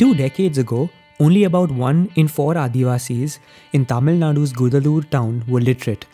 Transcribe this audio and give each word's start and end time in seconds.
Two 0.00 0.14
decades 0.14 0.56
ago, 0.56 0.88
only 1.18 1.44
about 1.44 1.70
one 1.70 2.10
in 2.16 2.26
four 2.26 2.54
Adivasis 2.54 3.38
in 3.74 3.84
Tamil 3.84 4.14
Nadu's 4.14 4.50
Gudalur 4.50 5.02
town 5.10 5.44
were 5.46 5.60
literate, 5.60 6.06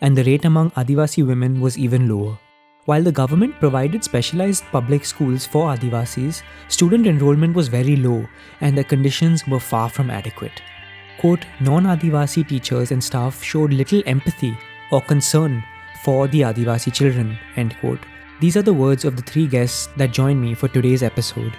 and 0.00 0.16
the 0.16 0.22
rate 0.22 0.44
among 0.44 0.70
Adivasi 0.82 1.26
women 1.26 1.60
was 1.60 1.76
even 1.76 2.08
lower. 2.08 2.38
While 2.84 3.02
the 3.02 3.10
government 3.10 3.58
provided 3.58 4.04
specialized 4.04 4.62
public 4.70 5.04
schools 5.04 5.46
for 5.46 5.74
Adivasis, 5.74 6.44
student 6.68 7.08
enrollment 7.08 7.56
was 7.56 7.66
very 7.66 7.96
low 7.96 8.24
and 8.60 8.78
the 8.78 8.84
conditions 8.84 9.44
were 9.48 9.58
far 9.58 9.90
from 9.90 10.10
adequate. 10.10 10.62
Quote, 11.18 11.44
non 11.58 11.86
Adivasi 11.86 12.46
teachers 12.46 12.92
and 12.92 13.02
staff 13.02 13.42
showed 13.42 13.72
little 13.72 14.00
empathy 14.06 14.56
or 14.92 15.00
concern 15.00 15.64
for 16.04 16.28
the 16.28 16.42
Adivasi 16.42 16.92
children. 16.92 17.36
End 17.56 17.76
quote. 17.80 18.06
These 18.40 18.56
are 18.56 18.62
the 18.62 18.80
words 18.86 19.04
of 19.04 19.16
the 19.16 19.22
three 19.22 19.48
guests 19.48 19.88
that 19.96 20.12
joined 20.12 20.40
me 20.40 20.54
for 20.54 20.68
today's 20.68 21.02
episode. 21.02 21.52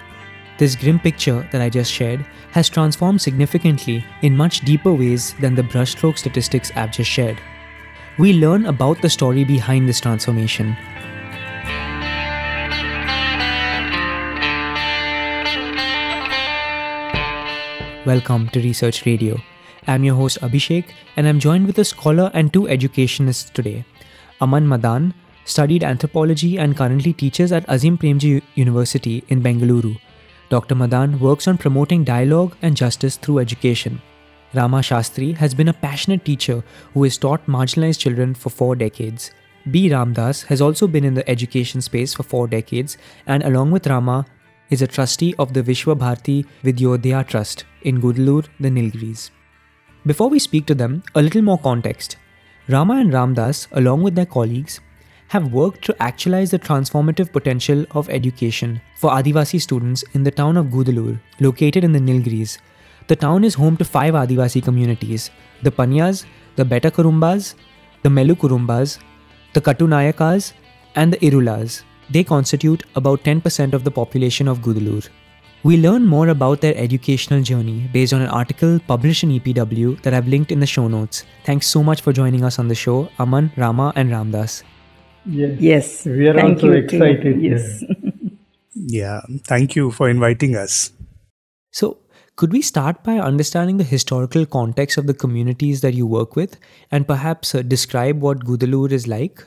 This 0.58 0.74
grim 0.74 0.98
picture 0.98 1.46
that 1.52 1.60
I 1.60 1.68
just 1.68 1.92
shared 1.92 2.24
has 2.52 2.70
transformed 2.70 3.20
significantly 3.20 4.02
in 4.22 4.34
much 4.34 4.60
deeper 4.60 4.90
ways 4.90 5.34
than 5.34 5.54
the 5.54 5.62
brushstroke 5.62 6.16
statistics 6.16 6.72
I've 6.74 6.92
just 6.92 7.10
shared. 7.10 7.38
We 8.18 8.32
learn 8.32 8.64
about 8.64 9.02
the 9.02 9.10
story 9.10 9.44
behind 9.44 9.86
this 9.86 10.00
transformation 10.00 10.74
Welcome 18.06 18.48
to 18.50 18.60
Research 18.60 19.04
Radio. 19.04 19.36
I'm 19.86 20.04
your 20.04 20.14
host 20.14 20.40
Abhishek, 20.40 20.84
and 21.16 21.26
I'm 21.26 21.40
joined 21.40 21.66
with 21.66 21.78
a 21.80 21.84
scholar 21.84 22.30
and 22.32 22.52
two 22.52 22.68
educationists 22.68 23.50
today. 23.50 23.84
Aman 24.40 24.66
Madan 24.68 25.12
studied 25.44 25.82
anthropology 25.82 26.56
and 26.56 26.76
currently 26.76 27.12
teaches 27.12 27.50
at 27.50 27.68
Azim 27.68 27.98
Premji 27.98 28.42
University 28.54 29.24
in 29.28 29.42
Bengaluru. 29.42 29.98
Dr. 30.48 30.74
Madan 30.74 31.18
works 31.18 31.48
on 31.48 31.58
promoting 31.58 32.04
dialogue 32.04 32.56
and 32.62 32.76
justice 32.76 33.16
through 33.16 33.40
education. 33.40 34.00
Rama 34.54 34.78
Shastri 34.78 35.34
has 35.36 35.54
been 35.54 35.68
a 35.68 35.72
passionate 35.72 36.24
teacher 36.24 36.62
who 36.94 37.02
has 37.02 37.18
taught 37.18 37.46
marginalized 37.46 37.98
children 37.98 38.34
for 38.34 38.50
four 38.50 38.76
decades. 38.76 39.32
B. 39.70 39.88
Ramdas 39.90 40.44
has 40.46 40.60
also 40.60 40.86
been 40.86 41.04
in 41.04 41.14
the 41.14 41.28
education 41.28 41.80
space 41.80 42.14
for 42.14 42.22
four 42.22 42.46
decades, 42.46 42.96
and 43.26 43.42
along 43.42 43.72
with 43.72 43.88
Rama, 43.88 44.24
is 44.70 44.82
a 44.82 44.86
trustee 44.86 45.34
of 45.38 45.52
the 45.52 45.62
Vishwa 45.62 45.98
Bharati 45.98 46.44
Vidyodaya 46.62 47.26
Trust 47.26 47.64
in 47.82 48.00
Gudalur, 48.00 48.46
the 48.60 48.68
Nilgiris. 48.68 49.30
Before 50.04 50.28
we 50.28 50.38
speak 50.38 50.66
to 50.66 50.74
them, 50.74 51.02
a 51.14 51.22
little 51.22 51.42
more 51.42 51.58
context. 51.58 52.16
Rama 52.68 52.94
and 52.94 53.12
Ramdas, 53.12 53.66
along 53.72 54.02
with 54.02 54.14
their 54.14 54.26
colleagues, 54.26 54.80
have 55.28 55.52
worked 55.52 55.82
to 55.84 55.96
actualize 56.02 56.50
the 56.50 56.58
transformative 56.58 57.32
potential 57.32 57.84
of 57.92 58.08
education 58.08 58.80
for 58.96 59.10
Adivasi 59.10 59.60
students 59.60 60.04
in 60.14 60.22
the 60.22 60.30
town 60.30 60.56
of 60.56 60.66
Gudalur, 60.66 61.18
located 61.40 61.84
in 61.84 61.92
the 61.92 61.98
Nilgiris. 61.98 62.58
The 63.08 63.16
town 63.16 63.44
is 63.44 63.54
home 63.54 63.76
to 63.78 63.84
five 63.84 64.14
Adivasi 64.14 64.62
communities 64.62 65.30
the 65.62 65.70
Paniyas, 65.70 66.24
the 66.56 66.64
Betta 66.64 66.90
Kurumbas, 66.90 67.54
the 68.02 68.08
Mullu 68.08 68.34
Kurumbas, 68.34 68.98
the 69.52 69.60
Katunayakas, 69.60 70.52
and 70.94 71.12
the 71.12 71.18
Irulas. 71.18 71.82
They 72.10 72.22
constitute 72.22 72.84
about 72.94 73.24
10% 73.24 73.72
of 73.72 73.84
the 73.84 73.90
population 73.90 74.48
of 74.48 74.58
Gudalur. 74.60 75.08
We 75.64 75.78
learn 75.78 76.06
more 76.06 76.28
about 76.28 76.60
their 76.60 76.76
educational 76.76 77.42
journey 77.42 77.88
based 77.92 78.12
on 78.12 78.22
an 78.22 78.28
article 78.28 78.78
published 78.86 79.24
in 79.24 79.30
EPW 79.30 80.00
that 80.02 80.14
I've 80.14 80.28
linked 80.28 80.52
in 80.52 80.60
the 80.60 80.66
show 80.66 80.86
notes. 80.86 81.24
Thanks 81.44 81.66
so 81.66 81.82
much 81.82 82.02
for 82.02 82.12
joining 82.12 82.44
us 82.44 82.60
on 82.60 82.68
the 82.68 82.74
show, 82.74 83.08
Aman, 83.18 83.50
Rama, 83.56 83.92
and 83.96 84.10
Ramdas. 84.10 84.62
Yes, 85.26 85.60
yes. 85.60 86.04
we 86.06 86.28
are 86.28 86.34
thank 86.34 86.56
also 86.56 86.72
excited. 86.72 87.42
Yes. 87.42 87.82
yeah, 88.74 89.20
thank 89.44 89.74
you 89.74 89.90
for 89.90 90.08
inviting 90.08 90.56
us. 90.56 90.92
So, 91.72 91.98
could 92.36 92.52
we 92.52 92.62
start 92.62 93.02
by 93.02 93.18
understanding 93.18 93.78
the 93.78 93.84
historical 93.84 94.46
context 94.46 94.98
of 94.98 95.06
the 95.06 95.14
communities 95.14 95.80
that 95.80 95.94
you 95.94 96.06
work 96.06 96.36
with 96.36 96.58
and 96.90 97.06
perhaps 97.06 97.54
uh, 97.54 97.62
describe 97.62 98.20
what 98.20 98.44
Gudalur 98.44 98.92
is 98.92 99.08
like? 99.08 99.44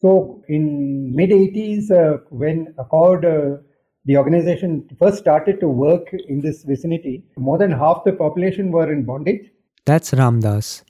So, 0.00 0.42
in 0.48 1.14
mid 1.14 1.30
80s, 1.30 1.90
uh, 1.90 2.18
when 2.30 2.74
Accord, 2.78 3.24
uh, 3.24 3.58
the 4.04 4.16
organization 4.16 4.88
first 4.98 5.18
started 5.18 5.60
to 5.60 5.68
work 5.68 6.12
in 6.28 6.40
this 6.40 6.64
vicinity, 6.64 7.24
more 7.38 7.56
than 7.56 7.70
half 7.70 8.02
the 8.04 8.12
population 8.12 8.72
were 8.72 8.92
in 8.92 9.04
bondage. 9.04 9.48
That's 9.86 10.10
Ramdas. 10.10 10.82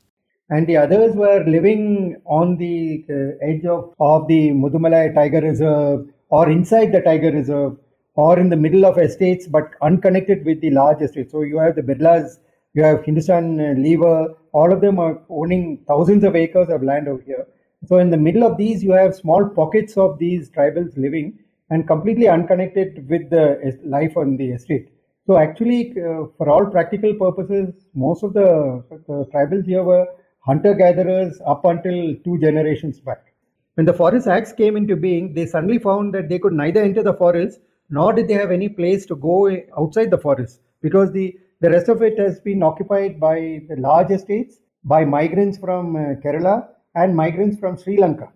And 0.53 0.67
the 0.67 0.77
others 0.77 1.15
were 1.15 1.43
living 1.57 2.17
on 2.25 2.57
the 2.57 3.05
uh, 3.11 3.49
edge 3.51 3.65
of, 3.65 3.95
of 3.99 4.29
the 4.29 4.51
Mudumalai 4.51 5.15
Tiger 5.15 5.41
Reserve 5.41 6.07
or 6.29 6.51
inside 6.51 6.93
the 6.93 7.01
Tiger 7.01 7.33
Reserve 7.33 7.77
or 8.15 8.39
in 8.39 8.49
the 8.51 8.61
middle 8.65 8.85
of 8.85 8.99
estates 8.99 9.47
but 9.47 9.71
unconnected 9.81 10.45
with 10.45 10.61
the 10.61 10.71
large 10.71 11.01
estates. 11.01 11.33
So, 11.33 11.43
you 11.43 11.59
have 11.59 11.77
the 11.77 11.83
Birlas, 11.83 12.39
you 12.75 12.83
have 12.83 13.05
Hindustan 13.05 13.83
Lever, 13.83 14.35
all 14.53 14.73
of 14.73 14.81
them 14.81 14.99
are 14.99 15.21
owning 15.29 15.85
thousands 15.89 16.23
of 16.25 16.37
acres 16.37 16.69
of 16.69 16.83
land 16.83 17.09
over 17.09 17.23
here 17.23 17.47
so 17.85 17.99
in 17.99 18.11
the 18.11 18.17
middle 18.17 18.45
of 18.45 18.57
these, 18.57 18.83
you 18.83 18.93
have 18.93 19.15
small 19.15 19.49
pockets 19.49 19.97
of 19.97 20.19
these 20.19 20.51
tribals 20.51 20.97
living 20.97 21.39
and 21.71 21.87
completely 21.87 22.29
unconnected 22.29 23.09
with 23.09 23.29
the 23.31 23.79
life 23.85 24.17
on 24.17 24.37
the 24.37 24.53
estate. 24.53 24.89
So 25.27 25.37
actually, 25.37 25.91
uh, 25.93 26.27
for 26.37 26.49
all 26.49 26.67
practical 26.67 27.15
purposes, 27.15 27.75
most 27.95 28.23
of 28.23 28.35
the, 28.35 28.85
the 29.09 29.25
tribals 29.33 29.67
here 29.67 29.83
were 29.83 30.07
hunter-gatherers 30.43 31.41
up 31.47 31.65
until 31.65 32.15
two 32.25 32.39
generations 32.41 33.01
back. 33.01 33.33
When 33.75 33.87
the 33.87 33.95
Forest 33.95 34.27
Acts 34.29 34.53
came 34.53 34.77
into 34.77 34.97
being, 34.97 35.35
they 35.35 35.47
suddenly 35.47 35.79
found 35.79 36.13
that 36.15 36.29
they 36.29 36.39
could 36.39 36.53
neither 36.53 36.83
enter 36.83 37.03
the 37.03 37.15
forest 37.15 37.61
nor 37.89 38.13
did 38.13 38.29
they 38.29 38.35
have 38.35 38.51
any 38.51 38.69
place 38.69 39.07
to 39.07 39.17
go 39.17 39.55
outside 39.79 40.11
the 40.11 40.19
forest 40.19 40.61
because 40.81 41.13
the, 41.13 41.39
the 41.61 41.71
rest 41.71 41.89
of 41.89 42.03
it 42.03 42.19
has 42.19 42.41
been 42.41 42.63
occupied 42.63 43.21
by 43.21 43.63
the 43.69 43.77
large 43.79 44.11
estates, 44.11 44.57
by 44.85 45.05
migrants 45.05 45.59
from 45.59 45.97
uh, 45.97 46.15
Kerala, 46.25 46.69
and 46.95 47.15
migrants 47.15 47.59
from 47.59 47.77
Sri 47.77 47.99
Lanka. 47.99 48.29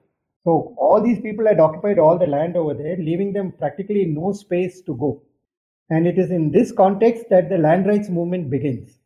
So 0.45 0.75
all 0.79 1.03
these 1.03 1.21
people 1.21 1.47
had 1.47 1.59
occupied 1.59 1.99
all 1.99 2.19
the 2.19 2.27
land 2.27 2.57
over 2.57 2.73
there, 2.73 2.97
leaving 2.97 3.33
them 3.33 3.51
practically 3.51 4.05
no 4.05 4.33
space 4.33 4.81
to 4.83 4.95
go. 4.95 5.23
And 5.91 6.07
it 6.07 6.19
is 6.19 6.31
in 6.31 6.53
this 6.53 6.71
context 6.71 7.25
that 7.31 7.49
the 7.49 7.59
land 7.59 7.87
rights 7.87 8.09
movement 8.09 8.51
begins. 8.51 8.99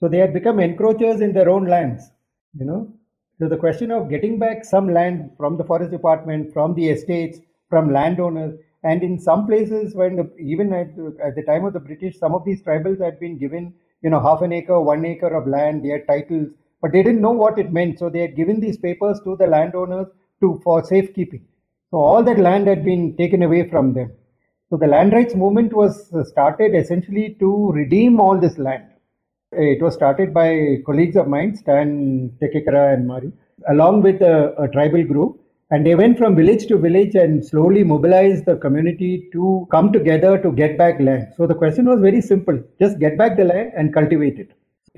So 0.00 0.08
they 0.08 0.18
had 0.18 0.32
become 0.32 0.58
encroachers 0.58 1.20
in 1.22 1.32
their 1.32 1.48
own 1.48 1.66
lands, 1.66 2.10
you 2.58 2.64
know. 2.64 2.92
So 3.38 3.48
the 3.48 3.56
question 3.56 3.90
of 3.90 4.08
getting 4.08 4.38
back 4.38 4.64
some 4.64 4.92
land 4.92 5.30
from 5.36 5.56
the 5.56 5.64
forest 5.64 5.90
department, 5.90 6.52
from 6.52 6.74
the 6.74 6.88
estates, 6.88 7.38
from 7.68 7.92
landowners, 7.92 8.58
and 8.82 9.02
in 9.02 9.18
some 9.18 9.46
places 9.46 9.94
when 9.94 10.16
the, 10.16 10.34
even 10.38 10.72
at, 10.72 10.88
at 11.22 11.34
the 11.34 11.42
time 11.42 11.64
of 11.64 11.72
the 11.72 11.80
British, 11.80 12.18
some 12.18 12.34
of 12.34 12.44
these 12.44 12.62
tribals 12.62 13.02
had 13.02 13.18
been 13.18 13.36
given, 13.38 13.74
you 14.02 14.10
know, 14.10 14.20
half 14.20 14.42
an 14.42 14.52
acre, 14.52 14.80
one 14.80 15.04
acre 15.04 15.34
of 15.34 15.46
land, 15.46 15.84
they 15.84 15.88
had 15.88 16.06
titles, 16.06 16.48
but 16.80 16.92
they 16.92 17.02
didn't 17.02 17.20
know 17.20 17.32
what 17.32 17.58
it 17.58 17.72
meant. 17.72 17.98
So 17.98 18.08
they 18.08 18.20
had 18.20 18.36
given 18.36 18.60
these 18.60 18.78
papers 18.78 19.20
to 19.24 19.36
the 19.36 19.46
landowners 19.46 20.06
to 20.40 20.60
for 20.62 20.84
safekeeping. 20.84 21.44
So 21.90 21.98
all 21.98 22.22
that 22.22 22.38
land 22.38 22.66
had 22.68 22.84
been 22.84 23.16
taken 23.16 23.42
away 23.42 23.68
from 23.68 23.92
them. 23.92 24.12
So 24.70 24.76
the 24.76 24.86
land 24.86 25.12
rights 25.12 25.34
movement 25.34 25.72
was 25.72 26.12
started 26.28 26.74
essentially 26.74 27.36
to 27.40 27.72
redeem 27.72 28.20
all 28.20 28.38
this 28.38 28.58
land. 28.58 28.84
Eh, 29.56 29.72
it 29.76 29.82
was 29.82 29.94
started 29.94 30.34
by 30.34 30.78
colleagues 30.84 31.16
of 31.16 31.28
mine, 31.28 31.56
Stan 31.56 32.30
Thekaekara 32.40 32.94
and 32.94 33.06
Mari, 33.06 33.32
along 33.68 34.02
with 34.02 34.20
a, 34.20 34.54
a 34.60 34.68
tribal 34.68 35.02
group. 35.02 35.40
And 35.70 35.84
they 35.84 35.94
went 35.94 36.18
from 36.18 36.36
village 36.36 36.66
to 36.66 36.76
village 36.76 37.14
and 37.14 37.44
slowly 37.44 37.82
mobilized 37.82 38.44
the 38.44 38.56
community 38.56 39.28
to 39.32 39.66
come 39.70 39.92
together 39.92 40.38
to 40.38 40.52
get 40.52 40.78
back 40.78 41.00
land. 41.00 41.28
So 41.36 41.46
the 41.46 41.54
question 41.54 41.86
was 41.86 42.00
very 42.00 42.20
simple 42.20 42.62
just 42.80 43.00
get 43.00 43.18
back 43.18 43.36
the 43.36 43.44
land 43.44 43.72
and 43.76 43.92
cultivate 43.92 44.38
it. 44.38 44.50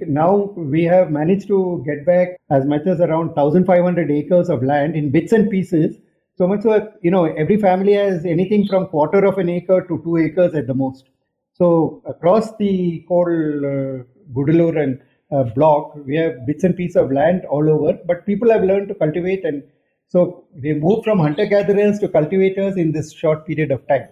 Now 0.06 0.52
we 0.56 0.84
have 0.84 1.10
managed 1.10 1.48
to 1.48 1.82
get 1.86 2.04
back 2.04 2.36
as 2.50 2.66
much 2.66 2.86
as 2.86 3.00
around 3.00 3.28
1,500 3.28 4.10
acres 4.10 4.50
of 4.50 4.62
land 4.62 4.94
in 4.94 5.10
bits 5.10 5.32
and 5.32 5.48
pieces. 5.48 5.96
So 6.36 6.46
much 6.46 6.62
so, 6.62 6.92
you 7.00 7.10
know, 7.10 7.24
every 7.24 7.56
family 7.56 7.94
has 7.94 8.26
anything 8.26 8.66
from 8.66 8.88
quarter 8.88 9.24
of 9.24 9.38
an 9.38 9.48
acre 9.48 9.86
to 9.88 10.02
two 10.04 10.18
acres 10.18 10.54
at 10.54 10.66
the 10.66 10.74
most. 10.74 11.08
So 11.54 12.02
across 12.06 12.56
the 12.58 13.04
whole 13.08 13.66
uh, 13.66 14.04
Gudalur 14.34 14.82
and 14.82 15.00
uh, 15.30 15.44
block, 15.54 15.94
we 16.06 16.16
have 16.16 16.46
bits 16.46 16.64
and 16.64 16.76
pieces 16.76 16.96
of 16.96 17.12
land 17.12 17.44
all 17.50 17.68
over, 17.70 17.98
but 18.06 18.26
people 18.26 18.50
have 18.50 18.62
learned 18.62 18.88
to 18.88 18.94
cultivate 18.94 19.44
and 19.44 19.62
so 20.08 20.44
we 20.62 20.72
moved 20.72 21.04
from 21.04 21.18
hunter-gatherers 21.18 21.98
to 21.98 22.08
cultivators 22.08 22.76
in 22.78 22.92
this 22.92 23.12
short 23.12 23.46
period 23.46 23.70
of 23.70 23.86
time. 23.88 24.08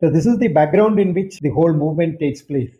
So 0.00 0.10
this 0.10 0.26
is 0.26 0.38
the 0.38 0.48
background 0.48 1.00
in 1.00 1.14
which 1.14 1.40
the 1.40 1.48
whole 1.50 1.72
movement 1.72 2.20
takes 2.20 2.42
place. 2.42 2.74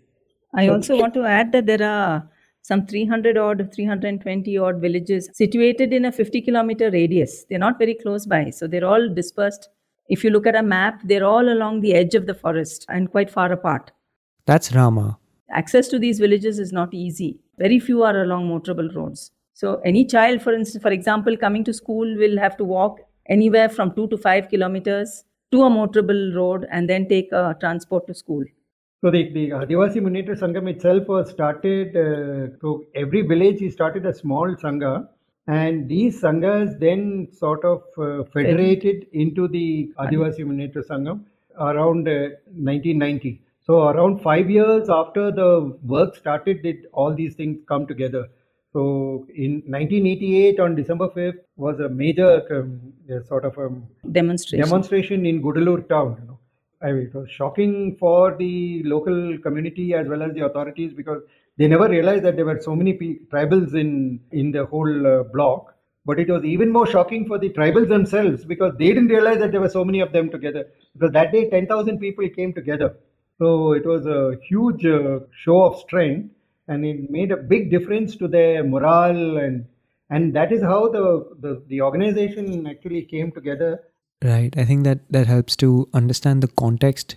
I 0.55 0.69
also 0.69 0.99
want 0.99 1.15
to 1.15 1.25
add 1.25 1.53
that 1.53 1.65
there 1.65 1.83
are 1.83 2.29
some 2.61 2.87
300 2.87 3.39
odd, 3.39 3.71
320 3.75 4.59
odd 4.59 4.81
villages 4.81 5.31
situated 5.33 5.95
in 5.95 6.05
a 6.05 6.13
50 6.13 6.43
kilometer 6.43 6.91
radius. 6.91 7.45
They're 7.49 7.59
not 7.59 7.79
very 7.79 7.95
close 7.95 8.27
by, 8.27 8.51
so 8.51 8.67
they're 8.67 8.85
all 8.85 9.09
dispersed. 9.13 9.69
If 10.09 10.23
you 10.23 10.31
look 10.31 10.47
at 10.47 10.55
a 10.55 10.63
map, 10.63 11.01
they're 11.05 11.25
all 11.25 11.49
along 11.49 11.81
the 11.81 11.95
edge 11.95 12.15
of 12.15 12.27
the 12.27 12.35
forest 12.35 12.85
and 12.91 13.11
quite 13.11 13.31
far 13.31 13.51
apart. 13.51 13.93
That's 14.45 14.75
Rama. 14.75 15.19
Access 15.53 15.89
to 15.89 15.99
these 15.99 16.19
villages 16.19 16.59
is 16.59 16.73
not 16.73 16.95
easy. 16.95 17.39
Very 17.59 17.79
few 17.79 18.03
are 18.03 18.23
along 18.23 18.49
motorable 18.49 18.95
roads. 18.95 19.31
So 19.53 19.81
any 19.85 20.05
child, 20.05 20.41
for 20.43 20.55
instance, 20.55 20.83
for 20.83 20.91
example, 20.91 21.37
coming 21.37 21.63
to 21.65 21.75
school 21.75 22.17
will 22.17 22.39
have 22.39 22.57
to 22.57 22.65
walk 22.65 23.01
anywhere 23.29 23.69
from 23.69 23.95
two 23.95 24.09
to 24.09 24.17
five 24.17 24.49
kilometers 24.49 25.25
to 25.53 25.63
a 25.65 25.71
motorable 25.71 26.35
road 26.35 26.67
and 26.71 26.89
then 26.89 27.07
take 27.09 27.31
a 27.33 27.55
transport 27.61 28.07
to 28.07 28.15
school. 28.15 28.45
So 29.03 29.11
the, 29.11 29.31
the 29.33 29.51
Adivasi 29.51 29.97
Munnetra 29.97 30.39
Sangam 30.39 30.71
itself 30.71 31.09
was 31.09 31.31
started, 31.31 31.97
uh, 31.97 32.57
so 32.61 32.85
every 32.95 33.23
village 33.23 33.59
he 33.59 33.69
started 33.69 34.07
a 34.07 34.15
small 34.15 34.55
Sangha 34.55 35.09
and 35.49 35.89
these 35.89 36.23
Sanghas 36.23 36.79
then 36.79 37.29
sort 37.33 37.65
of 37.65 37.83
uh, 37.99 38.25
federated 38.33 39.07
into 39.13 39.49
the 39.49 39.93
Adivasi 39.99 40.41
Munnetra 40.41 40.87
Sangam 40.87 41.25
around 41.59 42.09
uh, 42.09 42.31
1990. 42.55 43.41
So 43.67 43.89
around 43.89 44.21
five 44.21 44.51
years 44.51 44.89
after 44.91 45.31
the 45.31 45.77
work 45.85 46.17
started, 46.17 46.63
did 46.63 46.87
all 46.93 47.15
these 47.15 47.35
things 47.35 47.59
come 47.69 47.87
together. 47.87 48.29
So 48.73 49.27
in 49.35 49.63
1988 49.67 50.59
on 50.59 50.75
December 50.75 51.09
5th 51.09 51.41
was 51.57 51.79
a 51.79 51.89
major 51.89 52.43
um, 52.51 52.93
sort 53.29 53.45
of 53.45 53.59
a 53.59 53.69
demonstration 54.11 54.65
demonstration 54.65 55.27
in 55.27 55.43
Gudalur 55.43 55.89
town. 55.89 56.17
You 56.21 56.27
know. 56.27 56.39
I 56.81 56.93
mean, 56.93 57.07
it 57.07 57.15
was 57.15 57.31
shocking 57.31 57.97
for 58.01 58.37
the 58.37 58.83
local 58.85 59.39
community 59.39 59.95
as 59.95 60.09
well 60.09 60.23
as 60.23 60.33
the 60.35 60.45
authorities 60.47 60.93
because 60.95 61.23
they 61.59 61.69
never 61.69 61.89
realized 61.89 62.25
that 62.25 62.35
there 62.37 62.47
were 62.47 62.61
so 62.61 62.75
many 62.75 62.95
pe- 62.95 63.19
tribals 63.33 63.75
in 63.75 64.21
in 64.33 64.51
the 64.51 64.65
whole 64.65 65.07
uh, 65.07 65.23
block. 65.25 65.75
But 66.05 66.19
it 66.19 66.29
was 66.29 66.45
even 66.45 66.73
more 66.73 66.87
shocking 66.87 67.29
for 67.29 67.39
the 67.39 67.51
tribals 67.51 67.89
themselves 67.89 68.45
because 68.45 68.73
they 68.79 68.89
didn't 68.89 69.09
realize 69.09 69.39
that 69.39 69.53
there 69.53 69.61
were 69.61 69.69
so 69.69 69.85
many 69.85 70.01
of 70.01 70.13
them 70.13 70.31
together. 70.31 70.67
Because 70.95 71.13
that 71.13 71.31
day, 71.31 71.49
10,000 71.49 71.99
people 71.99 72.29
came 72.31 72.53
together. 72.53 72.97
So 73.43 73.73
it 73.73 73.85
was 73.85 74.07
a 74.07 74.39
huge 74.49 74.87
uh, 74.87 75.21
show 75.45 75.63
of 75.63 75.81
strength 75.81 76.31
and 76.69 76.85
it 76.85 77.11
made 77.11 77.33
a 77.33 77.37
big 77.37 77.71
difference 77.71 78.15
to 78.17 78.29
their 78.29 78.63
morale 78.63 79.39
and 79.39 79.65
and 80.11 80.37
that 80.37 80.53
is 80.53 80.63
how 80.63 80.89
the, 80.89 81.07
the, 81.41 81.63
the 81.69 81.81
organization 81.81 82.67
actually 82.69 83.03
came 83.03 83.33
together 83.33 83.81
Right. 84.23 84.57
I 84.57 84.65
think 84.65 84.85
that 84.85 85.01
that 85.11 85.27
helps 85.27 85.57
to 85.57 85.89
understand 85.93 86.43
the 86.43 86.49
context. 86.49 87.17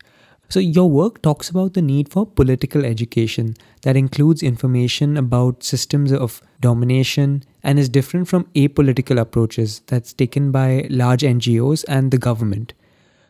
So 0.50 0.60
your 0.60 0.89
work 0.89 1.22
talks 1.22 1.50
about 1.50 1.74
the 1.74 1.81
need 1.81 2.10
for 2.10 2.25
political 2.25 2.86
education 2.86 3.56
that 3.83 3.95
includes 3.95 4.42
information 4.42 5.18
about 5.18 5.63
systems 5.63 6.12
of 6.12 6.42
domination 6.62 7.44
and 7.63 7.77
is 7.77 7.89
different 7.89 8.27
from 8.27 8.45
apolitical 8.56 9.19
approaches 9.19 9.81
that's 9.86 10.13
taken 10.13 10.51
by 10.51 10.88
large 10.89 11.22
NGOs 11.22 11.86
and 11.88 12.10
the 12.10 12.18
government. 12.18 12.74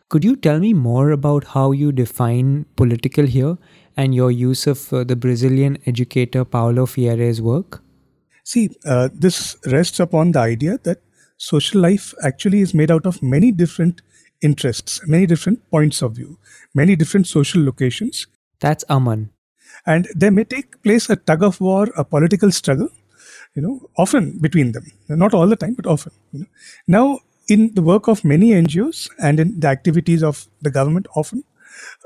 Could 0.08 0.24
you 0.24 0.36
tell 0.36 0.60
me 0.60 0.72
more 0.72 1.10
about 1.10 1.44
how 1.44 1.72
you 1.72 1.90
define 1.90 2.66
political 2.76 3.26
here 3.26 3.58
and 3.96 4.14
your 4.14 4.30
use 4.30 4.66
of 4.68 4.92
uh, 4.92 5.02
the 5.02 5.16
Brazilian 5.16 5.78
educator 5.84 6.44
Paulo 6.44 6.86
Freire's 6.86 7.42
work? 7.42 7.82
See, 8.44 8.70
uh, 8.84 9.08
this 9.12 9.56
rests 9.66 9.98
upon 9.98 10.30
the 10.30 10.38
idea 10.38 10.78
that 10.84 11.02
social 11.38 11.80
life 11.80 12.14
actually 12.22 12.60
is 12.60 12.72
made 12.72 12.92
out 12.92 13.04
of 13.04 13.20
many 13.20 13.50
different 13.50 14.00
interests, 14.40 15.00
many 15.08 15.26
different 15.26 15.68
points 15.70 16.02
of 16.02 16.12
view, 16.12 16.38
many 16.72 16.94
different 16.94 17.26
social 17.26 17.64
locations. 17.64 18.28
That's 18.60 18.84
Aman. 18.88 19.30
And 19.86 20.06
there 20.14 20.30
may 20.30 20.44
take 20.44 20.80
place 20.84 21.10
a 21.10 21.16
tug 21.16 21.42
of 21.42 21.60
war, 21.60 21.88
a 21.96 22.04
political 22.04 22.52
struggle, 22.52 22.90
you 23.56 23.62
know, 23.62 23.90
often 23.98 24.38
between 24.38 24.70
them. 24.70 24.84
Not 25.08 25.34
all 25.34 25.48
the 25.48 25.56
time, 25.56 25.74
but 25.74 25.86
often. 25.86 26.12
You 26.32 26.40
know. 26.40 26.46
Now, 26.86 27.20
in 27.48 27.74
the 27.74 27.82
work 27.82 28.08
of 28.08 28.24
many 28.24 28.50
NGOs 28.50 29.10
and 29.18 29.40
in 29.40 29.60
the 29.60 29.68
activities 29.68 30.22
of 30.22 30.48
the 30.62 30.70
government, 30.70 31.06
often 31.14 31.44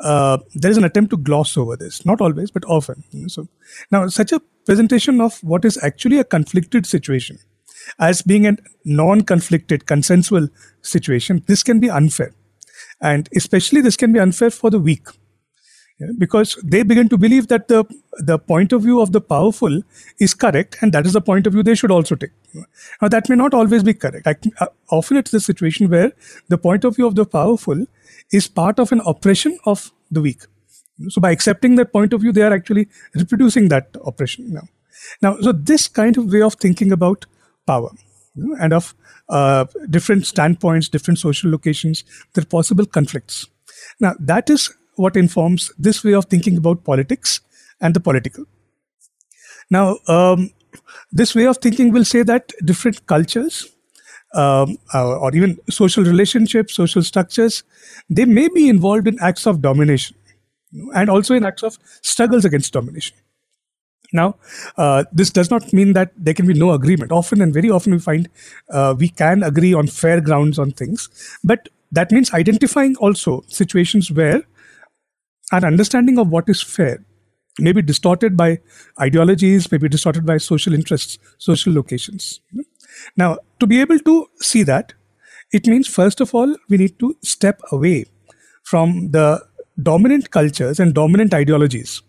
uh, 0.03 0.39
there 0.55 0.71
is 0.71 0.77
an 0.77 0.85
attempt 0.85 1.11
to 1.11 1.17
gloss 1.17 1.57
over 1.57 1.77
this. 1.77 2.05
Not 2.05 2.21
always, 2.21 2.51
but 2.51 2.65
often. 2.67 3.05
So 3.29 3.49
now, 3.91 4.09
such 4.09 4.33
a 4.33 4.41
presentation 4.67 5.21
of 5.21 5.39
what 5.43 5.65
is 5.65 5.83
actually 5.83 6.19
a 6.19 6.25
conflicted 6.25 6.87
situation 6.87 7.39
as 7.99 8.23
being 8.23 8.47
a 8.47 8.57
non-conflicted, 8.85 9.87
consensual 9.87 10.49
situation, 10.83 11.43
this 11.47 11.63
can 11.63 11.81
be 11.81 11.91
unfair. 11.91 12.35
And 13.01 13.29
especially 13.35 13.81
this 13.81 13.97
can 13.97 14.13
be 14.13 14.19
unfair 14.19 14.51
for 14.51 14.71
the 14.71 14.79
weak. 14.79 15.07
Because 16.19 16.58
they 16.64 16.82
begin 16.82 17.08
to 17.11 17.19
believe 17.19 17.49
that 17.49 17.69
the 17.69 17.85
the 18.19 18.38
point 18.38 18.73
of 18.73 18.82
view 18.82 19.00
of 19.00 19.12
the 19.12 19.20
powerful 19.20 19.82
is 20.19 20.35
correct, 20.35 20.79
and 20.81 20.93
that 20.93 21.06
is 21.06 21.12
the 21.12 21.20
point 21.20 21.47
of 21.47 21.52
view 21.52 21.62
they 21.62 21.75
should 21.75 21.91
also 21.91 22.14
take. 22.14 22.31
Now 23.02 23.08
that 23.08 23.29
may 23.29 23.37
not 23.37 23.55
always 23.55 23.82
be 23.82 23.94
correct. 23.94 24.26
I, 24.26 24.37
uh, 24.61 24.69
often 24.91 25.17
it's 25.17 25.31
the 25.31 25.41
situation 25.41 25.91
where 25.91 26.12
the 26.49 26.58
point 26.58 26.85
of 26.85 26.97
view 26.97 27.06
of 27.06 27.14
the 27.17 27.26
powerful 27.26 27.85
is 28.32 28.49
part 28.49 28.79
of 28.79 28.93
an 28.93 29.02
oppression 29.05 29.58
of 29.64 29.93
the 30.11 30.20
weak. 30.20 30.43
So 31.08 31.20
by 31.20 31.31
accepting 31.31 31.76
that 31.76 31.93
point 31.93 32.12
of 32.12 32.20
view, 32.20 32.32
they 32.32 32.43
are 32.43 32.53
actually 32.53 32.88
reproducing 33.14 33.69
that 33.69 33.96
oppression 34.05 34.53
now. 34.53 34.69
Now, 35.23 35.37
so 35.41 35.53
this 35.53 35.88
kind 35.88 36.17
of 36.17 36.32
way 36.32 36.43
of 36.43 36.55
thinking 36.55 36.93
about 36.93 37.26
power 37.67 37.91
you 38.35 38.46
know, 38.46 38.56
and 38.61 38.73
of 38.73 38.94
uh, 39.29 39.64
different 39.88 40.26
standpoints, 40.26 40.88
different 40.88 41.19
social 41.19 41.50
locations, 41.50 42.05
are 42.37 42.44
possible 42.44 42.85
conflicts. 42.85 43.46
Now, 43.99 44.14
that 44.19 44.50
is 44.50 44.75
what 45.00 45.17
informs 45.17 45.73
this 45.79 46.05
way 46.05 46.14
of 46.14 46.26
thinking 46.26 46.56
about 46.56 46.85
politics 46.85 47.41
and 47.81 47.94
the 47.94 48.00
political. 48.00 48.44
Now, 49.70 49.99
um, 50.08 50.50
this 51.12 51.35
way 51.35 51.47
of 51.47 51.58
thinking 51.58 51.93
will 51.93 52.05
say 52.05 52.23
that 52.23 52.52
different 52.64 53.06
cultures 53.06 53.69
um, 54.35 54.76
uh, 54.94 55.19
or 55.19 55.35
even 55.35 55.58
social 55.69 56.05
relationships, 56.05 56.75
social 56.75 57.02
structures, 57.02 57.62
they 58.08 58.25
may 58.25 58.49
be 58.49 58.69
involved 58.69 59.08
in 59.08 59.19
acts 59.20 59.47
of 59.47 59.61
domination 59.61 60.17
and 60.94 61.11
also 61.11 61.35
in 61.35 61.44
acts 61.44 61.62
of 61.62 61.79
struggles 62.03 62.44
against 62.44 62.73
domination. 62.73 63.17
Now, 64.12 64.37
uh, 64.76 65.05
this 65.12 65.31
does 65.31 65.50
not 65.50 65.73
mean 65.73 65.93
that 65.93 66.12
there 66.17 66.35
can 66.35 66.46
be 66.46 66.55
no 66.55 66.73
agreement. 66.73 67.12
Often 67.12 67.43
and 67.43 67.55
very 67.55 67.70
often 67.70 67.93
we 67.93 68.00
find 68.00 68.29
uh, 68.69 68.94
we 68.99 69.08
can 69.08 69.43
agree 69.43 69.73
on 69.73 69.87
fair 69.87 70.20
grounds 70.20 70.58
on 70.58 70.73
things, 70.73 71.08
but 71.44 71.69
that 71.93 72.11
means 72.11 72.32
identifying 72.32 72.96
also 72.96 73.44
situations 73.49 74.11
where 74.11 74.43
our 75.52 75.64
understanding 75.64 76.19
of 76.19 76.29
what 76.29 76.49
is 76.49 76.62
fair 76.62 77.05
may 77.58 77.73
be 77.73 77.82
distorted 77.82 78.37
by 78.37 78.58
ideologies, 79.00 79.70
may 79.70 79.79
be 79.79 79.88
distorted 79.88 80.25
by 80.25 80.38
social 80.38 80.73
interests, 80.73 81.19
social 81.38 81.73
locations. 81.73 82.41
Now, 83.17 83.38
to 83.58 83.67
be 83.67 83.81
able 83.81 83.99
to 83.99 84.26
see 84.37 84.62
that, 84.64 84.94
it 85.52 85.67
means 85.67 85.88
first 85.88 86.20
of 86.20 86.35
all, 86.35 86.56
we 86.69 86.76
need 86.76 86.99
to 87.00 87.17
step 87.23 87.61
away 87.73 88.06
from 88.62 89.11
the 89.11 89.44
dominant 89.82 90.31
cultures 90.31 90.79
and 90.79 90.94
dominant 90.94 91.35
ideologies 91.35 92.03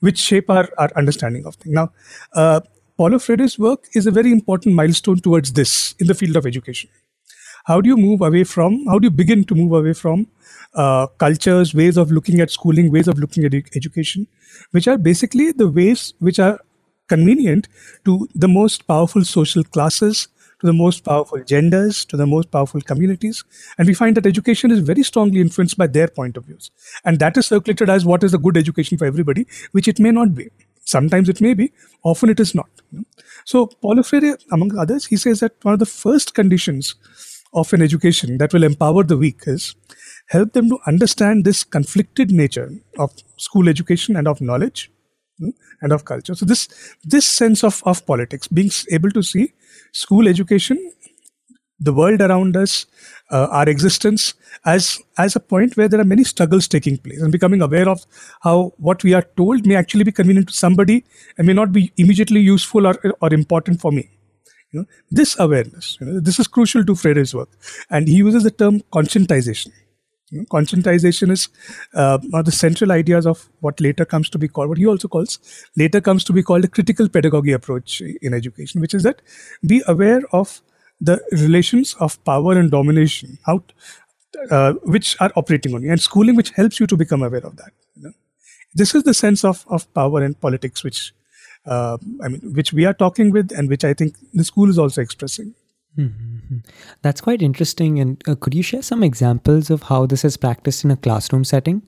which 0.00 0.18
shape 0.18 0.50
our, 0.50 0.68
our 0.78 0.90
understanding 0.96 1.46
of 1.46 1.54
things. 1.56 1.74
Now, 1.74 1.92
uh, 2.34 2.60
Paulo 2.98 3.18
Freire's 3.18 3.58
work 3.58 3.86
is 3.94 4.06
a 4.06 4.10
very 4.10 4.30
important 4.30 4.74
milestone 4.74 5.18
towards 5.18 5.52
this 5.52 5.94
in 5.98 6.06
the 6.06 6.14
field 6.14 6.36
of 6.36 6.46
education. 6.46 6.90
How 7.64 7.80
do 7.80 7.88
you 7.88 7.96
move 7.96 8.20
away 8.20 8.44
from, 8.44 8.84
how 8.86 8.98
do 8.98 9.06
you 9.06 9.10
begin 9.10 9.44
to 9.44 9.54
move 9.54 9.72
away 9.72 9.92
from 9.92 10.28
uh, 10.76 11.06
cultures, 11.18 11.74
ways 11.74 11.96
of 11.96 12.12
looking 12.12 12.40
at 12.40 12.50
schooling, 12.50 12.92
ways 12.92 13.08
of 13.08 13.18
looking 13.18 13.44
at 13.44 13.54
education, 13.54 14.26
which 14.70 14.86
are 14.86 14.98
basically 14.98 15.52
the 15.52 15.68
ways 15.68 16.14
which 16.18 16.38
are 16.38 16.60
convenient 17.08 17.68
to 18.04 18.28
the 18.34 18.48
most 18.48 18.86
powerful 18.86 19.24
social 19.24 19.64
classes, 19.64 20.28
to 20.60 20.66
the 20.66 20.72
most 20.72 21.04
powerful 21.04 21.42
genders, 21.44 22.04
to 22.04 22.16
the 22.16 22.26
most 22.26 22.50
powerful 22.50 22.80
communities. 22.80 23.44
And 23.78 23.86
we 23.86 23.94
find 23.94 24.16
that 24.16 24.26
education 24.26 24.70
is 24.70 24.80
very 24.80 25.02
strongly 25.02 25.40
influenced 25.40 25.76
by 25.76 25.86
their 25.86 26.08
point 26.08 26.36
of 26.36 26.44
views. 26.44 26.70
And 27.04 27.18
that 27.18 27.36
is 27.36 27.46
circulated 27.46 27.90
as 27.90 28.04
what 28.04 28.24
is 28.24 28.34
a 28.34 28.38
good 28.38 28.56
education 28.56 28.98
for 28.98 29.04
everybody, 29.04 29.46
which 29.72 29.88
it 29.88 29.98
may 30.00 30.12
not 30.12 30.34
be. 30.34 30.48
Sometimes 30.84 31.28
it 31.28 31.40
may 31.40 31.52
be, 31.52 31.72
often 32.04 32.30
it 32.30 32.38
is 32.38 32.54
not. 32.54 32.68
So 33.44 33.66
Paulo 33.66 34.02
Freire, 34.02 34.38
among 34.52 34.78
others, 34.78 35.06
he 35.06 35.16
says 35.16 35.40
that 35.40 35.52
one 35.62 35.74
of 35.74 35.80
the 35.80 35.86
first 35.86 36.34
conditions 36.34 36.94
of 37.52 37.72
an 37.72 37.82
education 37.82 38.38
that 38.38 38.52
will 38.52 38.62
empower 38.62 39.02
the 39.02 39.16
weak 39.16 39.42
is 39.46 39.74
help 40.28 40.52
them 40.52 40.68
to 40.68 40.78
understand 40.86 41.44
this 41.44 41.64
conflicted 41.64 42.30
nature 42.30 42.70
of 42.98 43.12
school 43.36 43.68
education 43.68 44.16
and 44.16 44.26
of 44.26 44.40
knowledge 44.40 44.90
hmm, 45.38 45.50
and 45.80 45.92
of 45.92 46.04
culture. 46.04 46.34
So 46.34 46.46
this 46.46 46.68
this 47.04 47.26
sense 47.26 47.62
of, 47.64 47.82
of 47.86 48.04
politics, 48.06 48.48
being 48.48 48.70
able 48.90 49.10
to 49.10 49.22
see 49.22 49.52
school 49.92 50.28
education, 50.28 50.78
the 51.78 51.92
world 51.92 52.20
around 52.20 52.56
us, 52.56 52.86
uh, 53.30 53.48
our 53.50 53.68
existence 53.68 54.34
as 54.64 54.98
as 55.18 55.36
a 55.36 55.40
point 55.40 55.76
where 55.76 55.88
there 55.88 56.00
are 56.00 56.04
many 56.04 56.24
struggles 56.24 56.66
taking 56.66 56.98
place 56.98 57.20
and 57.20 57.30
becoming 57.30 57.62
aware 57.62 57.88
of 57.88 58.04
how 58.42 58.72
what 58.78 59.04
we 59.04 59.14
are 59.14 59.24
told 59.36 59.66
may 59.66 59.76
actually 59.76 60.04
be 60.04 60.12
convenient 60.12 60.48
to 60.48 60.54
somebody 60.54 61.04
and 61.38 61.46
may 61.46 61.52
not 61.52 61.72
be 61.72 61.92
immediately 61.96 62.40
useful 62.40 62.86
or, 62.86 62.94
or 63.20 63.32
important 63.32 63.80
for 63.80 63.92
me. 63.92 64.10
You 64.72 64.80
know, 64.80 64.86
this 65.10 65.38
awareness, 65.38 65.96
you 66.00 66.06
know, 66.06 66.20
this 66.20 66.40
is 66.40 66.48
crucial 66.48 66.84
to 66.84 66.94
Freire's 66.96 67.34
work, 67.34 67.48
and 67.88 68.08
he 68.08 68.14
uses 68.16 68.42
the 68.42 68.50
term 68.50 68.80
conscientization. 68.92 69.70
You 70.30 70.38
know, 70.38 70.44
conscientization 70.46 71.30
is 71.30 71.48
uh, 71.94 72.18
one 72.30 72.40
of 72.40 72.46
the 72.46 72.52
central 72.52 72.90
ideas 72.92 73.26
of 73.26 73.48
what 73.60 73.80
later 73.80 74.04
comes 74.04 74.28
to 74.30 74.38
be 74.38 74.48
called, 74.48 74.68
what 74.68 74.78
he 74.78 74.86
also 74.86 75.08
calls, 75.08 75.38
later 75.76 76.00
comes 76.00 76.24
to 76.24 76.32
be 76.32 76.42
called 76.42 76.64
a 76.64 76.68
critical 76.68 77.08
pedagogy 77.08 77.52
approach 77.52 78.00
in 78.00 78.34
education, 78.34 78.80
which 78.80 78.94
is 78.94 79.04
that 79.04 79.22
be 79.64 79.82
aware 79.86 80.22
of 80.32 80.60
the 81.00 81.20
relations 81.30 81.94
of 82.00 82.22
power 82.24 82.58
and 82.58 82.70
domination, 82.70 83.38
how, 83.46 83.62
uh, 84.50 84.72
which 84.82 85.16
are 85.20 85.30
operating 85.36 85.74
on 85.74 85.82
you, 85.82 85.90
and 85.90 86.00
schooling, 86.00 86.34
which 86.34 86.50
helps 86.50 86.80
you 86.80 86.86
to 86.86 86.96
become 86.96 87.22
aware 87.22 87.46
of 87.46 87.56
that. 87.56 87.72
You 87.94 88.02
know? 88.04 88.12
This 88.74 88.94
is 88.94 89.04
the 89.04 89.14
sense 89.14 89.44
of, 89.44 89.64
of 89.68 89.92
power 89.94 90.22
and 90.22 90.40
politics, 90.40 90.82
which 90.82 91.12
uh, 91.66 91.98
I 92.22 92.28
mean, 92.28 92.40
which 92.54 92.72
we 92.72 92.84
are 92.84 92.94
talking 92.94 93.30
with, 93.30 93.52
and 93.52 93.68
which 93.68 93.84
I 93.84 93.92
think 93.92 94.16
the 94.32 94.44
school 94.44 94.70
is 94.70 94.78
also 94.78 95.00
expressing. 95.00 95.54
Mm-hmm. 95.98 96.58
That's 97.02 97.20
quite 97.20 97.42
interesting. 97.42 97.98
And 98.00 98.22
uh, 98.28 98.34
could 98.34 98.54
you 98.54 98.62
share 98.62 98.82
some 98.82 99.02
examples 99.02 99.70
of 99.70 99.84
how 99.84 100.06
this 100.06 100.24
is 100.24 100.36
practiced 100.36 100.84
in 100.84 100.90
a 100.90 100.96
classroom 100.96 101.44
setting? 101.44 101.82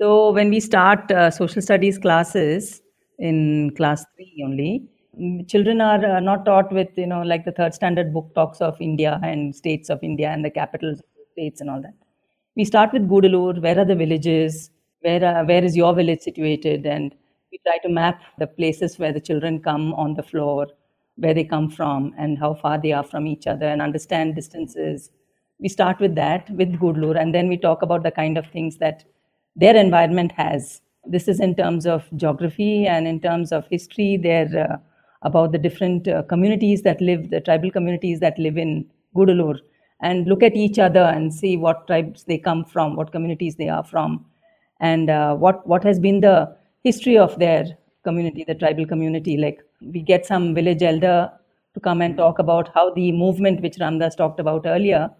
So 0.00 0.30
when 0.30 0.50
we 0.50 0.60
start 0.60 1.10
uh, 1.10 1.30
social 1.30 1.60
studies 1.60 1.98
classes 1.98 2.80
in 3.18 3.70
class 3.76 4.04
three 4.16 4.42
only, 4.44 4.88
mm, 5.20 5.46
children 5.48 5.80
are 5.80 6.16
uh, 6.16 6.20
not 6.20 6.46
taught 6.46 6.72
with 6.72 6.88
you 6.96 7.06
know 7.06 7.22
like 7.22 7.44
the 7.44 7.52
third 7.52 7.74
standard 7.74 8.12
book 8.12 8.34
talks 8.34 8.60
of 8.60 8.80
India 8.80 9.20
and 9.22 9.54
states 9.54 9.90
of 9.90 10.02
India 10.02 10.30
and 10.30 10.44
the 10.44 10.50
capitals 10.50 11.00
of 11.00 11.04
states 11.32 11.60
and 11.60 11.68
all 11.68 11.82
that. 11.82 11.94
We 12.56 12.64
start 12.64 12.92
with 12.92 13.08
Gudalur. 13.08 13.60
Where 13.60 13.78
are 13.78 13.84
the 13.84 13.94
villages? 13.94 14.70
Where 15.00 15.24
uh, 15.24 15.44
where 15.44 15.62
is 15.62 15.76
your 15.76 15.94
village 15.94 16.20
situated? 16.20 16.86
And 16.86 17.14
we 17.52 17.60
try 17.66 17.78
to 17.82 17.88
map 17.88 18.22
the 18.38 18.46
places 18.46 18.98
where 18.98 19.12
the 19.12 19.20
children 19.20 19.60
come 19.60 19.92
on 19.94 20.14
the 20.14 20.22
floor, 20.22 20.66
where 21.20 21.34
they 21.34 21.44
come 21.44 21.70
from, 21.70 22.12
and 22.18 22.38
how 22.38 22.54
far 22.54 22.80
they 22.80 22.92
are 22.92 23.04
from 23.04 23.26
each 23.26 23.46
other, 23.46 23.66
and 23.66 23.80
understand 23.80 24.34
distances. 24.34 25.10
We 25.58 25.68
start 25.68 26.00
with 26.00 26.14
that 26.16 26.50
with 26.50 26.78
Gudalur, 26.80 27.20
and 27.20 27.34
then 27.34 27.48
we 27.48 27.56
talk 27.56 27.82
about 27.82 28.02
the 28.02 28.10
kind 28.10 28.38
of 28.38 28.46
things 28.46 28.78
that 28.78 29.04
their 29.56 29.76
environment 29.76 30.32
has. 30.32 30.80
This 31.04 31.28
is 31.28 31.40
in 31.40 31.54
terms 31.54 31.86
of 31.86 32.08
geography 32.16 32.86
and 32.86 33.06
in 33.06 33.20
terms 33.20 33.52
of 33.52 33.66
history. 33.68 34.16
They're 34.16 34.68
uh, 34.70 34.76
about 35.22 35.52
the 35.52 35.58
different 35.58 36.08
uh, 36.08 36.22
communities 36.22 36.82
that 36.82 37.00
live, 37.00 37.30
the 37.30 37.40
tribal 37.40 37.70
communities 37.70 38.20
that 38.20 38.38
live 38.38 38.56
in 38.56 38.86
Gudalur, 39.14 39.58
and 40.00 40.26
look 40.26 40.42
at 40.42 40.54
each 40.54 40.78
other 40.78 41.00
and 41.00 41.32
see 41.32 41.56
what 41.56 41.86
tribes 41.86 42.24
they 42.24 42.38
come 42.38 42.64
from, 42.64 42.96
what 42.96 43.12
communities 43.12 43.56
they 43.56 43.68
are 43.68 43.84
from, 43.84 44.24
and 44.80 45.10
uh, 45.10 45.34
what 45.34 45.66
what 45.66 45.84
has 45.84 46.00
been 46.00 46.20
the 46.20 46.56
history 46.84 47.18
of 47.18 47.38
their 47.38 47.66
community, 48.04 48.44
the 48.44 48.54
tribal 48.54 48.86
community. 48.86 49.36
Like 49.36 49.60
we 49.80 50.02
get 50.02 50.26
some 50.26 50.54
village 50.54 50.82
elder 50.82 51.30
to 51.74 51.80
come 51.80 52.02
and 52.02 52.16
talk 52.16 52.38
about 52.38 52.70
how 52.74 52.92
the 52.94 53.12
movement, 53.12 53.62
which 53.62 53.76
Ramdas 53.76 54.16
talked 54.16 54.40
about 54.40 54.66
earlier, 54.66 55.10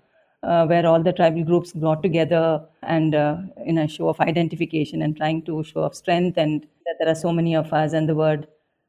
uh, 0.42 0.66
where 0.66 0.86
all 0.86 1.02
the 1.02 1.12
tribal 1.12 1.44
groups 1.44 1.72
got 1.72 2.02
together 2.02 2.66
and 2.82 3.14
uh, 3.14 3.36
in 3.64 3.78
a 3.78 3.88
show 3.88 4.08
of 4.08 4.20
identification 4.20 5.02
and 5.02 5.16
trying 5.16 5.42
to 5.42 5.62
show 5.64 5.82
of 5.82 5.94
strength 5.94 6.38
and 6.38 6.66
that 6.86 6.96
there 6.98 7.08
are 7.08 7.14
so 7.14 7.32
many 7.32 7.54
of 7.54 7.72
us 7.72 7.92
and 7.92 8.08
the 8.08 8.14
word 8.14 8.46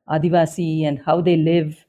Adivasi 0.10 0.86
and 0.88 1.00
how 1.00 1.22
they 1.22 1.36
live. 1.36 1.86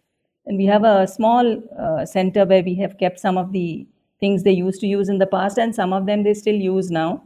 And 0.47 0.59
we 0.59 0.67
have 0.67 0.85
a 0.85 1.07
small 1.07 1.63
uh, 1.79 2.05
center 2.05 2.45
where 2.45 2.63
we 2.63 2.75
have 2.77 2.99
kept 2.99 3.21
some 3.21 3.39
of 3.39 3.53
the 3.53 3.87
things 4.21 4.43
they 4.43 4.53
used 4.53 4.81
to 4.81 4.87
use 4.87 5.09
in 5.09 5.19
the 5.19 5.27
past 5.27 5.59
and 5.59 5.75
some 5.75 5.93
of 5.93 6.07
them 6.07 6.23
they 6.23 6.35
still 6.35 6.55
use 6.55 6.91
now 6.91 7.23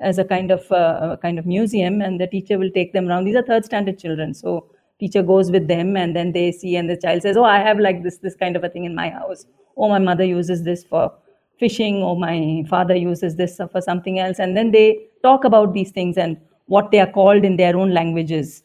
as 0.00 0.18
a 0.18 0.24
kind 0.24 0.50
of 0.50 0.70
uh, 0.72 1.16
kind 1.20 1.38
of 1.38 1.44
museum 1.44 2.00
and 2.00 2.20
the 2.20 2.26
teacher 2.26 2.58
will 2.58 2.70
take 2.70 2.92
them 2.92 3.08
around 3.08 3.24
these 3.24 3.36
are 3.36 3.42
third 3.42 3.64
standard 3.64 3.98
children 3.98 4.32
so 4.32 4.64
teacher 5.00 5.22
goes 5.22 5.50
with 5.50 5.68
them 5.68 5.96
and 5.96 6.14
then 6.16 6.32
they 6.32 6.50
see 6.50 6.76
and 6.76 6.90
the 6.90 6.96
child 6.96 7.22
says 7.22 7.36
oh 7.36 7.44
i 7.44 7.58
have 7.58 7.78
like 7.78 8.02
this 8.02 8.18
this 8.18 8.34
kind 8.34 8.56
of 8.56 8.64
a 8.64 8.68
thing 8.68 8.84
in 8.84 8.94
my 8.94 9.08
house. 9.10 9.46
Oh 9.76 9.88
my 9.88 9.98
mother 10.00 10.24
uses 10.24 10.64
this 10.64 10.84
for 10.84 11.12
fishing. 11.58 12.02
Or 12.02 12.16
my 12.16 12.64
father 12.68 12.94
uses 12.94 13.36
this 13.36 13.60
for 13.72 13.80
something 13.80 14.18
else. 14.18 14.38
And 14.38 14.56
then 14.56 14.70
they 14.70 15.06
talk 15.22 15.44
about 15.44 15.74
these 15.74 15.90
things 15.90 16.16
and 16.16 16.36
what 16.66 16.90
they 16.90 17.00
are 17.00 17.10
called 17.10 17.44
in 17.44 17.56
their 17.56 17.76
own 17.76 17.92
languages 17.92 18.62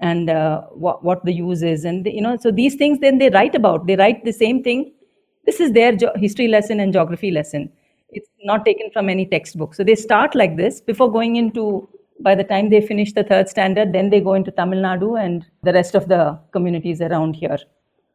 and 0.00 0.28
uh, 0.28 0.62
what, 0.72 1.02
what 1.04 1.24
the 1.24 1.32
use 1.32 1.62
is. 1.62 1.84
And 1.84 2.04
they, 2.04 2.12
you 2.12 2.20
know 2.20 2.36
so 2.36 2.50
these 2.50 2.74
things 2.74 2.98
then 3.00 3.18
they 3.18 3.30
write 3.30 3.54
about. 3.54 3.86
They 3.86 3.96
write 3.96 4.24
the 4.24 4.32
same 4.32 4.62
thing. 4.62 4.92
This 5.44 5.60
is 5.60 5.72
their 5.72 5.96
history 6.16 6.48
lesson 6.48 6.80
and 6.80 6.92
geography 6.92 7.30
lesson. 7.30 7.70
It's 8.10 8.28
not 8.44 8.64
taken 8.64 8.90
from 8.92 9.08
any 9.08 9.26
textbook. 9.26 9.74
So 9.74 9.84
they 9.84 9.94
start 9.94 10.34
like 10.34 10.56
this 10.56 10.80
before 10.80 11.10
going 11.10 11.36
into 11.36 11.88
by 12.20 12.34
the 12.34 12.44
time 12.44 12.68
they 12.70 12.80
finish 12.80 13.12
the 13.12 13.24
third 13.24 13.48
standard 13.48 13.92
then 13.92 14.10
they 14.10 14.20
go 14.20 14.34
into 14.34 14.50
tamil 14.50 14.80
nadu 14.88 15.10
and 15.22 15.44
the 15.62 15.72
rest 15.72 15.94
of 15.94 16.06
the 16.08 16.22
communities 16.52 17.00
around 17.00 17.34
here 17.36 17.58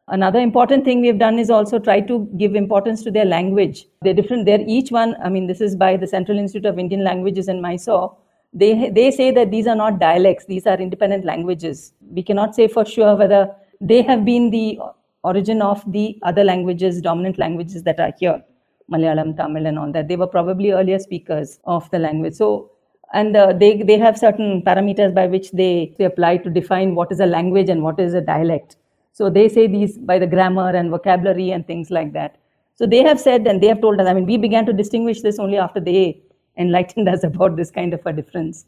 Another 0.08 0.40
important 0.40 0.84
thing 0.84 1.00
we've 1.00 1.18
done 1.18 1.38
is 1.38 1.48
also 1.48 1.78
try 1.78 2.00
to 2.00 2.28
give 2.36 2.54
importance 2.56 3.02
to 3.04 3.10
their 3.10 3.24
language. 3.24 3.86
They're 4.02 4.14
different. 4.14 4.46
They're 4.46 4.64
each 4.66 4.90
one. 4.90 5.14
I 5.22 5.28
mean, 5.28 5.46
this 5.46 5.60
is 5.60 5.76
by 5.76 5.96
the 5.96 6.06
Central 6.06 6.38
Institute 6.38 6.66
of 6.66 6.78
Indian 6.78 7.04
Languages 7.04 7.48
in 7.48 7.60
Mysore. 7.60 8.16
They 8.52 8.90
they 8.90 9.10
say 9.10 9.30
that 9.30 9.50
these 9.50 9.66
are 9.66 9.76
not 9.76 10.00
dialects. 10.00 10.44
These 10.46 10.66
are 10.66 10.78
independent 10.78 11.24
languages. 11.24 11.94
We 12.00 12.22
cannot 12.22 12.54
say 12.54 12.66
for 12.66 12.84
sure 12.84 13.14
whether 13.16 13.54
they 13.80 14.02
have 14.02 14.24
been 14.24 14.50
the 14.50 14.80
origin 15.22 15.62
of 15.62 15.80
the 15.90 16.18
other 16.22 16.44
languages, 16.44 17.00
dominant 17.00 17.38
languages 17.38 17.84
that 17.84 18.00
are 18.00 18.12
here, 18.18 18.42
Malayalam, 18.90 19.36
Tamil, 19.36 19.66
and 19.66 19.78
all 19.78 19.92
that. 19.92 20.08
They 20.08 20.16
were 20.16 20.26
probably 20.26 20.72
earlier 20.72 20.98
speakers 20.98 21.60
of 21.64 21.88
the 21.90 22.00
language. 22.00 22.34
So 22.34 22.72
and 23.12 23.36
uh, 23.36 23.52
they 23.52 23.82
they 23.82 23.98
have 23.98 24.18
certain 24.18 24.62
parameters 24.62 25.14
by 25.14 25.26
which 25.26 25.50
they, 25.52 25.94
they 25.98 26.04
apply 26.04 26.36
to 26.38 26.50
define 26.50 26.94
what 26.94 27.12
is 27.12 27.20
a 27.20 27.26
language 27.26 27.68
and 27.68 27.82
what 27.82 28.00
is 28.00 28.14
a 28.14 28.20
dialect 28.20 28.76
so 29.12 29.28
they 29.28 29.48
say 29.48 29.66
these 29.66 29.98
by 29.98 30.18
the 30.18 30.26
grammar 30.26 30.70
and 30.70 30.90
vocabulary 30.90 31.50
and 31.50 31.66
things 31.66 31.90
like 31.90 32.12
that. 32.14 32.38
So 32.74 32.86
they 32.86 33.02
have 33.02 33.20
said 33.20 33.46
and 33.46 33.62
they 33.62 33.66
have 33.66 33.82
told 33.82 34.00
us, 34.00 34.08
I 34.08 34.14
mean, 34.14 34.26
we 34.26 34.38
began 34.38 34.64
to 34.66 34.72
distinguish 34.72 35.20
this 35.20 35.38
only 35.38 35.58
after 35.58 35.80
they 35.80 36.22
enlightened 36.56 37.08
us 37.14 37.22
about 37.22 37.56
this 37.56 37.70
kind 37.70 37.92
of 37.92 38.04
a 38.06 38.12
difference. 38.12 38.64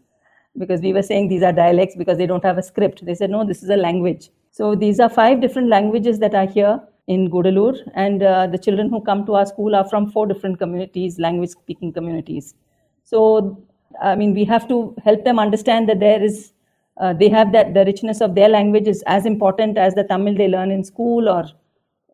Because 0.56 0.80
we 0.82 0.92
were 0.92 1.02
saying 1.02 1.28
these 1.28 1.42
are 1.42 1.52
dialects 1.52 1.96
because 1.96 2.18
they 2.18 2.26
don't 2.26 2.44
have 2.44 2.58
a 2.58 2.62
script. 2.62 3.04
They 3.04 3.14
said, 3.14 3.30
no, 3.30 3.44
this 3.44 3.62
is 3.62 3.70
a 3.70 3.76
language. 3.76 4.30
So 4.52 4.76
these 4.76 5.00
are 5.00 5.08
five 5.08 5.40
different 5.40 5.68
languages 5.68 6.20
that 6.20 6.34
are 6.34 6.46
here 6.46 6.80
in 7.08 7.28
Gudalur. 7.30 7.76
And 7.94 8.22
uh, 8.22 8.46
the 8.46 8.58
children 8.58 8.90
who 8.90 9.00
come 9.00 9.26
to 9.26 9.34
our 9.34 9.46
school 9.46 9.74
are 9.74 9.88
from 9.88 10.10
four 10.10 10.26
different 10.26 10.58
communities, 10.58 11.18
language 11.18 11.50
speaking 11.50 11.92
communities. 11.92 12.54
So, 13.02 13.66
I 14.02 14.14
mean, 14.16 14.34
we 14.34 14.44
have 14.44 14.68
to 14.68 14.94
help 15.04 15.24
them 15.24 15.38
understand 15.38 15.88
that 15.88 16.00
there 16.00 16.22
is 16.22 16.52
uh, 16.96 17.12
they 17.12 17.28
have 17.28 17.52
that 17.52 17.74
the 17.74 17.84
richness 17.84 18.20
of 18.20 18.34
their 18.34 18.48
language 18.48 18.86
is 18.86 19.02
as 19.06 19.26
important 19.26 19.76
as 19.76 19.94
the 19.94 20.04
Tamil 20.04 20.36
they 20.36 20.48
learn 20.48 20.70
in 20.70 20.84
school 20.84 21.28
or 21.28 21.44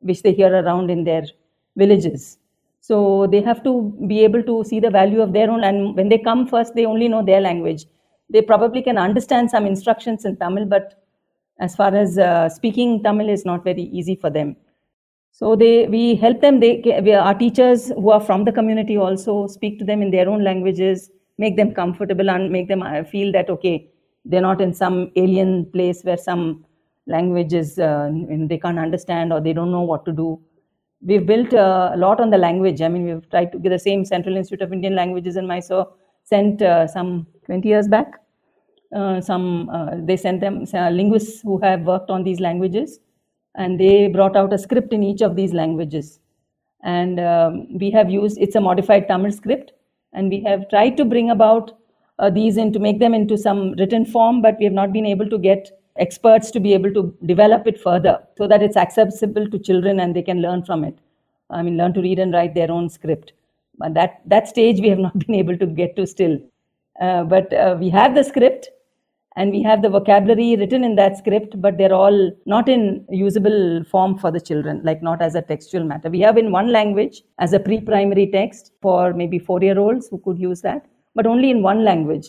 which 0.01 0.23
they 0.23 0.33
hear 0.33 0.53
around 0.55 0.91
in 0.91 1.05
their 1.05 1.25
villages. 1.77 2.39
So 2.81 3.27
they 3.27 3.43
have 3.43 3.63
to 3.65 3.95
be 4.07 4.25
able 4.25 4.43
to 4.43 4.65
see 4.65 4.81
the 4.81 4.91
value 4.91 5.21
of 5.21 5.35
their 5.35 5.51
own. 5.51 5.65
And 5.65 5.95
when 5.97 6.09
they 6.09 6.19
come 6.19 6.47
first, 6.47 6.75
they 6.75 6.87
only 6.87 7.09
know 7.09 7.23
their 7.25 7.41
language. 7.41 7.85
They 8.31 8.41
probably 8.41 8.81
can 8.83 8.97
understand 8.97 9.51
some 9.51 9.67
instructions 9.67 10.25
in 10.25 10.37
Tamil, 10.37 10.65
but 10.65 11.05
as 11.59 11.77
far 11.77 11.95
as 11.95 12.17
uh, 12.17 12.49
speaking 12.49 13.03
Tamil 13.03 13.29
is 13.29 13.45
not 13.45 13.63
very 13.65 13.83
easy 13.83 14.17
for 14.17 14.31
them. 14.31 14.57
So 15.33 15.57
they 15.57 15.87
we 15.89 16.17
help 16.17 16.41
them. 16.41 16.61
They 16.61 17.15
our 17.15 17.35
teachers 17.35 17.89
who 17.89 18.11
are 18.11 18.21
from 18.21 18.45
the 18.45 18.53
community 18.53 18.97
also 18.97 19.47
speak 19.47 19.79
to 19.79 19.85
them 19.85 20.03
in 20.03 20.11
their 20.11 20.29
own 20.29 20.43
languages, 20.43 21.11
make 21.43 21.57
them 21.61 21.73
comfortable 21.81 22.31
and 22.35 22.51
make 22.57 22.69
them 22.73 22.83
uh, 22.83 23.03
feel 23.13 23.31
that 23.37 23.49
okay 23.55 23.77
they're 24.25 24.47
not 24.51 24.61
in 24.61 24.73
some 24.83 24.97
alien 25.17 25.53
place 25.75 26.03
where 26.03 26.17
some 26.17 26.45
languages 27.07 27.79
uh, 27.79 28.11
they 28.51 28.59
can't 28.59 28.79
understand 28.79 29.33
or 29.33 29.41
they 29.41 29.53
don't 29.53 29.73
know 29.73 29.83
what 29.83 30.05
to 30.05 30.13
do. 30.13 30.39
We've 31.03 31.27
built 31.27 31.53
uh, 31.55 31.93
a 31.95 31.97
lot 31.97 32.21
on 32.21 32.31
the 32.31 32.39
language. 32.39 32.83
I 32.83 32.89
mean 32.89 33.05
we've 33.07 33.29
tried 33.31 33.53
to 33.53 33.59
get 33.59 33.71
the 33.71 33.79
same 33.79 34.05
central 34.05 34.37
institute 34.37 34.63
of 34.67 34.73
indian 34.73 34.95
languages 34.95 35.37
in 35.37 35.47
mysore 35.47 35.87
sent 36.25 36.63
uh, 36.63 36.87
some 36.87 37.27
20 37.47 37.69
years 37.69 37.89
back. 37.89 38.13
Uh, 38.95 39.21
some 39.21 39.71
uh, 39.71 39.93
they 40.09 40.17
sent 40.17 40.41
them 40.41 40.65
linguists 41.01 41.41
who 41.41 41.59
have 41.59 41.83
worked 41.83 42.11
on 42.11 42.25
these 42.25 42.41
languages 42.41 42.99
and 43.57 43.81
they 43.81 44.09
brought 44.09 44.37
out 44.37 44.53
a 44.53 44.59
script 44.59 44.93
in 44.93 45.03
each 45.03 45.23
of 45.23 45.37
these 45.37 45.53
languages. 45.53 46.21
And 46.83 47.21
um, 47.21 47.79
we 47.79 47.91
have 47.91 48.11
used 48.11 48.39
it's 48.39 48.57
a 48.57 48.61
modified 48.61 49.07
tamil 49.09 49.33
script 49.33 49.73
and 50.13 50.29
we 50.29 50.43
have 50.43 50.69
tried 50.69 50.97
to 50.97 51.05
bring 51.05 51.31
about 51.31 51.77
uh, 52.19 52.31
these 52.31 52.57
in 52.57 52.73
to 52.73 52.79
make 52.79 52.99
them 52.99 53.15
into 53.15 53.39
some 53.39 53.73
written 53.73 54.05
form, 54.05 54.43
but 54.43 54.57
we 54.59 54.65
have 54.65 54.75
not 54.75 54.93
been 54.93 55.07
able 55.07 55.29
to 55.29 55.39
get 55.39 55.71
experts 55.99 56.51
to 56.51 56.61
be 56.61 56.73
able 56.75 56.93
to 56.93 57.15
develop 57.27 57.67
it 57.67 57.81
further 57.81 58.19
so 58.37 58.47
that 58.47 58.63
it's 58.63 58.77
accessible 58.77 59.49
to 59.51 59.59
children 59.59 60.01
and 60.01 60.15
they 60.15 60.23
can 60.23 60.41
learn 60.41 60.63
from 60.65 60.85
it. 60.85 60.99
I 61.51 61.63
mean, 61.63 61.77
learn 61.77 61.95
to 61.95 62.01
read 62.03 62.19
and 62.19 62.33
write 62.33 62.55
their 62.55 62.71
own 62.71 62.89
script. 62.89 63.33
But 63.79 63.95
that, 63.95 64.21
that 64.27 64.49
stage 64.49 64.81
we 64.81 64.89
have 64.89 64.99
not 64.99 65.19
been 65.27 65.35
able 65.35 65.57
to 65.59 65.67
get 65.67 65.97
to 65.97 66.07
still. 66.07 66.39
Uh, 67.01 67.25
but 67.25 67.53
uh, 67.53 67.77
we 67.79 67.89
have 67.91 68.15
the 68.15 68.23
script 68.25 68.69
and 69.37 69.51
we 69.53 69.63
have 69.63 69.83
the 69.83 69.89
vocabulary 69.89 70.57
written 70.57 70.85
in 70.85 70.97
that 70.97 71.17
script, 71.17 71.61
but 71.61 71.79
they're 71.79 71.95
all 71.95 72.33
not 72.47 72.69
in 72.69 73.05
usable 73.11 73.85
form 73.85 74.19
for 74.19 74.31
the 74.31 74.41
children, 74.41 74.81
like 74.85 75.03
not 75.03 75.23
as 75.23 75.35
a 75.35 75.43
textual 75.43 75.85
matter. 75.85 76.11
We 76.11 76.21
have 76.21 76.37
in 76.37 76.51
one 76.51 76.73
language 76.73 77.23
as 77.39 77.53
a 77.53 77.61
pre 77.61 77.81
primary 77.81 78.31
text 78.31 78.73
for 78.83 79.13
maybe 79.13 79.39
four 79.39 79.63
year 79.63 79.79
olds 79.79 80.09
who 80.09 80.19
could 80.19 80.39
use 80.39 80.61
that 80.63 80.87
but 81.15 81.27
only 81.27 81.51
in 81.51 81.63
one 81.63 81.85
language. 81.85 82.29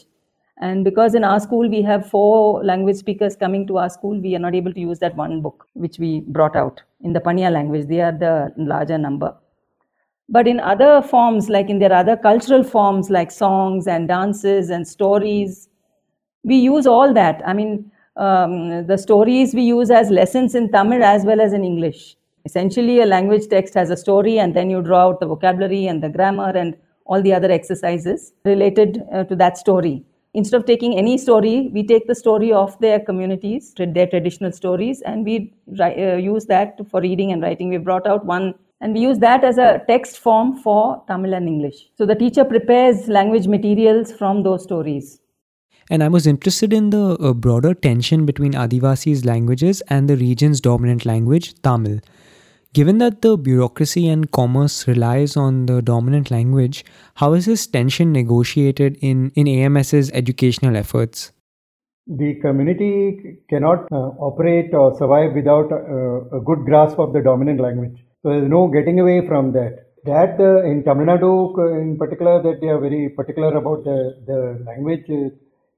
And 0.60 0.84
because 0.84 1.16
in 1.16 1.24
our 1.24 1.40
school 1.40 1.70
we 1.70 1.82
have 1.82 2.10
four 2.10 2.64
language 2.64 2.98
speakers 2.98 3.36
coming 3.36 3.66
to 3.68 3.78
our 3.78 3.90
school, 3.90 4.20
we 4.20 4.36
are 4.36 4.40
not 4.40 4.54
able 4.54 4.74
to 4.74 4.80
use 4.80 5.00
that 5.00 5.16
one 5.16 5.42
book 5.42 5.66
which 5.74 5.98
we 5.98 6.22
brought 6.28 6.56
out 6.56 6.82
in 7.02 7.14
the 7.14 7.20
Paniya 7.20 7.52
language. 7.52 7.88
They 7.88 8.02
are 8.02 8.12
the 8.12 8.54
larger 8.58 8.98
number. 8.98 9.36
But 10.30 10.48
in 10.48 10.60
other 10.60 11.02
forms, 11.02 11.50
like 11.50 11.70
in 11.70 11.80
their 11.80 11.92
other 11.92 12.16
cultural 12.16 12.64
forms, 12.64 13.10
like 13.10 13.32
songs 13.32 13.88
and 13.88 14.08
dances 14.08 14.70
and 14.70 14.88
stories, 14.88 15.68
we 16.44 16.56
use 16.56 16.88
all 16.88 17.14
that. 17.14 17.42
I 17.46 17.54
mean, 17.54 17.92
um, 18.16 18.86
the 18.88 18.98
stories 18.98 19.54
we 19.54 19.64
use 19.64 19.90
as 19.90 20.10
lessons 20.10 20.56
in 20.56 20.72
Tamil 20.72 21.04
as 21.04 21.24
well 21.26 21.42
as 21.42 21.54
in 21.54 21.64
English. 21.64 22.16
Essentially, 22.46 23.02
a 23.02 23.06
language 23.06 23.48
text 23.50 23.74
has 23.76 23.90
a 23.90 23.98
story, 23.98 24.40
and 24.40 24.56
then 24.56 24.70
you 24.70 24.82
draw 24.82 25.08
out 25.08 25.20
the 25.20 25.28
vocabulary 25.28 25.86
and 25.88 26.04
the 26.04 26.10
grammar 26.10 26.50
and 26.50 26.76
all 27.06 27.22
the 27.22 27.34
other 27.34 27.52
exercises 27.52 28.34
related 28.46 29.04
uh, 29.14 29.24
to 29.26 29.36
that 29.36 29.58
story. 29.58 30.04
Instead 30.34 30.58
of 30.58 30.66
taking 30.66 30.98
any 30.98 31.18
story, 31.18 31.70
we 31.74 31.86
take 31.86 32.08
the 32.08 32.16
story 32.16 32.52
of 32.54 32.80
their 32.80 33.00
communities, 33.00 33.74
their 33.78 34.08
traditional 34.08 34.52
stories, 34.52 35.02
and 35.02 35.26
we 35.26 35.54
uh, 35.80 36.16
use 36.16 36.46
that 36.46 36.80
for 36.90 37.02
reading 37.02 37.32
and 37.34 37.42
writing. 37.42 37.70
We 37.70 37.78
brought 37.78 38.08
out 38.08 38.26
one 38.26 38.56
and 38.80 38.94
we 38.94 39.02
use 39.02 39.20
that 39.20 39.44
as 39.44 39.58
a 39.58 39.84
text 39.88 40.18
form 40.18 40.56
for 40.58 41.04
Tamil 41.08 41.36
and 41.36 41.48
English. 41.48 41.90
So 41.98 42.06
the 42.06 42.16
teacher 42.16 42.44
prepares 42.44 43.08
language 43.08 43.46
materials 43.48 44.12
from 44.12 44.42
those 44.42 44.64
stories. 44.64 45.20
And 45.92 46.02
I 46.02 46.08
was 46.08 46.26
interested 46.26 46.72
in 46.72 46.90
the 46.90 47.18
uh, 47.20 47.34
broader 47.34 47.74
tension 47.74 48.26
between 48.26 48.54
Adivasi's 48.54 49.26
languages 49.26 49.82
and 49.90 50.10
the 50.10 50.16
region's 50.16 50.62
dominant 50.62 51.06
language, 51.06 51.54
Tamil. 51.64 52.00
Given 52.74 53.00
that 53.00 53.22
the 53.22 53.38
bureaucracy 53.38 54.08
and 54.08 54.32
commerce 54.32 54.88
relies 54.88 55.36
on 55.36 55.66
the 55.66 55.82
dominant 55.82 56.32
language, 56.32 56.86
how 57.16 57.34
is 57.34 57.46
this 57.46 57.68
tension 57.68 58.14
negotiated 58.14 58.98
in, 59.02 59.34
in 59.36 59.50
AMS's 59.50 60.10
educational 60.12 60.78
efforts? 60.78 61.34
The 62.08 62.36
community 62.36 63.40
cannot 63.50 63.92
uh, 63.92 64.16
operate 64.30 64.74
or 64.74 64.98
survive 64.98 65.34
without 65.34 65.74
uh, 65.74 66.38
a 66.38 66.40
good 66.40 66.64
grasp 66.64 67.00
of 67.00 67.12
the 67.12 67.22
dominant 67.22 67.60
language. 67.60 67.98
So 68.24 68.30
there's 68.30 68.50
no 68.50 68.70
getting 68.70 69.02
away 69.02 69.28
from 69.28 69.52
that. 69.52 69.88
That 70.06 70.40
uh, 70.40 70.64
in 70.64 70.86
Tamil 70.86 71.08
Nadu, 71.08 71.58
uh, 71.60 71.82
in 71.82 71.98
particular, 71.98 72.42
that 72.42 72.62
they 72.62 72.68
are 72.68 72.80
very 72.80 73.10
particular 73.10 73.58
about 73.58 73.84
the, 73.84 74.16
the 74.26 74.64
language 74.66 75.04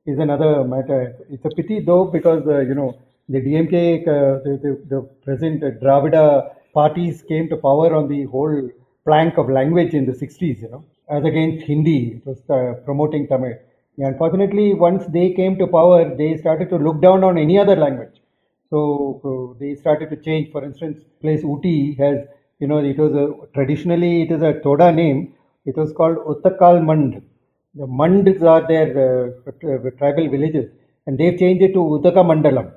is 0.05 0.19
another 0.19 0.63
matter. 0.63 1.15
It's 1.29 1.45
a 1.45 1.49
pity 1.49 1.79
though 1.79 2.05
because 2.05 2.45
uh, 2.47 2.59
you 2.59 2.75
know 2.75 2.99
the 3.29 3.39
DMK, 3.39 4.01
uh, 4.01 4.39
the, 4.43 4.59
the, 4.63 4.71
the 4.95 5.01
present 5.23 5.61
Dravida 5.81 6.55
parties 6.73 7.21
came 7.21 7.49
to 7.49 7.57
power 7.57 7.95
on 7.95 8.07
the 8.07 8.23
whole 8.25 8.69
plank 9.05 9.37
of 9.37 9.49
language 9.49 9.93
in 9.93 10.05
the 10.05 10.13
60s, 10.13 10.61
you 10.61 10.69
know, 10.69 10.83
as 11.09 11.23
against 11.23 11.65
Hindi. 11.65 12.17
It 12.17 12.25
was 12.25 12.41
uh, 12.49 12.79
promoting 12.85 13.27
Tamil. 13.27 13.53
Unfortunately, 13.97 14.73
once 14.73 15.05
they 15.07 15.31
came 15.33 15.57
to 15.59 15.67
power, 15.67 16.15
they 16.15 16.35
started 16.37 16.69
to 16.69 16.77
look 16.77 17.01
down 17.01 17.23
on 17.23 17.37
any 17.37 17.57
other 17.59 17.75
language. 17.75 18.21
So, 18.69 19.19
so 19.21 19.55
they 19.59 19.75
started 19.75 20.09
to 20.09 20.17
change. 20.17 20.51
For 20.51 20.63
instance, 20.63 20.97
place 21.21 21.43
Ooty 21.43 21.97
has, 21.99 22.25
you 22.59 22.67
know, 22.67 22.79
it 22.79 22.97
was 22.97 23.13
a 23.13 23.33
traditionally 23.53 24.23
it 24.23 24.31
is 24.31 24.41
a 24.41 24.59
Toda 24.61 24.91
name. 24.91 25.33
It 25.65 25.77
was 25.77 25.93
called 25.93 26.17
Uttakal 26.17 26.83
Mand 26.83 27.21
the 27.75 27.87
Mands 27.87 28.43
are 28.43 28.67
their 28.67 29.33
uh, 29.47 29.89
tribal 29.97 30.29
villages, 30.29 30.69
and 31.07 31.17
they've 31.17 31.37
changed 31.37 31.63
it 31.63 31.73
to 31.73 31.79
Udaka 31.79 32.23
Mandalam. 32.23 32.71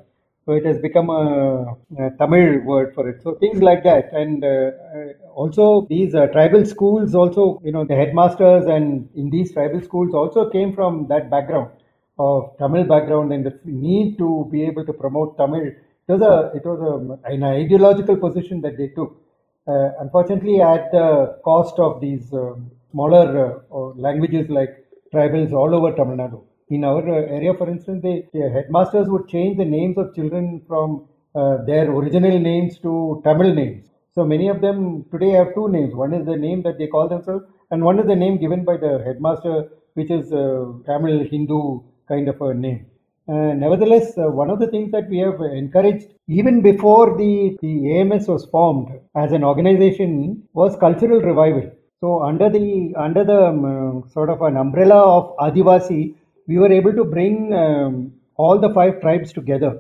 So 0.47 0.53
it 0.53 0.65
has 0.65 0.79
become 0.79 1.11
a, 1.11 1.77
a, 1.99 2.11
Tamil 2.19 2.61
word 2.65 2.95
for 2.95 3.09
it. 3.09 3.21
So 3.23 3.35
things 3.35 3.61
like 3.61 3.83
that, 3.83 4.13
and 4.13 4.45
uh, 4.45 4.47
uh, 4.49 5.13
also 5.35 5.87
these 5.91 6.15
uh, 6.15 6.27
tribal 6.29 6.65
schools, 6.65 7.15
also 7.15 7.61
you 7.65 7.73
know 7.73 7.85
the 7.85 7.97
headmasters 7.97 8.67
and 8.67 9.09
in 9.17 9.29
these 9.29 9.53
tribal 9.53 9.83
schools 9.83 10.15
also 10.15 10.49
came 10.49 10.73
from 10.73 11.09
that 11.09 11.31
background 11.31 11.71
of 12.19 12.57
Tamil 12.59 12.85
background 12.85 13.33
and 13.33 13.45
the 13.45 13.59
need 13.65 14.17
to 14.19 14.49
be 14.51 14.65
able 14.65 14.87
to 14.87 14.93
promote 14.93 15.37
Tamil. 15.37 15.67
It 15.67 16.13
was 16.13 16.23
a 16.23 16.53
it 16.57 16.65
was 16.65 16.81
a, 16.81 17.33
an 17.33 17.43
ideological 17.43 18.17
position 18.17 18.61
that 18.63 18.79
they 18.79 18.89
took. 18.89 19.21
Uh, 19.67 19.91
unfortunately, 19.99 20.61
at 20.61 20.93
the 20.93 21.39
cost 21.45 21.81
of 21.81 22.01
these 22.01 22.33
um, 22.33 22.71
smaller 22.93 23.63
uh, 23.73 23.79
languages 23.97 24.49
like 24.49 24.86
tribals 25.13 25.53
all 25.53 25.75
over 25.75 25.91
Tamil 25.99 26.17
Nadu. 26.17 26.43
In 26.69 26.85
our 26.85 27.03
area, 27.39 27.55
for 27.55 27.69
instance, 27.71 28.03
the, 28.03 28.15
headmasters 28.57 29.09
would 29.09 29.29
change 29.29 29.57
the 29.57 29.65
names 29.65 29.97
of 29.99 30.15
children 30.15 30.63
from 30.69 31.07
uh, 31.35 31.59
their 31.65 31.91
original 31.91 32.39
names 32.39 32.79
to 32.79 33.21
Tamil 33.25 33.55
names. 33.55 33.85
So 34.17 34.25
many 34.25 34.49
of 34.49 34.61
them 34.61 35.05
today 35.13 35.31
have 35.31 35.55
two 35.55 35.69
names. 35.69 35.95
One 35.95 36.13
is 36.15 36.25
the 36.27 36.37
name 36.37 36.63
that 36.63 36.79
they 36.79 36.87
call 36.87 37.09
themselves, 37.09 37.45
and 37.71 37.85
one 37.85 37.99
is 38.01 38.07
the 38.07 38.17
name 38.17 38.39
given 38.39 38.65
by 38.65 38.77
the 38.79 39.03
headmaster, 39.05 39.69
which 39.95 40.11
is 40.11 40.33
uh, 40.33 40.73
Tamil 40.87 41.25
Hindu 41.31 41.83
kind 42.09 42.29
of 42.29 42.41
a 42.41 42.55
name. 42.55 42.87
Uh, 43.29 43.53
nevertheless, 43.65 44.17
uh, 44.19 44.31
one 44.31 44.51
of 44.51 44.61
the 44.61 44.69
things 44.69 44.93
that 44.93 45.09
we 45.09 45.19
have 45.19 45.41
encouraged 45.41 46.07
even 46.29 46.63
before 46.63 47.17
the, 47.19 47.57
the 47.61 47.99
AMS 47.99 48.29
was 48.29 48.45
formed 48.47 48.89
as 49.17 49.33
an 49.33 49.43
organization 49.43 50.43
was 50.53 50.77
cultural 50.77 51.21
revival. 51.21 51.69
So 52.07 52.23
under 52.23 52.49
the 52.49 52.95
under 53.05 53.25
the 53.25 53.41
um, 53.47 54.05
sort 54.15 54.31
of 54.31 54.41
an 54.49 54.57
umbrella 54.57 54.99
of 55.17 55.25
Adivasi, 55.47 56.15
we 56.47 56.57
were 56.63 56.73
able 56.73 56.93
to 56.93 57.05
bring 57.05 57.53
um, 57.53 58.13
all 58.37 58.61
the 58.61 58.73
five 58.73 59.01
tribes 59.01 59.33
together. 59.33 59.73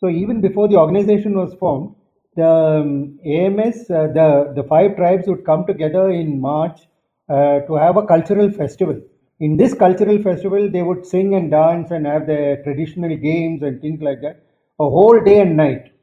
So 0.00 0.10
even 0.10 0.42
before 0.42 0.68
the 0.68 0.76
organization 0.76 1.32
was 1.38 1.54
formed, 1.54 1.94
the 2.36 2.50
um, 2.50 3.18
AMS, 3.24 3.78
uh, 3.90 4.08
the 4.18 4.28
the 4.58 4.64
five 4.64 4.96
tribes 4.96 5.26
would 5.26 5.42
come 5.46 5.64
together 5.66 6.10
in 6.10 6.38
March 6.38 6.78
uh, 7.30 7.60
to 7.68 7.76
have 7.84 7.96
a 7.96 8.06
cultural 8.12 8.50
festival. 8.50 9.00
In 9.40 9.56
this 9.56 9.72
cultural 9.72 10.20
festival, 10.28 10.70
they 10.70 10.82
would 10.82 11.06
sing 11.06 11.34
and 11.34 11.50
dance 11.50 11.90
and 11.90 12.04
have 12.04 12.26
their 12.26 12.62
traditional 12.62 13.16
games 13.16 13.62
and 13.62 13.80
things 13.80 14.02
like 14.02 14.20
that, 14.20 14.42
a 14.78 14.90
whole 14.98 15.18
day 15.30 15.40
and 15.40 15.56
night. 15.56 15.93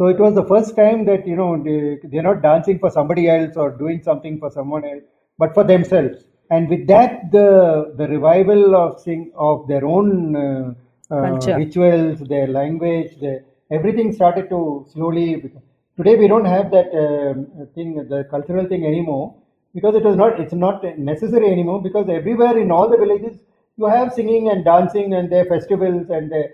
So 0.00 0.06
it 0.06 0.18
was 0.18 0.34
the 0.34 0.46
first 0.46 0.76
time 0.76 1.04
that 1.04 1.26
you 1.26 1.36
know 1.36 1.62
they, 1.62 1.98
they're 2.10 2.22
not 2.22 2.40
dancing 2.40 2.78
for 2.78 2.90
somebody 2.90 3.28
else 3.28 3.54
or 3.54 3.70
doing 3.72 4.02
something 4.02 4.38
for 4.38 4.50
someone 4.50 4.82
else, 4.82 5.02
but 5.36 5.52
for 5.52 5.62
themselves. 5.62 6.24
And 6.50 6.70
with 6.70 6.86
that, 6.86 7.30
the 7.32 7.92
the 7.98 8.06
revival 8.08 8.74
of 8.74 8.98
sing 8.98 9.30
of 9.36 9.68
their 9.68 9.84
own 9.84 10.08
uh, 10.34 10.72
uh, 11.14 11.32
rituals, 11.58 12.20
their 12.20 12.46
language, 12.46 13.10
their, 13.20 13.44
everything 13.70 14.10
started 14.14 14.48
to 14.48 14.86
slowly. 14.90 15.26
Today 15.98 16.16
we 16.16 16.28
don't 16.28 16.46
have 16.46 16.70
that 16.70 16.88
uh, 17.02 17.66
thing, 17.74 17.94
the 18.08 18.24
cultural 18.30 18.66
thing 18.72 18.86
anymore, 18.86 19.34
because 19.74 19.94
it 19.96 20.02
was 20.02 20.16
not. 20.16 20.40
It's 20.40 20.54
not 20.54 20.82
necessary 20.98 21.52
anymore 21.52 21.82
because 21.82 22.08
everywhere 22.08 22.56
in 22.56 22.70
all 22.70 22.88
the 22.88 22.96
villages 22.96 23.36
you 23.76 23.84
have 23.84 24.14
singing 24.14 24.48
and 24.48 24.64
dancing 24.64 25.12
and 25.12 25.30
their 25.30 25.44
festivals 25.44 26.08
and 26.08 26.32
their 26.32 26.48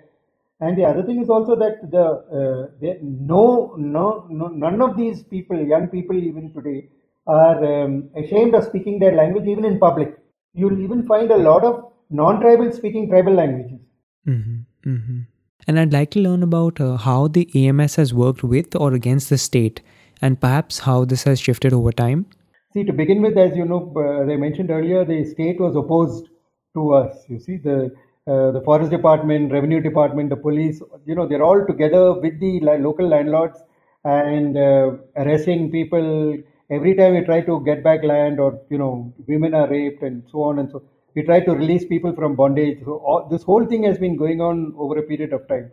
and 0.60 0.78
the 0.78 0.84
other 0.84 1.02
thing 1.02 1.20
is 1.20 1.28
also 1.28 1.54
that 1.56 1.90
the, 1.90 2.04
uh, 2.04 2.70
the 2.80 2.98
no, 3.02 3.74
no, 3.76 4.26
no, 4.30 4.46
none 4.46 4.80
of 4.80 4.96
these 4.96 5.22
people, 5.22 5.58
young 5.58 5.88
people 5.88 6.16
even 6.16 6.52
today, 6.54 6.88
are 7.26 7.84
um, 7.84 8.08
ashamed 8.16 8.54
of 8.54 8.64
speaking 8.64 8.98
their 8.98 9.14
language 9.14 9.46
even 9.46 9.64
in 9.64 9.78
public. 9.78 10.16
You'll 10.54 10.80
even 10.80 11.06
find 11.06 11.30
a 11.30 11.36
lot 11.36 11.62
of 11.62 11.92
non-tribal 12.08 12.72
speaking 12.72 13.10
tribal 13.10 13.34
languages. 13.34 13.80
Mm-hmm, 14.26 14.90
mm-hmm. 14.90 15.20
And 15.66 15.80
I'd 15.80 15.92
like 15.92 16.10
to 16.12 16.20
learn 16.20 16.42
about 16.42 16.80
uh, 16.80 16.96
how 16.96 17.28
the 17.28 17.50
AMS 17.54 17.96
has 17.96 18.14
worked 18.14 18.42
with 18.42 18.74
or 18.76 18.94
against 18.94 19.28
the 19.28 19.36
state, 19.36 19.82
and 20.22 20.40
perhaps 20.40 20.80
how 20.80 21.04
this 21.04 21.24
has 21.24 21.38
shifted 21.40 21.72
over 21.72 21.92
time. 21.92 22.26
See, 22.72 22.84
to 22.84 22.92
begin 22.92 23.20
with, 23.20 23.36
as 23.36 23.56
you 23.56 23.64
know, 23.64 23.92
uh, 23.96 24.22
as 24.22 24.28
I 24.28 24.36
mentioned 24.36 24.70
earlier, 24.70 25.04
the 25.04 25.24
state 25.24 25.60
was 25.60 25.76
opposed 25.76 26.28
to 26.74 26.94
us. 26.94 27.24
You 27.28 27.40
see, 27.40 27.56
the 27.56 27.90
uh, 28.26 28.50
the 28.50 28.60
forest 28.62 28.90
department, 28.90 29.52
revenue 29.52 29.80
department, 29.80 30.30
the 30.30 30.36
police, 30.36 30.82
you 31.04 31.14
know, 31.14 31.26
they're 31.26 31.44
all 31.44 31.64
together 31.66 32.12
with 32.20 32.38
the 32.40 32.60
local 32.60 33.06
landlords 33.08 33.58
and 34.04 34.56
uh, 34.56 34.92
arresting 35.16 35.70
people. 35.70 36.36
Every 36.70 36.94
time 36.96 37.14
we 37.14 37.20
try 37.20 37.40
to 37.42 37.62
get 37.64 37.84
back 37.84 38.02
land 38.02 38.40
or, 38.40 38.60
you 38.70 38.78
know, 38.78 39.12
women 39.28 39.54
are 39.54 39.68
raped 39.68 40.02
and 40.02 40.24
so 40.30 40.42
on 40.42 40.58
and 40.58 40.68
so 40.70 40.82
we 41.14 41.22
try 41.22 41.40
to 41.40 41.52
release 41.54 41.84
people 41.84 42.12
from 42.12 42.34
bondage. 42.34 42.80
So 42.84 42.96
all, 42.96 43.28
this 43.28 43.42
whole 43.44 43.64
thing 43.64 43.84
has 43.84 43.98
been 43.98 44.16
going 44.16 44.40
on 44.40 44.74
over 44.76 44.98
a 44.98 45.02
period 45.02 45.32
of 45.32 45.46
time. 45.48 45.70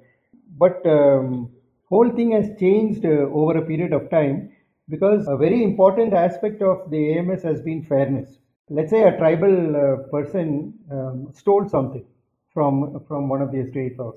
But 0.57 0.85
um, 0.85 1.49
whole 1.89 2.09
thing 2.11 2.31
has 2.31 2.49
changed 2.59 3.05
uh, 3.05 3.27
over 3.39 3.57
a 3.57 3.61
period 3.65 3.93
of 3.93 4.09
time 4.11 4.51
because 4.89 5.27
a 5.27 5.35
very 5.37 5.63
important 5.63 6.13
aspect 6.13 6.61
of 6.61 6.89
the 6.91 7.17
AMS 7.17 7.41
has 7.43 7.61
been 7.61 7.83
fairness. 7.83 8.37
Let's 8.69 8.91
say 8.91 9.03
a 9.03 9.17
tribal 9.17 9.75
uh, 9.75 9.95
person 10.11 10.73
um, 10.91 11.29
stole 11.33 11.67
something 11.67 12.05
from 12.53 13.03
from 13.07 13.29
one 13.29 13.41
of 13.41 13.51
the 13.51 13.59
estates 13.59 13.99
or 13.99 14.13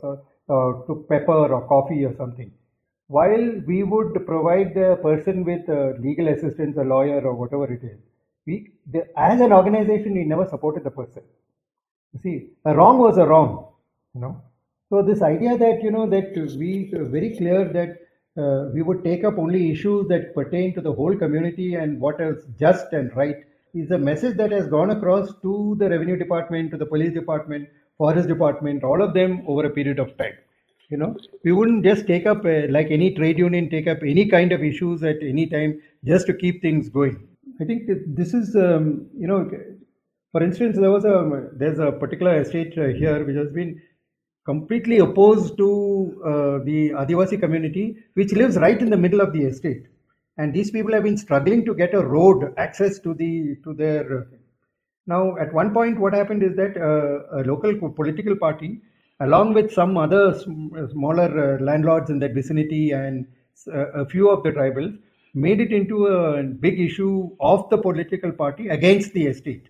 uh, 0.48 0.86
took 0.86 1.08
pepper 1.08 1.52
or 1.54 1.66
coffee 1.66 2.04
or 2.04 2.14
something. 2.16 2.52
While 3.08 3.60
we 3.66 3.82
would 3.82 4.26
provide 4.26 4.74
the 4.74 4.98
person 5.02 5.44
with 5.44 5.68
uh, 5.68 5.92
legal 6.00 6.28
assistance, 6.28 6.76
a 6.76 6.82
lawyer 6.82 7.20
or 7.20 7.34
whatever 7.34 7.72
it 7.72 7.82
is, 7.84 7.98
we 8.46 8.72
the, 8.90 9.06
as 9.16 9.40
an 9.40 9.52
organization 9.52 10.14
we 10.14 10.24
never 10.24 10.46
supported 10.48 10.84
the 10.84 10.90
person. 10.90 11.22
You 12.14 12.20
see, 12.22 12.48
a 12.64 12.74
wrong 12.74 12.98
was 12.98 13.18
a 13.18 13.26
wrong, 13.26 13.68
you 14.14 14.20
know. 14.20 14.42
So 14.88 15.02
this 15.02 15.22
idea 15.22 15.58
that 15.58 15.82
you 15.82 15.90
know 15.90 16.08
that 16.08 16.34
we 16.58 16.92
uh, 16.94 17.04
very 17.04 17.36
clear 17.36 17.64
that 17.72 18.06
uh, 18.40 18.68
we 18.72 18.82
would 18.82 19.02
take 19.02 19.24
up 19.24 19.38
only 19.38 19.70
issues 19.70 20.08
that 20.08 20.34
pertain 20.34 20.74
to 20.74 20.80
the 20.80 20.92
whole 20.92 21.16
community 21.16 21.74
and 21.74 22.00
what 22.00 22.20
is 22.20 22.44
just 22.58 22.92
and 22.92 23.14
right 23.16 23.36
is 23.74 23.90
a 23.90 23.98
message 23.98 24.36
that 24.36 24.52
has 24.52 24.68
gone 24.68 24.90
across 24.90 25.32
to 25.42 25.76
the 25.78 25.88
revenue 25.88 26.16
department, 26.16 26.70
to 26.70 26.76
the 26.76 26.86
police 26.86 27.12
department, 27.12 27.68
forest 27.98 28.28
department, 28.28 28.84
all 28.84 29.02
of 29.02 29.14
them 29.14 29.42
over 29.46 29.66
a 29.66 29.70
period 29.70 29.98
of 29.98 30.16
time. 30.18 30.34
You 30.88 30.98
know, 30.98 31.16
we 31.44 31.52
wouldn't 31.52 31.84
just 31.84 32.06
take 32.06 32.26
up 32.26 32.44
uh, 32.44 32.68
like 32.70 32.90
any 32.90 33.12
trade 33.14 33.38
union, 33.38 33.68
take 33.68 33.88
up 33.88 33.98
any 34.02 34.26
kind 34.26 34.52
of 34.52 34.62
issues 34.62 35.02
at 35.02 35.16
any 35.20 35.46
time 35.46 35.80
just 36.04 36.26
to 36.28 36.34
keep 36.34 36.62
things 36.62 36.88
going. 36.88 37.26
I 37.60 37.64
think 37.64 37.88
this 38.06 38.34
is, 38.34 38.54
um, 38.54 39.06
you 39.18 39.26
know, 39.26 39.50
for 40.30 40.42
instance, 40.42 40.76
there 40.78 40.90
was 40.90 41.04
a 41.04 41.48
there's 41.54 41.78
a 41.78 41.90
particular 41.90 42.40
estate 42.40 42.78
uh, 42.78 42.88
here 42.88 43.24
which 43.24 43.36
has 43.36 43.50
been 43.50 43.80
completely 44.44 44.98
opposed 44.98 45.56
to 45.56 46.22
uh, 46.24 46.64
the 46.64 46.90
Adivasi 46.90 47.40
community, 47.40 47.96
which 48.14 48.32
lives 48.32 48.56
right 48.56 48.80
in 48.80 48.90
the 48.90 48.96
middle 48.96 49.20
of 49.20 49.32
the 49.32 49.42
estate, 49.42 49.86
and 50.36 50.54
these 50.54 50.70
people 50.70 50.92
have 50.92 51.02
been 51.02 51.16
struggling 51.16 51.64
to 51.64 51.74
get 51.74 51.94
a 51.94 52.06
road 52.06 52.54
access 52.58 53.00
to 53.00 53.14
the 53.14 53.56
to 53.64 53.74
their 53.74 54.28
now, 55.06 55.36
at 55.36 55.52
one 55.52 55.72
point, 55.72 56.00
what 56.00 56.12
happened 56.12 56.42
is 56.42 56.56
that 56.56 56.76
uh, 56.76 57.40
a 57.40 57.42
local 57.44 57.90
political 57.90 58.36
party, 58.36 58.80
along 59.20 59.54
with 59.54 59.72
some 59.72 59.96
other 59.96 60.34
smaller 60.34 61.56
uh, 61.56 61.62
landlords 61.62 62.10
in 62.10 62.18
that 62.18 62.34
vicinity 62.34 62.90
and 62.90 63.26
uh, 63.72 63.92
a 63.92 64.06
few 64.06 64.28
of 64.28 64.42
the 64.42 64.50
tribals, 64.50 64.98
made 65.34 65.60
it 65.60 65.72
into 65.72 66.06
a 66.06 66.42
big 66.42 66.80
issue 66.80 67.30
of 67.38 67.70
the 67.70 67.78
political 67.78 68.32
party 68.32 68.68
against 68.68 69.12
the 69.12 69.26
estate. 69.26 69.68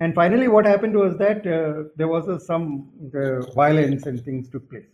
And 0.00 0.14
finally, 0.14 0.48
what 0.48 0.66
happened 0.66 0.96
was 0.96 1.16
that 1.16 1.46
uh, 1.46 1.88
there 1.96 2.08
was 2.08 2.44
some 2.44 2.90
uh, 3.14 3.40
violence 3.52 4.04
and 4.04 4.22
things 4.22 4.50
took 4.50 4.68
place. 4.68 4.84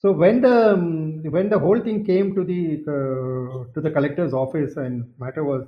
So 0.00 0.12
when 0.12 0.40
the 0.40 0.72
um, 0.72 1.22
when 1.22 1.48
the 1.48 1.58
whole 1.58 1.78
thing 1.80 2.04
came 2.04 2.34
to 2.34 2.42
the 2.42 2.82
uh, 2.88 3.72
to 3.74 3.80
the 3.80 3.90
collector's 3.90 4.32
office 4.32 4.76
and 4.76 5.12
matter 5.18 5.44
was 5.44 5.66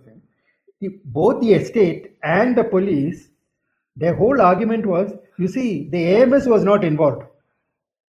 the, 0.82 0.98
both 1.04 1.40
the 1.40 1.52
estate 1.54 2.16
and 2.22 2.56
the 2.56 2.64
police, 2.64 3.28
their 3.96 4.14
whole 4.14 4.40
argument 4.40 4.84
was, 4.84 5.12
you 5.38 5.48
see, 5.48 5.88
the 5.90 6.16
AMS 6.16 6.46
was 6.46 6.64
not 6.64 6.84
involved. 6.84 7.22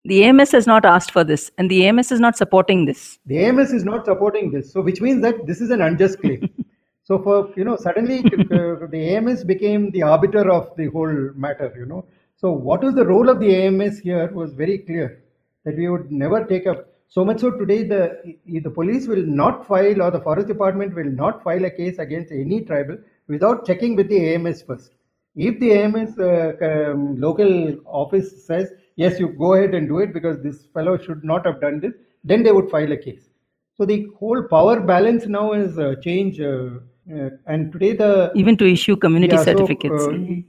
The 0.03 0.23
AMS 0.25 0.51
has 0.51 0.67
not 0.67 0.85
asked 0.85 1.11
for 1.11 1.23
this, 1.23 1.51
and 1.57 1.69
the 1.71 1.87
AMS 1.87 2.11
is 2.11 2.19
not 2.19 2.37
supporting 2.37 2.85
this. 2.85 3.19
The 3.25 3.45
AMS 3.45 3.73
is 3.73 3.83
not 3.83 4.05
supporting 4.05 4.51
this, 4.51 4.71
so 4.71 4.81
which 4.81 5.01
means 5.01 5.21
that 5.21 5.45
this 5.47 5.61
is 5.61 5.69
an 5.69 5.81
unjust 5.81 6.19
claim. 6.19 6.49
so 7.03 7.19
for 7.19 7.51
you 7.55 7.63
know, 7.63 7.77
suddenly 7.77 8.19
uh, 8.19 8.87
the 8.87 9.15
AMS 9.15 9.43
became 9.43 9.91
the 9.91 10.03
arbiter 10.03 10.49
of 10.51 10.75
the 10.77 10.87
whole 10.87 11.31
matter. 11.35 11.73
You 11.77 11.85
know, 11.85 12.05
so 12.35 12.51
what 12.51 12.83
was 12.83 12.95
the 12.95 13.05
role 13.05 13.29
of 13.29 13.39
the 13.39 13.53
AMS 13.63 13.99
here 13.99 14.31
was 14.31 14.53
very 14.53 14.77
clear 14.79 15.23
that 15.65 15.75
we 15.75 15.89
would 15.89 16.11
never 16.11 16.45
take 16.45 16.67
up. 16.67 16.85
So 17.09 17.23
much 17.23 17.39
so 17.39 17.51
today, 17.51 17.83
the 17.83 18.35
the 18.45 18.69
police 18.69 19.07
will 19.07 19.25
not 19.25 19.65
file 19.65 20.01
or 20.01 20.11
the 20.11 20.19
forest 20.19 20.47
department 20.47 20.93
will 20.93 21.11
not 21.11 21.43
file 21.43 21.63
a 21.65 21.69
case 21.69 21.99
against 21.99 22.31
any 22.31 22.61
tribal 22.61 22.97
without 23.27 23.65
checking 23.65 23.95
with 23.95 24.09
the 24.09 24.33
AMS 24.33 24.61
first. 24.63 24.91
If 25.35 25.59
the 25.59 25.71
AMS 25.73 26.19
uh, 26.19 26.53
um, 26.61 27.15
local 27.21 27.77
office 27.85 28.45
says 28.45 28.71
yes, 28.95 29.19
you 29.19 29.29
go 29.29 29.53
ahead 29.53 29.73
and 29.73 29.87
do 29.87 29.99
it 29.99 30.13
because 30.13 30.41
this 30.41 30.65
fellow 30.73 30.97
should 30.97 31.23
not 31.23 31.45
have 31.45 31.61
done 31.61 31.79
this, 31.79 31.93
then 32.23 32.43
they 32.43 32.51
would 32.51 32.69
file 32.69 32.91
a 32.91 32.97
case. 32.97 33.29
So 33.77 33.85
the 33.85 34.07
whole 34.19 34.43
power 34.43 34.79
balance 34.79 35.27
now 35.27 35.53
is 35.53 35.79
uh, 35.79 35.95
changed. 36.01 36.41
Uh, 36.41 36.79
uh, 37.09 37.29
and 37.45 37.71
today 37.71 37.93
the 37.93 38.31
even 38.35 38.57
to 38.57 38.65
issue 38.65 38.97
community 38.97 39.35
yeah, 39.35 39.43
certificates. 39.43 40.03
So, 40.03 40.11
uh, 40.11 40.41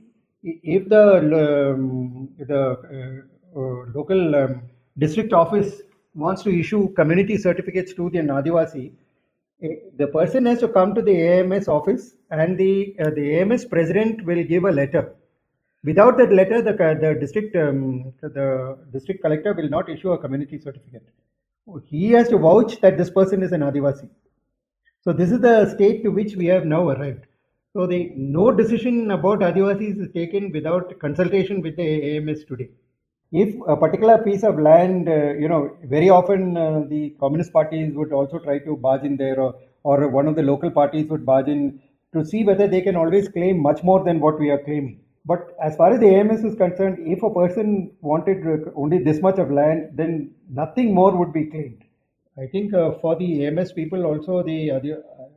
if 0.42 0.88
the 0.88 1.04
um, 1.72 2.30
the 2.38 2.62
uh, 2.62 3.60
uh, 3.60 3.84
local 3.94 4.34
um, 4.34 4.62
district 4.96 5.32
office 5.32 5.82
wants 6.18 6.42
to 6.42 6.50
issue 6.62 6.92
community 6.94 7.36
certificates 7.36 7.94
to 7.94 8.10
the 8.10 8.18
Nadivasi, 8.18 8.92
eh, 9.62 9.74
the 9.96 10.08
person 10.08 10.46
has 10.46 10.60
to 10.60 10.68
come 10.68 10.94
to 10.94 11.02
the 11.02 11.16
AMS 11.34 11.68
office, 11.68 12.14
and 12.30 12.58
the 12.58 12.94
the 13.20 13.26
AMS 13.40 13.64
president 13.64 14.24
will 14.24 14.44
give 14.44 14.64
a 14.64 14.72
letter 14.82 15.04
Without 15.84 16.18
that 16.18 16.32
letter, 16.32 16.60
the, 16.60 16.72
the 16.72 17.14
district 17.20 17.54
um, 17.54 18.12
the 18.20 18.78
district 18.92 19.22
collector 19.22 19.54
will 19.54 19.68
not 19.68 19.88
issue 19.88 20.10
a 20.10 20.18
community 20.18 20.58
certificate. 20.58 21.06
He 21.84 22.10
has 22.12 22.28
to 22.30 22.38
vouch 22.38 22.80
that 22.80 22.98
this 22.98 23.10
person 23.10 23.42
is 23.42 23.52
an 23.52 23.60
Adivasi. 23.60 24.08
So 25.02 25.12
this 25.12 25.30
is 25.30 25.40
the 25.40 25.72
state 25.74 26.02
to 26.02 26.10
which 26.10 26.34
we 26.34 26.46
have 26.46 26.64
now 26.64 26.88
arrived. 26.88 27.26
So 27.74 27.86
the 27.86 28.12
no 28.16 28.50
decision 28.50 29.12
about 29.12 29.38
Adivasis 29.40 30.00
is 30.00 30.12
taken 30.12 30.50
without 30.50 30.98
consultation 30.98 31.60
with 31.60 31.76
the 31.76 32.16
AMS 32.16 32.44
today. 32.44 32.70
If 33.30 33.54
a 33.66 33.76
particular 33.76 34.18
piece 34.18 34.42
of 34.42 34.58
land, 34.58 35.08
uh, 35.08 35.34
you 35.34 35.48
know, 35.48 35.76
very 35.84 36.08
often 36.08 36.56
uh, 36.56 36.84
the 36.88 37.10
communist 37.20 37.52
parties 37.52 37.94
would 37.94 38.12
also 38.12 38.38
try 38.38 38.58
to 38.60 38.76
barge 38.76 39.04
in 39.04 39.16
there, 39.18 39.38
or, 39.38 39.54
or 39.82 40.08
one 40.08 40.26
of 40.26 40.34
the 40.36 40.42
local 40.42 40.70
parties 40.70 41.08
would 41.08 41.26
barge 41.26 41.48
in 41.48 41.80
to 42.14 42.24
see 42.24 42.42
whether 42.42 42.66
they 42.66 42.80
can 42.80 42.96
always 42.96 43.28
claim 43.28 43.60
much 43.60 43.82
more 43.82 44.02
than 44.02 44.18
what 44.18 44.38
we 44.40 44.50
are 44.50 44.62
claiming. 44.64 45.00
But 45.26 45.54
as 45.62 45.76
far 45.76 45.92
as 45.92 46.00
the 46.00 46.08
AMS 46.08 46.42
is 46.42 46.54
concerned, 46.54 47.00
if 47.00 47.22
a 47.22 47.28
person 47.28 47.90
wanted 48.00 48.38
only 48.74 49.02
this 49.02 49.20
much 49.20 49.38
of 49.38 49.50
land, 49.50 49.90
then 49.92 50.30
nothing 50.48 50.94
more 50.94 51.14
would 51.14 51.34
be 51.34 51.44
claimed. 51.44 51.82
I 52.38 52.46
think 52.46 52.72
uh, 52.72 52.92
for 53.02 53.14
the 53.16 53.46
AMS 53.46 53.72
people, 53.72 54.06
also 54.06 54.42
the 54.42 54.70
uh, 54.70 54.80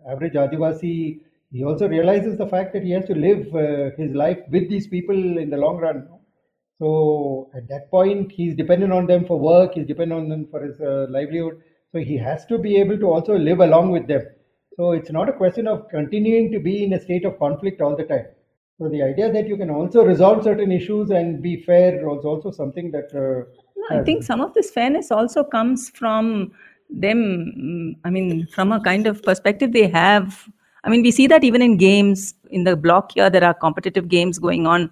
average 0.10 0.34
Adivasi, 0.34 1.20
he 1.52 1.66
also 1.66 1.90
realizes 1.90 2.38
the 2.38 2.48
fact 2.48 2.72
that 2.72 2.84
he 2.84 2.92
has 2.92 3.04
to 3.06 3.16
live 3.16 3.54
uh, 3.54 3.90
his 3.98 4.16
life 4.16 4.38
with 4.50 4.70
these 4.70 4.88
people 4.88 5.38
in 5.38 5.50
the 5.50 5.58
long 5.58 5.78
run. 5.78 6.08
So 6.82 7.52
at 7.56 7.68
that 7.68 7.92
point, 7.92 8.32
he's 8.32 8.56
dependent 8.56 8.92
on 8.92 9.06
them 9.06 9.26
for 9.26 9.38
work, 9.40 9.76
he's 9.76 9.86
dependent 9.86 10.20
on 10.20 10.30
them 10.30 10.48
for 10.50 10.66
his 10.66 10.82
uh, 10.82 11.06
livelihood. 11.12 11.62
So 11.92 12.00
he 12.00 12.18
has 12.18 12.44
to 12.48 12.58
be 12.58 12.78
able 12.78 12.98
to 12.98 13.06
also 13.06 13.38
live 13.38 13.60
along 13.60 13.92
with 13.92 14.08
them. 14.08 14.24
So 14.78 14.94
it's 14.94 15.12
not 15.12 15.30
a 15.30 15.34
question 15.34 15.68
of 15.68 15.88
continuing 15.90 16.52
to 16.52 16.60
be 16.60 16.84
in 16.84 16.94
a 16.94 17.00
state 17.00 17.24
of 17.24 17.38
conflict 17.38 17.82
all 17.82 17.96
the 17.96 18.06
time. 18.06 18.26
So 18.80 18.90
the 18.90 19.04
idea 19.04 19.32
that 19.32 19.48
you 19.48 19.58
can 19.58 19.70
also 19.70 20.04
resolve 20.04 20.44
certain 20.44 20.72
issues 20.72 21.12
and 21.12 21.40
be 21.40 21.62
fair 21.62 22.00
is 22.00 22.26
also 22.26 22.50
something 22.50 22.90
that. 22.90 23.14
Uh, 23.14 23.94
I 23.94 24.04
think 24.04 24.24
some 24.24 24.42
of 24.42 24.56
this 24.56 24.72
fairness 24.72 25.12
also 25.12 25.44
comes 25.44 25.92
from 25.92 26.52
them. 26.90 27.96
I 28.04 28.10
mean, 28.10 28.48
from 28.48 28.72
a 28.72 28.82
kind 28.82 29.06
of 29.06 29.22
perspective 29.22 29.72
they 29.72 29.88
have. 29.88 30.50
I 30.84 30.90
mean, 30.90 31.04
we 31.04 31.12
see 31.12 31.28
that 31.28 31.44
even 31.44 31.62
in 31.62 31.78
games 31.78 32.34
in 32.50 32.64
the 32.64 32.76
block 32.76 33.12
here, 33.14 33.30
there 33.30 33.44
are 33.44 33.54
competitive 33.54 34.08
games 34.08 34.40
going 34.40 34.66
on 34.66 34.90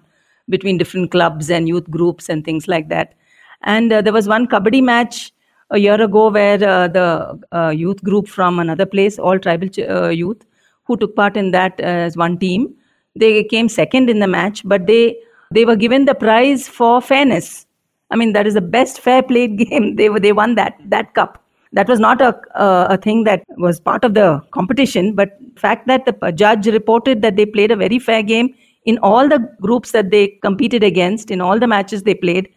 between 0.50 0.78
different 0.78 1.10
clubs 1.10 1.50
and 1.50 1.68
youth 1.68 1.88
groups 1.90 2.28
and 2.28 2.44
things 2.44 2.68
like 2.68 2.88
that. 2.88 3.14
And 3.62 3.92
uh, 3.92 4.02
there 4.02 4.12
was 4.12 4.28
one 4.28 4.46
kabaddi 4.46 4.82
match 4.82 5.32
a 5.70 5.78
year 5.78 6.00
ago 6.00 6.30
where 6.30 6.62
uh, 6.62 6.88
the 6.88 7.38
uh, 7.52 7.68
youth 7.68 8.02
group 8.02 8.28
from 8.28 8.58
another 8.58 8.86
place, 8.86 9.18
all 9.18 9.38
tribal 9.38 9.68
ch- 9.68 9.78
uh, 9.80 10.08
youth, 10.08 10.44
who 10.84 10.96
took 10.96 11.14
part 11.14 11.36
in 11.36 11.52
that 11.52 11.78
as 11.80 12.16
one 12.16 12.38
team, 12.38 12.74
they 13.14 13.44
came 13.44 13.68
second 13.68 14.10
in 14.10 14.18
the 14.18 14.26
match, 14.26 14.62
but 14.64 14.86
they 14.86 15.16
they 15.52 15.64
were 15.64 15.76
given 15.76 16.04
the 16.04 16.14
prize 16.14 16.68
for 16.68 17.00
fairness. 17.00 17.66
I 18.10 18.16
mean, 18.16 18.32
that 18.32 18.46
is 18.46 18.54
the 18.54 18.60
best 18.60 19.00
fair 19.00 19.22
played 19.22 19.58
game. 19.64 19.96
They 19.96 20.08
were 20.08 20.20
they 20.20 20.32
won 20.32 20.54
that 20.56 20.76
that 20.86 21.14
cup. 21.14 21.42
That 21.72 21.88
was 21.88 22.00
not 22.00 22.20
a 22.20 22.36
a 22.54 22.96
thing 22.96 23.24
that 23.24 23.44
was 23.58 23.78
part 23.78 24.04
of 24.04 24.14
the 24.14 24.42
competition, 24.50 25.14
but 25.14 25.38
fact 25.56 25.86
that 25.86 26.06
the 26.06 26.32
judge 26.32 26.66
reported 26.66 27.22
that 27.22 27.36
they 27.36 27.46
played 27.46 27.70
a 27.70 27.76
very 27.76 27.98
fair 27.98 28.22
game 28.22 28.54
in 28.84 28.98
all 28.98 29.28
the 29.28 29.38
groups 29.60 29.92
that 29.92 30.10
they 30.10 30.28
competed 30.42 30.82
against, 30.82 31.30
in 31.30 31.40
all 31.40 31.58
the 31.58 31.66
matches 31.66 32.02
they 32.02 32.14
played. 32.14 32.48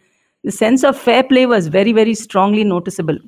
The 0.42 0.50
sense 0.50 0.84
of 0.84 0.98
fair 0.98 1.22
play 1.22 1.46
was 1.46 1.68
very 1.68 1.92
very 1.92 2.14
strongly 2.14 2.64
noticeable. 2.64 3.18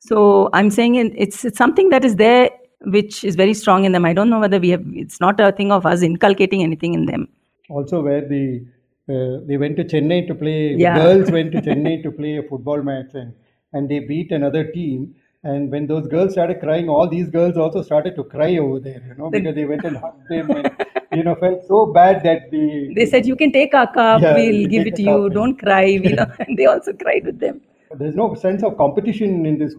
So 0.00 0.48
I'm 0.52 0.70
saying 0.70 0.94
it's, 0.96 1.44
it's 1.44 1.58
something 1.58 1.90
that 1.90 2.04
is 2.04 2.16
there 2.16 2.50
which 2.86 3.22
is 3.24 3.36
very 3.36 3.54
strong 3.54 3.84
in 3.84 3.92
them. 3.92 4.04
I 4.04 4.12
don't 4.12 4.30
know 4.30 4.40
whether 4.40 4.58
we 4.58 4.70
have. 4.70 4.82
It's 4.94 5.20
not 5.20 5.38
a 5.38 5.52
thing 5.52 5.70
of 5.70 5.86
us 5.86 6.02
inculcating 6.02 6.62
anything 6.62 6.94
in 6.94 7.06
them. 7.06 7.28
Also, 7.68 8.02
where 8.02 8.26
the 8.26 8.64
uh, 9.08 9.44
they 9.46 9.56
went 9.56 9.76
to 9.76 9.84
Chennai 9.84 10.26
to 10.28 10.34
play. 10.34 10.74
Yeah. 10.74 10.96
girls 10.96 11.30
went 11.30 11.52
to 11.52 11.60
Chennai 11.68 12.02
to 12.02 12.10
play 12.10 12.36
a 12.38 12.42
football 12.42 12.82
match, 12.82 13.10
and 13.14 13.34
and 13.72 13.88
they 13.88 14.00
beat 14.00 14.32
another 14.32 14.64
team. 14.64 15.14
And 15.42 15.70
when 15.70 15.86
those 15.86 16.06
girls 16.06 16.32
started 16.32 16.60
crying, 16.60 16.88
all 16.88 17.08
these 17.08 17.30
girls 17.30 17.56
also 17.56 17.82
started 17.82 18.14
to 18.16 18.24
cry 18.24 18.58
over 18.58 18.78
there, 18.78 19.02
you 19.08 19.14
know, 19.16 19.30
because 19.30 19.54
they 19.54 19.64
went 19.64 19.84
and 19.84 19.96
hugged 19.96 20.28
them 20.28 20.50
and, 20.50 20.70
you 21.12 21.24
know, 21.24 21.34
felt 21.34 21.64
so 21.66 21.86
bad 21.86 22.22
that 22.24 22.50
the. 22.50 22.92
They 22.96 23.06
said, 23.06 23.26
You 23.26 23.36
can 23.36 23.50
take 23.50 23.74
our 23.74 23.90
cup, 23.92 24.20
yeah, 24.20 24.34
we'll 24.34 24.68
give 24.68 24.86
it 24.86 24.96
to 24.96 25.02
you, 25.02 25.30
don't 25.30 25.58
cry, 25.58 25.84
you 25.84 26.14
know, 26.14 26.26
and 26.40 26.58
they 26.58 26.66
also 26.66 26.92
cried 26.92 27.24
with 27.24 27.40
them. 27.40 27.62
There's 27.98 28.14
no 28.14 28.34
sense 28.34 28.62
of 28.62 28.76
competition 28.76 29.46
in 29.46 29.58
this. 29.58 29.74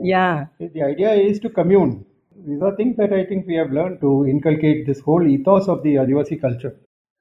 Yeah. 0.00 0.46
The 0.58 0.82
idea 0.82 1.12
is 1.12 1.40
to 1.40 1.50
commune 1.50 2.04
these 2.46 2.62
are 2.62 2.74
things 2.76 2.96
that 2.96 3.12
I 3.12 3.24
think 3.24 3.46
we 3.46 3.56
have 3.56 3.72
learned 3.72 4.00
to 4.02 4.26
inculcate 4.26 4.86
this 4.86 5.00
whole 5.00 5.26
ethos 5.26 5.68
of 5.68 5.82
the 5.82 5.94
Adivasi 5.94 6.40
culture. 6.40 6.76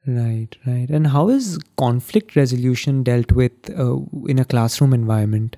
Right, 0.06 0.56
right. 0.68 0.90
And 0.90 1.08
how 1.08 1.30
is 1.30 1.58
conflict 1.78 2.36
resolution 2.36 3.02
dealt 3.02 3.32
with 3.32 3.54
uh, 3.72 3.98
in 4.28 4.38
a 4.38 4.46
classroom 4.46 4.94
environment? 4.94 5.58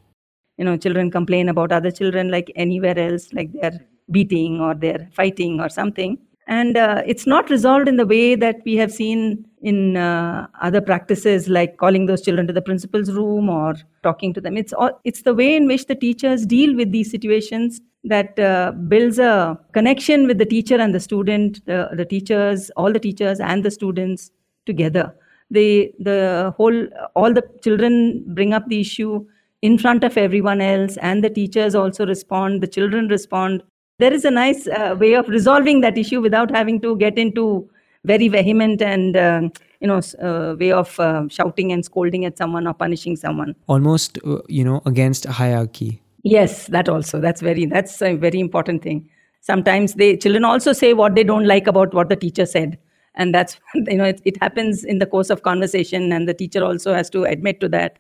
You 0.58 0.66
know, 0.66 0.78
children 0.78 1.12
complain 1.12 1.50
about 1.50 1.72
other 1.72 1.92
children 1.92 2.30
like 2.30 2.52
anywhere 2.56 2.98
else, 2.98 3.32
like 3.34 3.52
they're 3.54 3.80
beating 4.12 4.60
or 4.60 4.74
they're 4.74 5.08
fighting 5.14 5.60
or 5.60 5.70
something. 5.70 6.18
And 6.48 6.78
uh, 6.78 7.04
it's 7.06 7.28
not 7.28 7.50
resolved 7.50 7.90
in 7.90 7.98
the 7.98 8.06
way 8.06 8.36
that 8.36 8.62
we 8.66 8.76
have 8.78 8.92
seen 8.92 9.46
in 9.62 9.98
uh, 9.98 10.48
other 10.62 10.80
practices, 10.80 11.50
like 11.50 11.76
calling 11.78 12.06
those 12.06 12.22
children 12.22 12.48
to 12.48 12.54
the 12.54 12.62
principal's 12.62 13.12
room 13.12 13.50
or 13.50 13.76
talking 14.02 14.34
to 14.34 14.40
them. 14.40 14.56
It's 14.56 14.72
all, 14.72 14.98
it's 15.04 15.24
the 15.24 15.34
way 15.34 15.56
in 15.58 15.68
which 15.68 15.88
the 15.88 15.96
teachers 15.96 16.46
deal 16.46 16.74
with 16.76 16.94
these 16.94 17.12
situations 17.12 17.82
that 18.06 18.40
uh, 18.40 18.72
builds 18.72 19.20
a 19.20 19.60
connection 19.74 20.26
with 20.26 20.38
the 20.38 20.46
teacher 20.46 20.78
and 20.80 20.96
the 20.96 21.02
student, 21.02 21.66
the, 21.66 21.90
the 21.94 22.06
teachers, 22.06 22.70
all 22.78 22.94
the 22.94 23.00
teachers 23.00 23.42
and 23.42 23.66
the 23.66 23.72
students 23.72 24.32
together. 24.66 25.14
They, 25.52 25.94
the 26.00 26.54
whole, 26.56 26.88
all 27.16 27.34
the 27.34 27.44
children 27.62 28.24
bring 28.28 28.54
up 28.54 28.68
the 28.70 28.80
issue 28.80 29.26
in 29.62 29.78
front 29.78 30.04
of 30.04 30.18
everyone 30.18 30.62
else, 30.62 30.98
and 30.98 31.24
the 31.24 31.30
teachers 31.30 31.76
also 31.76 32.06
respond, 32.06 32.62
the 32.62 32.68
children 32.68 33.08
respond. 33.08 33.64
There 34.00 34.14
is 34.14 34.26
a 34.26 34.32
nice 34.32 34.68
uh, 34.68 34.96
way 35.00 35.14
of 35.14 35.28
resolving 35.28 35.82
that 35.82 35.98
issue 35.98 36.22
without 36.22 36.52
having 36.52 36.80
to 36.82 36.96
get 36.98 37.18
into 37.18 37.70
very 38.06 38.28
vehement 38.28 38.82
and 38.82 39.18
uh, 39.18 39.42
you 39.82 39.88
know 39.88 40.02
uh, 40.22 40.56
way 40.60 40.72
of 40.72 41.00
uh, 41.00 41.28
shouting 41.30 41.72
and 41.72 41.84
scolding 41.84 42.26
at 42.26 42.38
someone 42.38 42.68
or 42.68 42.74
punishing 42.74 43.16
someone. 43.16 43.56
Almost 43.68 44.20
uh, 44.26 44.40
you 44.48 44.64
know 44.64 44.82
against 44.86 45.26
hierarchy. 45.26 46.02
Yes 46.24 46.68
that 46.68 46.90
also. 46.90 47.20
That's 47.20 47.42
very 47.42 47.66
that's 47.66 48.02
a 48.02 48.16
very 48.16 48.40
important 48.40 48.84
thing. 48.84 49.10
Sometimes 49.42 49.96
they 49.96 50.16
children 50.18 50.46
also 50.46 50.74
say 50.74 50.94
what 50.94 51.16
they 51.16 51.24
don't 51.24 51.46
like 51.46 51.68
about 51.68 51.94
what 51.94 52.10
the 52.10 52.16
teacher 52.16 52.46
said. 52.46 52.78
And 53.16 53.34
that's 53.34 53.60
you 53.76 53.98
know 53.98 54.06
it, 54.06 54.22
it 54.26 54.38
happens 54.42 54.84
in 54.84 55.00
the 55.00 55.06
course 55.06 55.30
of 55.30 55.44
conversation 55.44 56.12
and 56.12 56.28
the 56.28 56.34
teacher 56.34 56.64
also 56.64 56.94
has 56.94 57.10
to 57.12 57.24
admit 57.24 57.60
to 57.62 57.70
that 57.70 57.98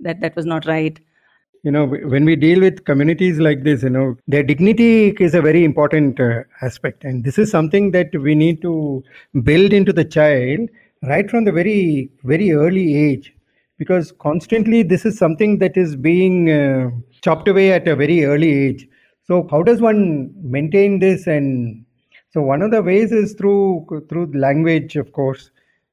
that 0.00 0.20
that 0.20 0.36
was 0.36 0.46
not 0.46 0.66
right 0.66 1.00
you 1.62 1.70
know 1.70 1.86
when 1.86 2.24
we 2.24 2.36
deal 2.36 2.60
with 2.60 2.84
communities 2.84 3.38
like 3.38 3.64
this 3.64 3.82
you 3.82 3.90
know 3.90 4.16
their 4.28 4.42
dignity 4.42 5.10
is 5.20 5.34
a 5.34 5.42
very 5.42 5.64
important 5.64 6.20
uh, 6.20 6.42
aspect 6.62 7.04
and 7.04 7.24
this 7.24 7.38
is 7.38 7.50
something 7.50 7.90
that 7.92 8.14
we 8.20 8.34
need 8.34 8.60
to 8.60 9.02
build 9.42 9.72
into 9.72 9.92
the 9.92 10.04
child 10.04 10.68
right 11.06 11.30
from 11.30 11.44
the 11.44 11.52
very, 11.52 12.10
very 12.22 12.52
early 12.52 12.96
age, 12.96 13.34
because 13.78 14.12
constantly 14.12 14.82
this 14.82 15.04
is 15.04 15.18
something 15.18 15.58
that 15.58 15.76
is 15.76 15.96
being 15.96 16.50
uh, 16.50 16.90
chopped 17.22 17.48
away 17.48 17.72
at 17.72 17.88
a 17.88 17.96
very 17.96 18.24
early 18.24 18.52
age. 18.66 18.88
So, 19.24 19.46
how 19.50 19.62
does 19.62 19.80
one 19.80 20.32
maintain 20.42 20.98
this? 20.98 21.26
And 21.26 21.84
so, 22.30 22.42
one 22.42 22.62
of 22.62 22.70
the 22.70 22.82
ways 22.82 23.12
is 23.12 23.34
through 23.34 23.86
through 24.08 24.32
language, 24.34 24.96
of 24.96 25.12
course, 25.12 25.50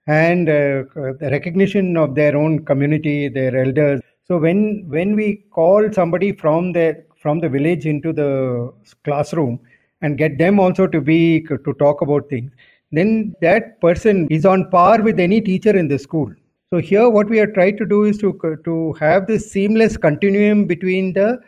and 0.08 0.50
uh, 0.50 0.84
the 1.20 1.30
recognition 1.32 1.98
of 1.98 2.16
their 2.16 2.36
own 2.36 2.66
community, 2.66 3.30
their 3.30 3.56
elders. 3.56 4.02
So, 4.28 4.38
when 4.38 4.86
when 4.88 5.16
we 5.16 5.44
call 5.52 5.92
somebody 5.92 6.32
from 6.32 6.72
the 6.74 7.04
from 7.18 7.40
the 7.40 7.50
village 7.50 7.86
into 7.86 8.12
the 8.12 8.74
classroom 9.04 9.60
and 10.02 10.18
get 10.18 10.38
them 10.38 10.60
also 10.60 10.88
to 10.88 11.00
be 11.00 11.42
to 11.42 11.74
talk 11.80 12.02
about 12.02 12.30
things 12.30 12.52
then 12.92 13.36
that 13.42 13.80
person 13.82 14.28
is 14.30 14.46
on 14.46 14.70
par 14.70 15.02
with 15.02 15.20
any 15.20 15.40
teacher 15.40 15.76
in 15.78 15.88
the 15.88 15.98
school 15.98 16.30
so 16.70 16.80
here 16.80 17.10
what 17.10 17.30
we 17.30 17.40
are 17.40 17.52
trying 17.58 17.78
to 17.78 17.86
do 17.86 18.04
is 18.04 18.18
to 18.18 18.32
to 18.66 18.94
have 18.94 19.28
this 19.28 19.50
seamless 19.52 19.98
continuum 19.98 20.66
between 20.66 21.14
the 21.14 21.40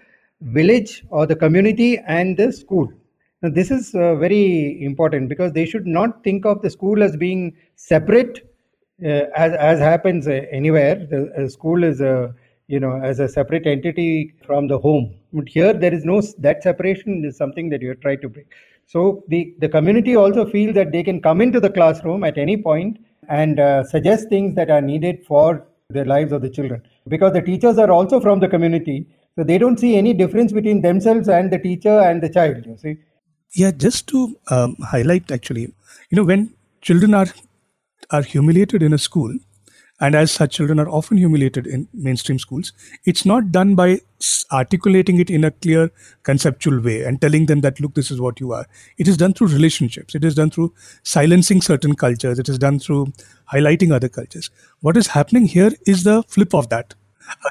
village 0.42 1.04
or 1.10 1.26
the 1.26 1.36
community 1.36 1.98
and 2.08 2.38
the 2.38 2.52
school 2.52 2.88
now 3.44 3.50
this 3.50 3.70
is 3.70 3.94
uh, 3.94 4.16
very 4.16 4.84
important 4.84 5.30
because 5.30 5.54
they 5.54 5.66
should 5.66 5.86
not 5.86 6.24
think 6.24 6.46
of 6.46 6.62
the 6.62 6.70
school 6.70 7.04
as 7.04 7.16
being 7.16 7.56
separate 7.76 8.40
uh, 9.06 9.26
as 9.36 9.54
as 9.72 9.80
happens 9.80 10.28
uh, 10.28 10.42
anywhere 10.60 10.96
the 11.14 11.22
uh, 11.38 11.48
school 11.48 11.84
is 11.84 12.02
a 12.02 12.34
you 12.68 12.80
know 12.80 13.00
as 13.12 13.20
a 13.20 13.28
separate 13.28 13.68
entity 13.68 14.34
from 14.48 14.68
the 14.68 14.80
home 14.80 15.14
but 15.34 15.48
here 15.48 15.74
there 15.74 15.94
is 15.94 16.06
no 16.06 16.22
that 16.40 16.64
separation 16.64 17.24
is 17.26 17.38
something 17.38 17.70
that 17.70 17.82
you 17.82 17.94
try 18.06 18.16
to 18.16 18.30
break 18.30 18.48
so 18.86 19.24
the, 19.28 19.56
the 19.60 19.70
community 19.70 20.16
also 20.16 20.46
feel 20.46 20.74
that 20.74 20.92
they 20.92 21.04
can 21.04 21.22
come 21.22 21.42
into 21.42 21.60
the 21.60 21.70
classroom 21.70 22.24
at 22.24 22.38
any 22.38 22.58
point 22.58 23.00
and 23.30 23.60
uh, 23.60 23.84
suggest 23.84 24.30
things 24.30 24.56
that 24.56 24.70
are 24.70 24.82
needed 24.82 25.26
for 25.26 25.66
the 25.90 26.06
lives 26.06 26.32
of 26.32 26.42
the 26.42 26.50
children. 26.50 26.82
Because 27.08 27.34
the 27.34 27.42
teachers 27.42 27.78
are 27.78 27.92
also 27.92 28.20
from 28.20 28.40
the 28.40 28.48
community, 28.48 29.08
so 29.36 29.44
they 29.44 29.58
don't 29.58 29.80
see 29.80 29.96
any 29.96 30.14
difference 30.14 30.52
between 30.52 30.82
themselves 30.82 31.28
and 31.28 31.52
the 31.52 31.60
teacher 31.60 32.00
and 32.00 32.22
the 32.22 32.30
child. 32.30 32.66
You 32.66 32.78
see. 32.78 32.98
Yeah, 33.54 33.72
just 33.72 34.08
to 34.08 34.36
um, 34.50 34.76
highlight, 34.82 35.32
actually, 35.32 35.62
you 36.10 36.16
know, 36.16 36.24
when 36.24 36.54
children 36.82 37.14
are 37.14 37.28
are 38.10 38.22
humiliated 38.22 38.84
in 38.84 38.94
a 38.94 38.98
school, 38.98 39.34
and 40.00 40.16
as 40.16 40.32
such 40.32 40.56
children 40.58 40.80
are 40.80 40.90
often 40.90 41.18
humiliated 41.18 41.68
in 41.68 41.88
mainstream 41.94 42.40
schools 42.40 42.74
it's 43.06 43.26
not 43.26 43.52
done 43.52 43.76
by 43.76 44.00
articulating 44.52 45.20
it 45.20 45.30
in 45.30 45.44
a 45.44 45.52
clear 45.52 45.92
conceptual 46.24 46.82
way 46.82 47.04
and 47.04 47.22
telling 47.22 47.46
them 47.46 47.62
that 47.62 47.80
look 47.80 47.94
this 47.94 48.12
is 48.12 48.20
what 48.20 48.40
you 48.40 48.52
are. 48.54 48.66
It 48.98 49.08
is 49.08 49.18
done 49.18 49.34
through 49.34 49.48
relationships. 49.50 50.16
It 50.16 50.26
is 50.26 50.36
done 50.36 50.50
through 50.50 50.74
silencing 51.04 51.62
certain 51.62 51.96
cultures. 51.96 52.40
It 52.40 52.50
is 52.50 52.58
done 52.58 52.80
through 52.80 53.14
highlighting 53.54 53.94
other 53.94 54.10
cultures. 54.10 54.50
What 54.82 54.98
is 54.98 55.08
happening 55.08 55.46
here 55.48 55.72
is 55.86 56.04
the 56.04 56.24
flip 56.24 56.54
of 56.56 56.70
that 56.70 56.96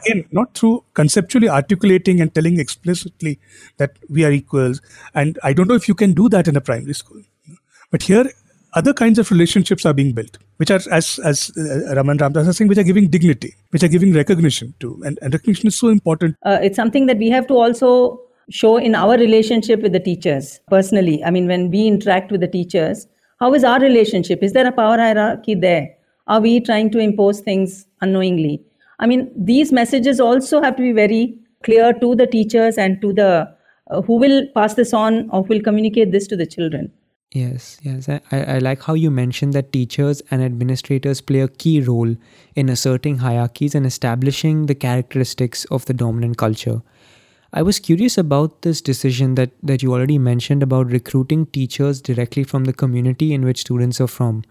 again 0.00 0.24
not 0.32 0.54
through 0.54 0.84
conceptually 0.94 1.48
articulating 1.48 2.20
and 2.20 2.34
telling 2.34 2.58
explicitly 2.58 3.38
that 3.78 3.96
we 4.08 4.24
are 4.24 4.32
equals 4.32 4.80
and 5.14 5.38
i 5.42 5.52
don't 5.52 5.68
know 5.68 5.74
if 5.74 5.88
you 5.88 5.94
can 5.94 6.12
do 6.12 6.28
that 6.28 6.48
in 6.48 6.56
a 6.56 6.60
primary 6.60 6.94
school 6.94 7.22
but 7.90 8.02
here 8.02 8.26
other 8.74 8.92
kinds 8.92 9.18
of 9.18 9.30
relationships 9.30 9.84
are 9.84 9.92
being 9.92 10.12
built, 10.12 10.38
which 10.56 10.70
are, 10.70 10.80
as 10.90 11.18
as 11.18 11.50
uh, 11.56 11.94
Raman 11.94 12.18
Ramdas 12.18 12.48
is 12.48 12.56
saying, 12.56 12.68
which 12.68 12.78
are 12.78 12.82
giving 12.82 13.08
dignity, 13.08 13.54
which 13.70 13.82
are 13.82 13.88
giving 13.88 14.12
recognition 14.14 14.74
to, 14.80 15.00
and, 15.04 15.18
and 15.20 15.32
recognition 15.32 15.66
is 15.66 15.78
so 15.78 15.88
important. 15.88 16.36
Uh, 16.42 16.58
it's 16.62 16.76
something 16.76 17.06
that 17.06 17.18
we 17.18 17.28
have 17.28 17.46
to 17.48 17.54
also 17.54 18.20
show 18.50 18.76
in 18.76 18.94
our 18.94 19.16
relationship 19.18 19.82
with 19.82 19.92
the 19.92 20.00
teachers 20.00 20.60
personally. 20.68 21.22
I 21.24 21.30
mean, 21.30 21.46
when 21.46 21.70
we 21.70 21.86
interact 21.86 22.30
with 22.30 22.40
the 22.40 22.48
teachers, 22.48 23.06
how 23.40 23.54
is 23.54 23.64
our 23.64 23.80
relationship? 23.80 24.42
Is 24.42 24.52
there 24.52 24.66
a 24.66 24.72
power 24.72 24.96
hierarchy 24.96 25.54
there? 25.54 25.94
Are 26.26 26.40
we 26.40 26.60
trying 26.60 26.90
to 26.92 26.98
impose 26.98 27.40
things 27.40 27.86
unknowingly? 28.00 28.62
I 28.98 29.06
mean, 29.06 29.30
these 29.36 29.72
messages 29.72 30.20
also 30.20 30.62
have 30.62 30.76
to 30.76 30.82
be 30.82 30.92
very 30.92 31.38
clear 31.64 31.92
to 31.92 32.14
the 32.14 32.26
teachers 32.26 32.78
and 32.78 33.00
to 33.00 33.12
the 33.12 33.48
uh, 33.90 34.02
who 34.02 34.16
will 34.16 34.46
pass 34.54 34.74
this 34.74 34.92
on 34.94 35.28
or 35.30 35.42
will 35.42 35.60
communicate 35.60 36.12
this 36.12 36.26
to 36.28 36.36
the 36.36 36.46
children. 36.46 36.92
Yes, 37.32 37.78
yes. 37.82 38.08
I, 38.08 38.20
I 38.30 38.58
like 38.58 38.82
how 38.82 38.94
you 38.94 39.10
mentioned 39.10 39.54
that 39.54 39.72
teachers 39.72 40.20
and 40.30 40.42
administrators 40.42 41.20
play 41.22 41.40
a 41.40 41.48
key 41.48 41.80
role 41.80 42.14
in 42.54 42.68
asserting 42.68 43.18
hierarchies 43.18 43.74
and 43.74 43.86
establishing 43.86 44.66
the 44.66 44.74
characteristics 44.74 45.64
of 45.66 45.86
the 45.86 45.94
dominant 45.94 46.36
culture. 46.36 46.82
I 47.54 47.62
was 47.62 47.78
curious 47.78 48.18
about 48.18 48.62
this 48.62 48.80
decision 48.80 49.34
that, 49.36 49.50
that 49.62 49.82
you 49.82 49.92
already 49.92 50.18
mentioned 50.18 50.62
about 50.62 50.90
recruiting 50.90 51.46
teachers 51.46 52.00
directly 52.00 52.44
from 52.44 52.64
the 52.64 52.72
community 52.72 53.32
in 53.32 53.44
which 53.44 53.60
students 53.60 54.00
are 54.00 54.06
from. 54.06 54.44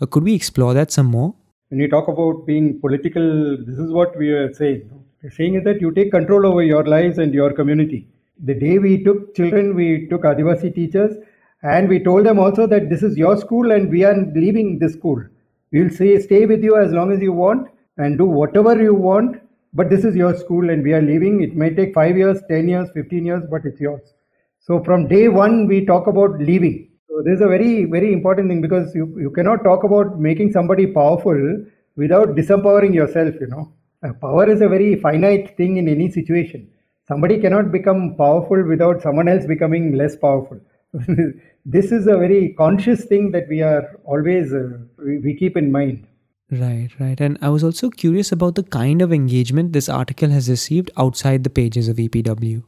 Uh, 0.00 0.06
could 0.06 0.22
we 0.22 0.34
explore 0.34 0.74
that 0.74 0.92
some 0.92 1.06
more? 1.06 1.34
When 1.70 1.80
you 1.80 1.88
talk 1.90 2.08
about 2.08 2.46
being 2.46 2.80
political, 2.80 3.58
this 3.58 3.78
is 3.78 3.92
what 3.92 4.16
we 4.16 4.30
are 4.30 4.50
saying. 4.54 4.90
We're 5.22 5.30
saying 5.30 5.56
is 5.56 5.64
that 5.64 5.82
you 5.82 5.90
take 5.90 6.10
control 6.10 6.46
over 6.46 6.62
your 6.62 6.84
lives 6.84 7.18
and 7.18 7.34
your 7.34 7.52
community. 7.52 8.08
The 8.42 8.54
day 8.54 8.78
we 8.78 9.04
took 9.04 9.34
children, 9.34 9.74
we 9.74 10.06
took 10.08 10.22
Adivasi 10.22 10.74
teachers 10.74 11.16
and 11.62 11.86
we 11.86 12.02
told 12.02 12.24
them 12.24 12.38
also 12.38 12.66
that 12.66 12.88
this 12.88 13.02
is 13.02 13.18
your 13.18 13.36
school 13.36 13.70
and 13.70 13.90
we 13.90 14.02
are 14.02 14.16
leaving 14.34 14.78
this 14.78 14.94
school. 14.94 15.22
We 15.70 15.82
will 15.82 15.90
say, 15.90 16.18
stay 16.20 16.46
with 16.46 16.64
you 16.64 16.78
as 16.78 16.90
long 16.92 17.12
as 17.12 17.20
you 17.20 17.34
want 17.34 17.68
and 17.98 18.16
do 18.16 18.24
whatever 18.24 18.82
you 18.82 18.94
want, 18.94 19.36
but 19.74 19.90
this 19.90 20.06
is 20.06 20.16
your 20.16 20.34
school 20.38 20.70
and 20.70 20.82
we 20.82 20.94
are 20.94 21.02
leaving. 21.02 21.42
It 21.42 21.54
may 21.54 21.74
take 21.74 21.92
5 21.92 22.16
years, 22.16 22.40
10 22.48 22.66
years, 22.66 22.88
15 22.94 23.26
years, 23.26 23.42
but 23.50 23.66
it's 23.66 23.78
yours. 23.78 24.14
So 24.60 24.82
from 24.82 25.06
day 25.06 25.28
one, 25.28 25.66
we 25.66 25.84
talk 25.84 26.06
about 26.06 26.38
leaving. 26.38 26.87
So 27.18 27.24
this 27.24 27.34
is 27.34 27.40
a 27.40 27.48
very, 27.48 27.84
very 27.84 28.12
important 28.12 28.48
thing 28.48 28.60
because 28.60 28.94
you, 28.94 29.12
you 29.18 29.32
cannot 29.32 29.64
talk 29.64 29.82
about 29.82 30.20
making 30.20 30.52
somebody 30.52 30.86
powerful 30.86 31.64
without 31.96 32.36
disempowering 32.36 32.94
yourself, 32.94 33.34
you 33.40 33.48
know. 33.48 33.72
Uh, 34.06 34.12
power 34.12 34.48
is 34.48 34.60
a 34.60 34.68
very 34.68 34.94
finite 34.94 35.56
thing 35.56 35.78
in 35.78 35.88
any 35.88 36.12
situation. 36.12 36.70
Somebody 37.08 37.40
cannot 37.40 37.72
become 37.72 38.14
powerful 38.16 38.62
without 38.62 39.02
someone 39.02 39.26
else 39.26 39.46
becoming 39.46 39.96
less 39.96 40.14
powerful. 40.14 40.60
this 41.66 41.90
is 41.90 42.06
a 42.06 42.16
very 42.16 42.54
conscious 42.56 43.04
thing 43.06 43.32
that 43.32 43.48
we 43.48 43.62
are 43.62 43.98
always 44.04 44.54
uh, 44.54 44.78
we, 45.04 45.18
we 45.18 45.34
keep 45.34 45.56
in 45.56 45.72
mind 45.72 46.06
Right, 46.50 46.88
right. 46.98 47.20
And 47.20 47.36
I 47.42 47.50
was 47.50 47.62
also 47.62 47.90
curious 47.90 48.32
about 48.32 48.54
the 48.54 48.62
kind 48.62 49.02
of 49.02 49.12
engagement 49.12 49.74
this 49.74 49.88
article 49.88 50.30
has 50.30 50.48
received 50.48 50.90
outside 50.96 51.44
the 51.44 51.50
pages 51.50 51.88
of 51.88 51.96
EPW. 51.96 52.62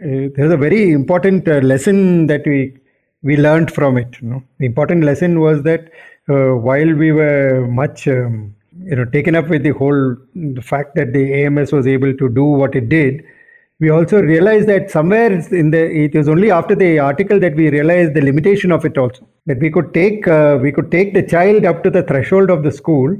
Uh, 0.00 0.30
there's 0.36 0.52
a 0.52 0.56
very 0.56 0.92
important 0.92 1.48
uh, 1.48 1.58
lesson 1.58 2.28
that 2.28 2.42
we 2.46 2.76
we 3.24 3.36
learned 3.36 3.72
from 3.72 3.96
it. 3.96 4.20
You 4.20 4.28
know? 4.28 4.42
The 4.58 4.66
important 4.66 5.02
lesson 5.02 5.40
was 5.40 5.62
that 5.62 5.90
uh, 6.28 6.52
while 6.68 6.92
we 6.94 7.10
were 7.10 7.66
much 7.66 8.06
um, 8.06 8.54
you 8.84 8.96
know 8.96 9.04
taken 9.04 9.34
up 9.34 9.48
with 9.48 9.62
the 9.62 9.70
whole 9.70 10.16
the 10.34 10.62
fact 10.62 10.94
that 10.94 11.12
the 11.12 11.24
AMS 11.44 11.72
was 11.72 11.86
able 11.86 12.14
to 12.14 12.28
do 12.28 12.44
what 12.44 12.76
it 12.76 12.88
did, 12.88 13.24
we 13.80 13.90
also 13.90 14.20
realized 14.20 14.68
that 14.68 14.90
somewhere 14.90 15.32
in 15.32 15.70
the 15.70 15.82
it 16.04 16.14
was 16.14 16.28
only 16.28 16.50
after 16.50 16.74
the 16.74 16.98
article 16.98 17.40
that 17.40 17.54
we 17.54 17.70
realized 17.70 18.14
the 18.14 18.20
limitation 18.30 18.70
of 18.70 18.84
it 18.84 18.96
also 18.96 19.26
that 19.46 19.58
we 19.58 19.70
could 19.70 19.92
take 19.92 20.28
uh, 20.28 20.58
we 20.60 20.70
could 20.72 20.90
take 20.90 21.14
the 21.14 21.22
child 21.22 21.64
up 21.64 21.82
to 21.82 21.90
the 21.90 22.02
threshold 22.02 22.50
of 22.50 22.62
the 22.62 22.72
school 22.80 23.16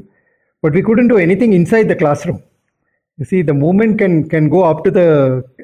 but 0.63 0.73
we 0.73 0.83
couldn't 0.83 1.09
do 1.09 1.19
anything 1.19 1.53
inside 1.53 1.89
the 1.89 1.97
classroom 1.97 2.43
you 3.19 3.25
see 3.25 3.43
the 3.43 3.55
movement 3.65 3.99
can 3.99 4.29
can 4.29 4.49
go 4.49 4.63
up 4.71 4.85
to 4.85 4.91
the 4.91 5.09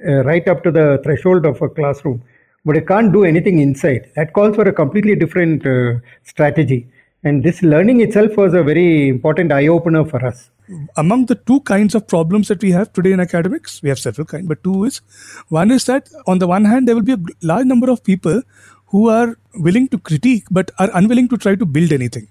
uh, 0.08 0.24
right 0.24 0.48
up 0.48 0.62
to 0.64 0.70
the 0.70 1.00
threshold 1.04 1.46
of 1.46 1.62
a 1.62 1.68
classroom 1.68 2.22
but 2.64 2.76
it 2.76 2.86
can't 2.86 3.12
do 3.12 3.24
anything 3.24 3.58
inside 3.60 4.10
that 4.16 4.32
calls 4.32 4.54
for 4.54 4.68
a 4.68 4.72
completely 4.72 5.14
different 5.14 5.66
uh, 5.66 5.98
strategy 6.24 6.86
and 7.22 7.42
this 7.42 7.62
learning 7.62 8.00
itself 8.00 8.36
was 8.36 8.54
a 8.54 8.62
very 8.62 9.08
important 9.08 9.52
eye 9.52 9.66
opener 9.66 10.04
for 10.04 10.24
us 10.26 10.50
among 10.96 11.26
the 11.26 11.34
two 11.34 11.60
kinds 11.60 11.94
of 11.94 12.06
problems 12.06 12.48
that 12.48 12.62
we 12.62 12.70
have 12.70 12.92
today 12.92 13.12
in 13.12 13.20
academics, 13.20 13.82
we 13.82 13.88
have 13.88 13.98
several 13.98 14.24
kinds, 14.24 14.46
but 14.46 14.62
two 14.62 14.84
is 14.84 15.00
one 15.48 15.70
is 15.70 15.84
that 15.86 16.08
on 16.26 16.38
the 16.38 16.46
one 16.46 16.64
hand, 16.64 16.86
there 16.86 16.94
will 16.94 17.02
be 17.02 17.12
a 17.12 17.22
large 17.42 17.66
number 17.66 17.90
of 17.90 18.04
people 18.04 18.42
who 18.86 19.08
are 19.08 19.36
willing 19.54 19.88
to 19.88 19.98
critique 19.98 20.44
but 20.50 20.70
are 20.78 20.90
unwilling 20.94 21.28
to 21.28 21.36
try 21.36 21.54
to 21.54 21.66
build 21.66 21.92
anything. 21.92 22.28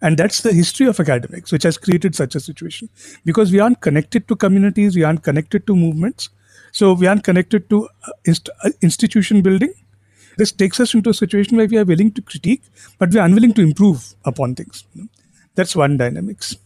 And 0.00 0.16
that's 0.16 0.42
the 0.42 0.52
history 0.52 0.86
of 0.86 1.00
academics, 1.00 1.50
which 1.50 1.64
has 1.64 1.76
created 1.76 2.14
such 2.14 2.34
a 2.36 2.40
situation. 2.40 2.88
Because 3.24 3.50
we 3.50 3.58
aren't 3.58 3.80
connected 3.80 4.28
to 4.28 4.36
communities, 4.36 4.94
we 4.94 5.02
aren't 5.02 5.24
connected 5.24 5.66
to 5.66 5.74
movements, 5.74 6.30
so 6.72 6.92
we 6.92 7.06
aren't 7.06 7.24
connected 7.24 7.68
to 7.70 7.88
uh, 8.06 8.32
uh, 8.64 8.70
institution 8.82 9.42
building. 9.42 9.72
This 10.36 10.52
takes 10.52 10.78
us 10.78 10.94
into 10.94 11.10
a 11.10 11.14
situation 11.14 11.56
where 11.56 11.66
we 11.66 11.78
are 11.78 11.84
willing 11.84 12.12
to 12.12 12.22
critique, 12.22 12.62
but 12.98 13.12
we 13.12 13.18
are 13.18 13.26
unwilling 13.26 13.54
to 13.54 13.62
improve 13.62 14.14
upon 14.24 14.54
things. 14.54 14.84
That's 15.54 15.74
one 15.74 15.96
dynamics. 15.96 16.56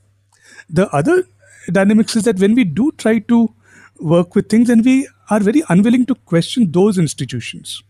The 0.69 0.89
other 0.95 1.25
dynamics 1.71 2.17
is 2.17 2.25
that 2.25 2.39
when 2.39 2.55
we 2.55 2.65
do 2.65 2.93
try 2.99 3.19
to 3.21 3.55
work 4.01 4.35
with 4.35 4.49
things 4.49 4.69
and 4.69 4.85
we 4.85 5.09
are 5.31 5.41
very 5.41 5.63
unwilling 5.69 6.05
to 6.07 6.15
question 6.15 6.71
those 6.73 6.99
institutions 6.99 7.83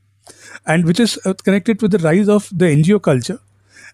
and 0.66 0.84
which 0.84 1.00
is 1.00 1.18
uh, 1.24 1.34
connected 1.34 1.80
with 1.82 1.90
the 1.90 1.98
rise 1.98 2.28
of 2.28 2.48
the 2.52 2.66
ngo 2.66 3.00
culture 3.02 3.38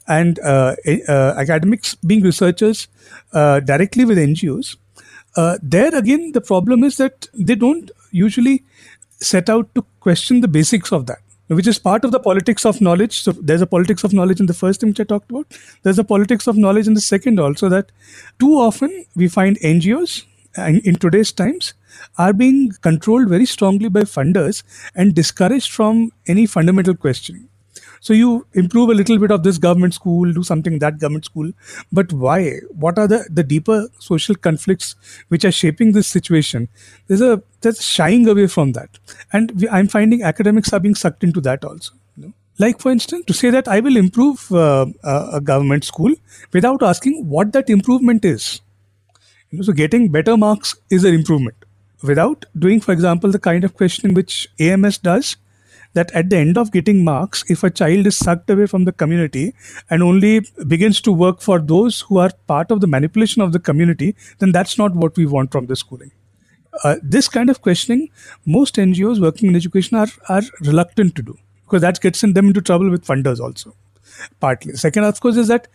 and 0.07 0.39
uh, 0.41 0.75
uh, 1.09 1.35
academics 1.37 1.95
being 1.95 2.23
researchers 2.23 2.89
uh, 3.33 3.61
directly 3.61 4.05
with 4.05 4.19
ngos 4.19 4.77
there 5.63 5.95
again 5.95 6.33
the 6.33 6.41
problem 6.41 6.83
is 6.83 6.97
that 6.97 7.29
they 7.33 7.55
don't 7.55 7.91
usually 8.11 8.65
set 9.21 9.51
out 9.51 9.75
to 9.75 9.85
question 10.01 10.41
the 10.41 10.49
basics 10.49 10.93
of 10.93 11.07
that 11.07 11.19
which 11.49 11.67
is 11.67 11.79
part 11.79 12.05
of 12.05 12.13
the 12.13 12.21
politics 12.21 12.65
of 12.65 12.81
knowledge. 12.81 13.23
So 13.23 13.33
there's 13.33 13.63
a 13.63 13.67
politics 13.67 14.05
of 14.05 14.13
knowledge 14.13 14.41
in 14.41 14.47
the 14.47 14.55
first 14.55 14.81
thing 14.81 14.91
which 14.91 15.01
I 15.01 15.05
talked 15.05 15.31
about. 15.31 15.47
There's 15.83 15.99
a 15.99 16.05
politics 16.05 16.47
of 16.47 16.57
knowledge 16.57 16.87
in 16.87 16.95
the 16.95 17.01
second 17.01 17.41
also 17.41 17.69
that 17.71 17.91
too 18.39 18.55
often 18.55 19.05
we 19.17 19.29
find 19.29 19.59
NGOs 19.61 20.25
in, 20.57 20.81
in 20.81 20.97
today's 20.97 21.33
times 21.33 21.75
are 22.17 22.33
being 22.33 22.73
controlled 22.83 23.29
very 23.29 23.47
strongly 23.47 23.89
by 23.89 24.01
funders 24.01 24.63
and 24.95 25.15
discouraged 25.15 25.73
from 25.73 26.13
any 26.27 26.47
fundamental 26.47 26.95
questioning. 26.95 27.48
So 28.01 28.13
you 28.13 28.47
improve 28.55 28.91
a 28.91 28.95
little 28.95 29.19
bit 29.19 29.31
of 29.31 29.43
this 29.43 29.59
government 29.59 29.95
school, 29.95 30.33
do 30.33 30.43
something 30.43 30.79
that 30.79 30.99
government 30.99 31.25
school, 31.25 31.53
but 31.93 32.13
why? 32.13 32.61
What 32.71 32.99
are 32.99 33.09
the, 33.09 33.29
the 33.31 33.43
deeper 33.43 33.89
social 33.99 34.35
conflicts 34.35 34.95
which 35.29 35.45
are 35.45 35.53
shaping 35.53 35.93
this 35.93 36.09
situation? 36.09 36.69
There's 37.07 37.21
a 37.21 37.43
there's 37.61 37.85
shying 37.85 38.29
away 38.29 38.47
from 38.47 38.73
that, 38.73 38.99
and 39.33 39.51
we, 39.61 39.69
I'm 39.69 39.89
finding 39.89 40.23
academics 40.23 40.73
are 40.73 40.81
being 40.81 40.95
sucked 40.95 41.25
into 41.25 41.41
that 41.43 41.65
also. 41.65 41.95
You 42.17 42.27
know? 42.27 42.33
Like 42.59 42.81
for 42.81 42.91
instance, 42.91 43.25
to 43.27 43.33
say 43.33 43.51
that 43.51 43.69
I 43.69 43.81
will 43.81 43.97
improve 43.97 44.51
uh, 44.53 44.87
a 45.03 45.41
government 45.41 45.85
school 45.85 46.15
without 46.53 46.83
asking 46.83 47.29
what 47.29 47.53
that 47.53 47.69
improvement 47.69 48.25
is. 48.25 48.61
You 49.51 49.59
know, 49.59 49.63
so 49.63 49.73
getting 49.73 50.11
better 50.11 50.37
marks 50.37 50.77
is 50.91 51.05
an 51.05 51.15
improvement 51.15 51.57
without 52.03 52.45
doing, 52.57 52.81
for 52.81 52.93
example, 52.93 53.31
the 53.31 53.39
kind 53.39 53.65
of 53.65 53.75
questioning 53.75 54.15
which 54.15 54.49
AMS 54.61 54.99
does 54.99 55.37
that 55.95 56.11
at 56.13 56.31
the 56.31 56.37
end 56.37 56.59
of 56.59 56.71
getting 56.71 57.03
marks, 57.05 57.45
if 57.49 57.63
a 57.63 57.71
child 57.71 58.07
is 58.07 58.17
sucked 58.17 58.51
away 58.51 58.67
from 58.67 58.85
the 58.85 58.93
community 58.93 59.55
and 59.91 60.03
only 60.03 60.41
begins 60.67 61.01
to 61.01 61.13
work 61.13 61.41
for 61.41 61.59
those 61.61 62.01
who 62.03 62.19
are 62.19 62.31
part 62.47 62.71
of 62.71 62.81
the 62.81 62.87
manipulation 62.87 63.43
of 63.43 63.53
the 63.53 63.59
community, 63.59 64.15
then 64.39 64.53
that's 64.53 64.79
not 64.79 64.95
what 64.95 65.17
we 65.17 65.27
want 65.27 65.51
from 65.51 65.67
the 65.67 65.77
schooling. 65.77 66.13
Uh, 66.85 66.97
this 67.03 67.29
kind 67.29 67.51
of 67.51 67.63
questioning, 67.63 68.09
most 68.47 68.77
NGOs 68.77 69.21
working 69.21 69.49
in 69.49 69.57
education 69.57 69.97
are, 69.97 70.09
are 70.29 70.43
reluctant 70.61 71.15
to 71.17 71.23
do 71.23 71.37
because 71.65 71.83
that 71.83 72.01
gets 72.01 72.21
them 72.21 72.47
into 72.47 72.63
trouble 72.63 72.91
with 72.91 73.05
funders 73.05 73.41
also. 73.41 73.75
Partly. 74.41 74.75
Second, 74.75 75.05
of 75.05 75.21
course, 75.21 75.37
is 75.37 75.49
that 75.49 75.69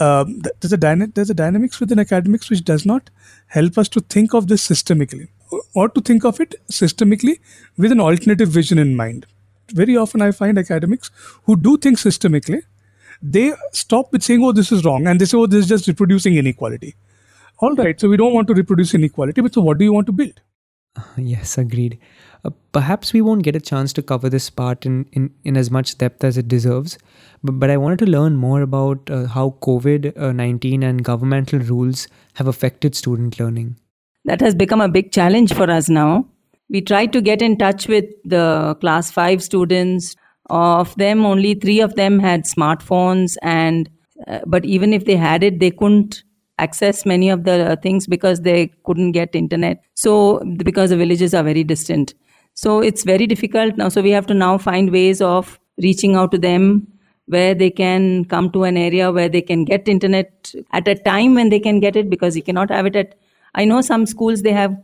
um, 0.00 0.42
there's 0.60 0.72
a 0.72 0.76
dyna- 0.76 1.08
there's 1.14 1.30
a 1.30 1.34
dynamics 1.34 1.80
within 1.80 1.98
academics 1.98 2.50
which 2.50 2.64
does 2.64 2.84
not 2.84 3.08
help 3.46 3.78
us 3.78 3.88
to 3.88 4.00
think 4.00 4.34
of 4.34 4.48
this 4.48 4.66
systemically 4.66 5.28
or 5.74 5.88
to 5.88 6.00
think 6.00 6.24
of 6.24 6.40
it 6.40 6.54
systemically 6.70 7.38
with 7.78 7.92
an 7.92 8.00
alternative 8.00 8.48
vision 8.48 8.78
in 8.78 8.94
mind 8.94 9.26
very 9.72 9.96
often 9.96 10.22
I 10.22 10.30
find 10.30 10.58
academics 10.58 11.10
who 11.44 11.56
do 11.56 11.76
things 11.76 12.02
systemically, 12.02 12.62
they 13.22 13.52
stop 13.72 14.12
with 14.12 14.22
saying, 14.22 14.44
oh, 14.44 14.52
this 14.52 14.72
is 14.72 14.84
wrong. 14.84 15.06
And 15.06 15.20
they 15.20 15.24
say, 15.24 15.36
oh, 15.36 15.46
this 15.46 15.64
is 15.64 15.68
just 15.68 15.88
reproducing 15.88 16.36
inequality. 16.36 16.94
All 17.58 17.74
right, 17.74 17.98
so 17.98 18.08
we 18.08 18.16
don't 18.16 18.34
want 18.34 18.48
to 18.48 18.54
reproduce 18.54 18.94
inequality, 18.94 19.40
but 19.40 19.54
so 19.54 19.62
what 19.62 19.78
do 19.78 19.84
you 19.84 19.92
want 19.92 20.06
to 20.06 20.12
build? 20.12 20.40
Yes, 21.16 21.58
agreed. 21.58 21.98
Uh, 22.44 22.50
perhaps 22.72 23.12
we 23.12 23.22
won't 23.22 23.42
get 23.42 23.56
a 23.56 23.60
chance 23.60 23.92
to 23.94 24.02
cover 24.02 24.28
this 24.28 24.50
part 24.50 24.84
in, 24.84 25.06
in, 25.12 25.34
in 25.44 25.56
as 25.56 25.70
much 25.70 25.96
depth 25.98 26.22
as 26.22 26.36
it 26.36 26.48
deserves, 26.48 26.98
but, 27.42 27.52
but 27.52 27.70
I 27.70 27.76
wanted 27.76 27.98
to 28.00 28.06
learn 28.06 28.36
more 28.36 28.60
about 28.62 29.10
uh, 29.10 29.26
how 29.26 29.56
COVID 29.62 30.18
uh, 30.20 30.32
19 30.32 30.82
and 30.82 31.02
governmental 31.02 31.58
rules 31.58 32.08
have 32.34 32.46
affected 32.46 32.94
student 32.94 33.40
learning. 33.40 33.76
That 34.24 34.40
has 34.40 34.54
become 34.54 34.80
a 34.80 34.88
big 34.88 35.12
challenge 35.12 35.54
for 35.54 35.70
us 35.70 35.88
now 35.88 36.26
we 36.68 36.80
tried 36.80 37.12
to 37.12 37.20
get 37.20 37.42
in 37.42 37.56
touch 37.56 37.88
with 37.88 38.04
the 38.24 38.76
class 38.80 39.10
5 39.10 39.42
students. 39.42 40.16
Of 40.48 40.94
them 40.96 41.26
only 41.26 41.54
3 41.54 41.80
of 41.80 41.96
them 41.96 42.18
had 42.20 42.44
smartphones 42.44 43.36
and 43.42 43.90
uh, 44.26 44.40
but 44.46 44.64
even 44.64 44.92
if 44.92 45.04
they 45.04 45.16
had 45.16 45.42
it 45.42 45.58
they 45.58 45.70
couldn't 45.70 46.22
access 46.58 47.04
many 47.04 47.28
of 47.28 47.44
the 47.44 47.78
things 47.82 48.06
because 48.06 48.40
they 48.40 48.72
couldn't 48.84 49.12
get 49.12 49.34
internet. 49.34 49.82
So 49.94 50.40
because 50.56 50.90
the 50.90 50.96
villages 50.96 51.34
are 51.34 51.42
very 51.42 51.64
distant. 51.64 52.14
So 52.54 52.80
it's 52.80 53.04
very 53.04 53.26
difficult 53.26 53.76
now. 53.76 53.88
So 53.88 54.00
we 54.00 54.10
have 54.10 54.26
to 54.28 54.34
now 54.34 54.56
find 54.56 54.90
ways 54.90 55.20
of 55.20 55.58
reaching 55.78 56.14
out 56.14 56.30
to 56.32 56.38
them 56.38 56.86
where 57.26 57.54
they 57.54 57.70
can 57.70 58.24
come 58.24 58.50
to 58.52 58.64
an 58.64 58.76
area 58.76 59.10
where 59.12 59.28
they 59.28 59.42
can 59.42 59.64
get 59.64 59.88
internet 59.88 60.54
at 60.72 60.88
a 60.88 60.94
time 60.94 61.34
when 61.34 61.48
they 61.48 61.60
can 61.60 61.80
get 61.80 61.96
it 61.96 62.08
because 62.08 62.36
you 62.36 62.42
cannot 62.42 62.70
have 62.70 62.86
it 62.86 62.96
at 62.96 63.14
i 63.54 63.64
know 63.64 63.80
some 63.80 64.06
schools 64.06 64.42
they 64.42 64.52
have 64.52 64.76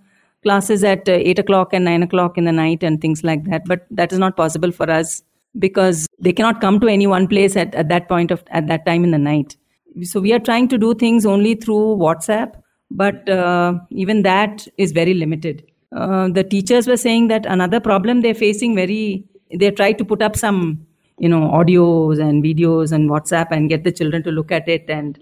classes 0.42 0.84
at 0.84 1.08
uh, 1.08 1.12
8 1.12 1.38
o'clock 1.40 1.72
and 1.72 1.84
9 1.84 2.02
o'clock 2.02 2.38
in 2.38 2.44
the 2.44 2.52
night 2.52 2.82
and 2.82 3.00
things 3.00 3.22
like 3.24 3.44
that 3.44 3.64
but 3.66 3.86
that 3.90 4.12
is 4.12 4.18
not 4.18 4.36
possible 4.36 4.72
for 4.72 4.90
us 4.90 5.22
because 5.58 6.06
they 6.18 6.32
cannot 6.32 6.60
come 6.60 6.80
to 6.80 6.88
any 6.88 7.06
one 7.06 7.28
place 7.28 7.56
at, 7.56 7.74
at 7.74 7.88
that 7.88 8.08
point 8.08 8.30
of 8.30 8.42
at 8.50 8.66
that 8.68 8.86
time 8.86 9.04
in 9.04 9.10
the 9.10 9.18
night. 9.18 9.56
So 10.02 10.20
we 10.20 10.32
are 10.32 10.38
trying 10.38 10.68
to 10.68 10.78
do 10.78 10.94
things 10.94 11.26
only 11.26 11.54
through 11.54 11.96
whatsapp 11.96 12.54
but 12.90 13.28
uh, 13.28 13.74
even 13.90 14.22
that 14.22 14.66
is 14.78 14.92
very 14.92 15.14
limited. 15.14 15.64
Uh, 15.94 16.28
the 16.28 16.44
teachers 16.44 16.86
were 16.86 16.96
saying 16.96 17.28
that 17.28 17.44
another 17.46 17.80
problem 17.80 18.22
they're 18.22 18.34
facing 18.34 18.74
very 18.74 19.24
they 19.54 19.70
try 19.70 19.92
to 19.92 20.04
put 20.04 20.22
up 20.22 20.36
some 20.36 20.86
you 21.18 21.28
know 21.28 21.42
audios 21.50 22.20
and 22.20 22.42
videos 22.42 22.92
and 22.92 23.10
whatsapp 23.10 23.48
and 23.50 23.68
get 23.68 23.84
the 23.84 23.92
children 23.92 24.22
to 24.22 24.30
look 24.30 24.50
at 24.50 24.68
it 24.68 24.88
and 24.88 25.18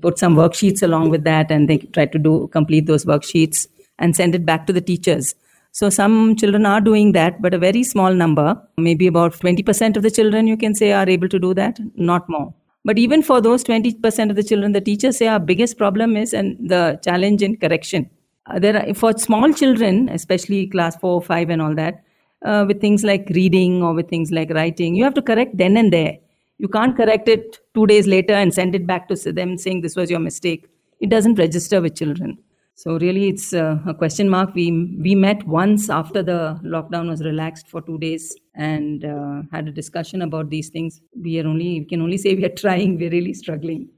put 0.00 0.18
some 0.18 0.34
worksheets 0.34 0.82
along 0.82 1.10
with 1.10 1.24
that 1.24 1.50
and 1.50 1.68
they 1.68 1.78
try 1.78 2.06
to 2.06 2.18
do 2.18 2.48
complete 2.48 2.86
those 2.86 3.04
worksheets 3.04 3.66
and 4.02 4.14
send 4.14 4.34
it 4.34 4.44
back 4.44 4.66
to 4.66 4.72
the 4.72 4.80
teachers. 4.80 5.34
So 5.70 5.88
some 5.88 6.36
children 6.36 6.66
are 6.66 6.82
doing 6.82 7.12
that, 7.12 7.40
but 7.40 7.54
a 7.54 7.58
very 7.58 7.82
small 7.82 8.12
number, 8.12 8.60
maybe 8.76 9.06
about 9.06 9.32
20% 9.32 9.96
of 9.96 10.02
the 10.02 10.10
children 10.10 10.46
you 10.46 10.58
can 10.58 10.74
say 10.74 10.92
are 10.92 11.08
able 11.08 11.30
to 11.30 11.38
do 11.38 11.54
that, 11.54 11.78
not 11.94 12.28
more. 12.28 12.52
But 12.84 12.98
even 12.98 13.22
for 13.22 13.40
those 13.40 13.64
20% 13.64 14.28
of 14.28 14.36
the 14.36 14.42
children, 14.42 14.72
the 14.72 14.82
teachers 14.82 15.16
say 15.16 15.28
our 15.28 15.40
biggest 15.40 15.78
problem 15.78 16.16
is 16.16 16.34
and 16.34 16.68
the 16.68 17.00
challenge 17.02 17.40
in 17.42 17.56
correction. 17.56 18.10
Uh, 18.46 18.58
there 18.58 18.76
are, 18.76 18.92
for 18.92 19.16
small 19.16 19.52
children, 19.52 20.10
especially 20.10 20.66
class 20.66 20.96
4, 20.96 21.22
5 21.22 21.48
and 21.48 21.62
all 21.62 21.74
that, 21.76 22.02
uh, 22.44 22.64
with 22.66 22.80
things 22.80 23.04
like 23.04 23.30
reading 23.30 23.82
or 23.82 23.94
with 23.94 24.10
things 24.10 24.30
like 24.30 24.50
writing, 24.50 24.94
you 24.94 25.04
have 25.04 25.14
to 25.14 25.22
correct 25.22 25.56
then 25.56 25.76
and 25.76 25.92
there. 25.92 26.18
You 26.58 26.68
can't 26.68 26.96
correct 26.96 27.28
it 27.28 27.60
two 27.72 27.86
days 27.86 28.06
later 28.06 28.34
and 28.34 28.52
send 28.52 28.74
it 28.74 28.86
back 28.86 29.08
to 29.08 29.32
them 29.32 29.56
saying 29.56 29.80
this 29.80 29.96
was 29.96 30.10
your 30.10 30.20
mistake. 30.20 30.66
It 31.00 31.08
doesn't 31.08 31.38
register 31.38 31.80
with 31.80 31.96
children. 31.96 32.38
So 32.74 32.98
really, 32.98 33.28
it's 33.28 33.52
uh, 33.52 33.78
a 33.86 33.94
question 33.94 34.28
mark. 34.28 34.54
We 34.54 34.70
we 34.98 35.14
met 35.14 35.46
once 35.46 35.90
after 35.90 36.22
the 36.22 36.58
lockdown 36.64 37.08
was 37.08 37.22
relaxed 37.22 37.68
for 37.68 37.82
two 37.82 37.98
days 37.98 38.34
and 38.54 39.04
uh, 39.04 39.42
had 39.52 39.68
a 39.68 39.72
discussion 39.72 40.22
about 40.22 40.50
these 40.50 40.70
things. 40.70 41.00
We 41.14 41.38
are 41.40 41.46
only 41.46 41.80
we 41.80 41.84
can 41.84 42.00
only 42.00 42.18
say 42.18 42.34
we 42.34 42.44
are 42.44 42.56
trying. 42.62 42.98
We're 42.98 43.10
really 43.10 43.34
struggling. 43.34 43.88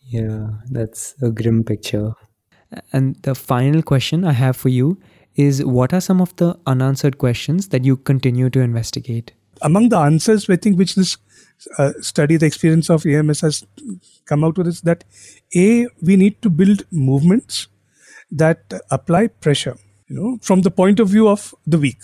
Yeah, 0.00 0.48
that's 0.70 1.14
a 1.22 1.30
grim 1.30 1.62
picture. 1.62 2.14
And 2.92 3.16
the 3.22 3.34
final 3.34 3.82
question 3.82 4.24
I 4.24 4.32
have 4.32 4.56
for 4.56 4.70
you 4.70 4.98
is: 5.34 5.64
What 5.64 5.92
are 5.92 6.00
some 6.00 6.20
of 6.20 6.34
the 6.36 6.58
unanswered 6.66 7.18
questions 7.18 7.68
that 7.68 7.84
you 7.84 7.96
continue 7.96 8.50
to 8.50 8.60
investigate? 8.60 9.32
Among 9.62 9.90
the 9.90 9.98
answers, 9.98 10.48
I 10.50 10.56
think 10.56 10.78
which 10.78 10.94
this 10.94 11.16
uh, 11.78 11.92
study, 12.00 12.36
the 12.36 12.46
experience 12.46 12.90
of 12.90 13.06
AMS 13.06 13.40
has 13.40 13.64
come 14.24 14.42
out 14.42 14.58
with 14.58 14.66
is 14.66 14.80
that 14.82 15.04
a 15.54 15.86
we 16.02 16.16
need 16.16 16.42
to 16.42 16.50
build 16.50 16.84
movements 16.90 17.68
that 18.30 18.72
apply 18.90 19.28
pressure, 19.28 19.76
you 20.08 20.16
know, 20.16 20.38
from 20.42 20.62
the 20.62 20.70
point 20.70 21.00
of 21.00 21.08
view 21.08 21.28
of 21.28 21.54
the 21.66 21.78
weak. 21.78 22.02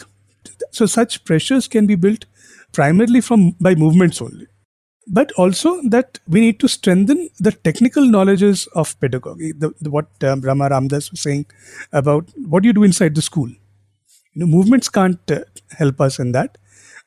So 0.71 0.87
such 0.87 1.25
pressures 1.25 1.69
can 1.69 1.87
be 1.87 1.95
built 1.95 2.25
primarily 2.73 3.21
from 3.21 3.53
by 3.61 3.75
movements 3.75 4.21
only. 4.23 4.47
But 5.09 5.33
also 5.33 5.81
that 5.89 6.21
we 6.29 6.41
need 6.41 6.61
to 6.61 6.69
strengthen 6.69 7.29
the 7.41 7.51
technical 7.53 8.07
knowledges 8.07 8.67
of 8.69 8.99
pedagogy. 9.01 9.53
The, 9.53 9.73
the, 9.81 9.91
what 9.91 10.07
um, 10.23 10.41
Rama 10.43 10.71
Ramdas 10.71 11.11
was 11.11 11.21
saying 11.21 11.47
about 11.93 12.31
what 12.37 12.65
you 12.65 12.73
do 12.73 12.85
inside 12.85 13.15
the 13.17 13.23
school. 13.23 13.49
You 13.49 13.57
know, 14.37 14.47
movements 14.47 14.89
can't 14.89 15.31
uh, 15.31 15.41
help 15.77 16.01
us 16.01 16.19
in 16.19 16.33
that. 16.33 16.57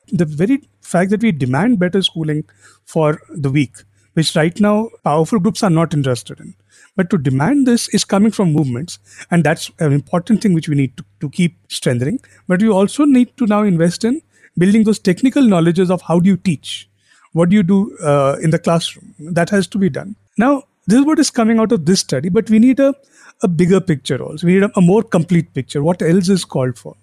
The 0.08 0.26
very 0.26 0.62
fact 0.82 1.10
that 1.10 1.22
we 1.22 1.32
demand 1.32 1.78
better 1.78 2.02
schooling 2.02 2.44
for 2.84 3.20
the 3.30 3.50
weak, 3.50 3.76
which 4.12 4.36
right 4.36 4.60
now 4.60 4.90
powerful 5.02 5.40
groups 5.40 5.62
are 5.62 5.70
not 5.70 5.94
interested 5.94 6.38
in 6.38 6.54
but 6.96 7.10
to 7.10 7.18
demand 7.18 7.66
this 7.66 7.88
is 7.88 8.04
coming 8.04 8.32
from 8.32 8.52
movements, 8.52 8.98
and 9.30 9.44
that's 9.44 9.70
an 9.78 9.92
important 9.92 10.42
thing 10.42 10.54
which 10.54 10.68
we 10.68 10.74
need 10.74 10.96
to, 10.96 11.04
to 11.20 11.30
keep 11.30 11.56
strengthening. 11.68 12.20
But 12.48 12.62
we 12.62 12.68
also 12.68 13.04
need 13.04 13.36
to 13.36 13.46
now 13.46 13.62
invest 13.62 14.04
in 14.04 14.22
building 14.58 14.84
those 14.84 14.98
technical 14.98 15.42
knowledges 15.42 15.90
of 15.90 16.02
how 16.02 16.18
do 16.20 16.28
you 16.28 16.36
teach, 16.36 16.88
what 17.32 17.50
do 17.50 17.56
you 17.56 17.62
do 17.62 17.96
uh, 17.98 18.36
in 18.42 18.50
the 18.50 18.58
classroom. 18.58 19.14
That 19.18 19.50
has 19.50 19.66
to 19.68 19.78
be 19.78 19.90
done. 19.90 20.16
Now, 20.38 20.64
this 20.86 21.00
is 21.00 21.04
what 21.04 21.18
is 21.18 21.30
coming 21.30 21.58
out 21.58 21.72
of 21.72 21.84
this 21.84 22.00
study, 22.00 22.28
but 22.28 22.48
we 22.48 22.58
need 22.58 22.80
a, 22.80 22.94
a 23.42 23.48
bigger 23.48 23.80
picture 23.80 24.22
also. 24.22 24.46
We 24.46 24.54
need 24.54 24.62
a, 24.62 24.70
a 24.76 24.80
more 24.80 25.02
complete 25.02 25.52
picture. 25.52 25.82
What 25.82 26.00
else 26.00 26.28
is 26.28 26.44
called 26.44 26.78
for? 26.78 26.96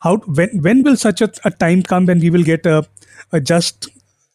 How 0.00 0.16
when 0.16 0.62
when 0.62 0.82
will 0.82 0.96
such 0.96 1.20
a, 1.20 1.30
a 1.44 1.50
time 1.50 1.82
come 1.82 2.06
when 2.06 2.20
we 2.20 2.30
will 2.30 2.42
get 2.42 2.64
a, 2.64 2.86
a 3.32 3.40
just 3.40 3.88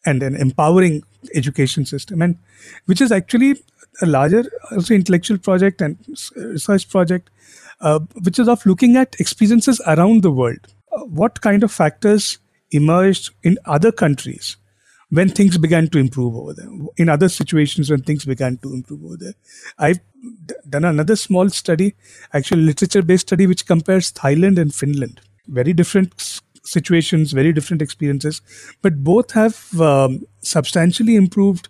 and 0.06 0.22
an 0.22 0.36
empowering 0.36 1.02
education 1.34 1.86
system 1.86 2.22
and 2.22 2.38
which 2.86 3.02
is 3.02 3.12
actually 3.12 3.56
a 4.02 4.06
larger 4.06 4.44
also 4.72 4.94
intellectual 4.94 5.38
project 5.38 5.82
and 5.82 5.98
research 6.36 6.90
project, 6.90 7.30
uh, 7.82 8.00
which 8.24 8.40
is 8.40 8.48
of 8.48 8.66
looking 8.66 8.96
at 8.96 9.16
experiences 9.20 9.82
around 9.88 10.24
the 10.24 10.32
world. 10.32 10.68
Uh, 10.92 11.06
what 11.06 11.42
kind 11.42 11.64
of 11.64 11.72
factors 11.72 12.40
emerged 12.72 13.32
in 13.44 13.58
other 13.66 13.92
countries 13.92 14.58
when 15.10 15.30
things 15.30 15.58
began 15.58 15.88
to 15.88 16.00
improve 16.00 16.36
over 16.36 16.54
there, 16.54 16.68
in 16.98 17.10
other 17.10 17.30
situations 17.30 17.90
when 17.90 18.02
things 18.02 18.26
began 18.26 18.58
to 18.58 18.74
improve 18.74 19.04
over 19.06 19.18
there. 19.18 19.34
I've 19.78 20.00
d- 20.46 20.56
done 20.68 20.84
another 20.84 21.16
small 21.16 21.50
study, 21.50 21.94
actually 22.34 22.64
literature 22.64 23.04
based 23.04 23.28
study, 23.28 23.48
which 23.48 23.66
compares 23.66 24.12
Thailand 24.12 24.58
and 24.58 24.74
Finland. 24.74 25.22
Very 25.48 25.74
different 25.74 26.42
situations, 26.64 27.32
very 27.32 27.54
different 27.54 27.82
experiences, 27.82 28.42
but 28.82 29.04
both 29.04 29.32
have 29.32 29.80
um, 29.80 30.26
substantially 30.42 31.16
improved 31.16 31.70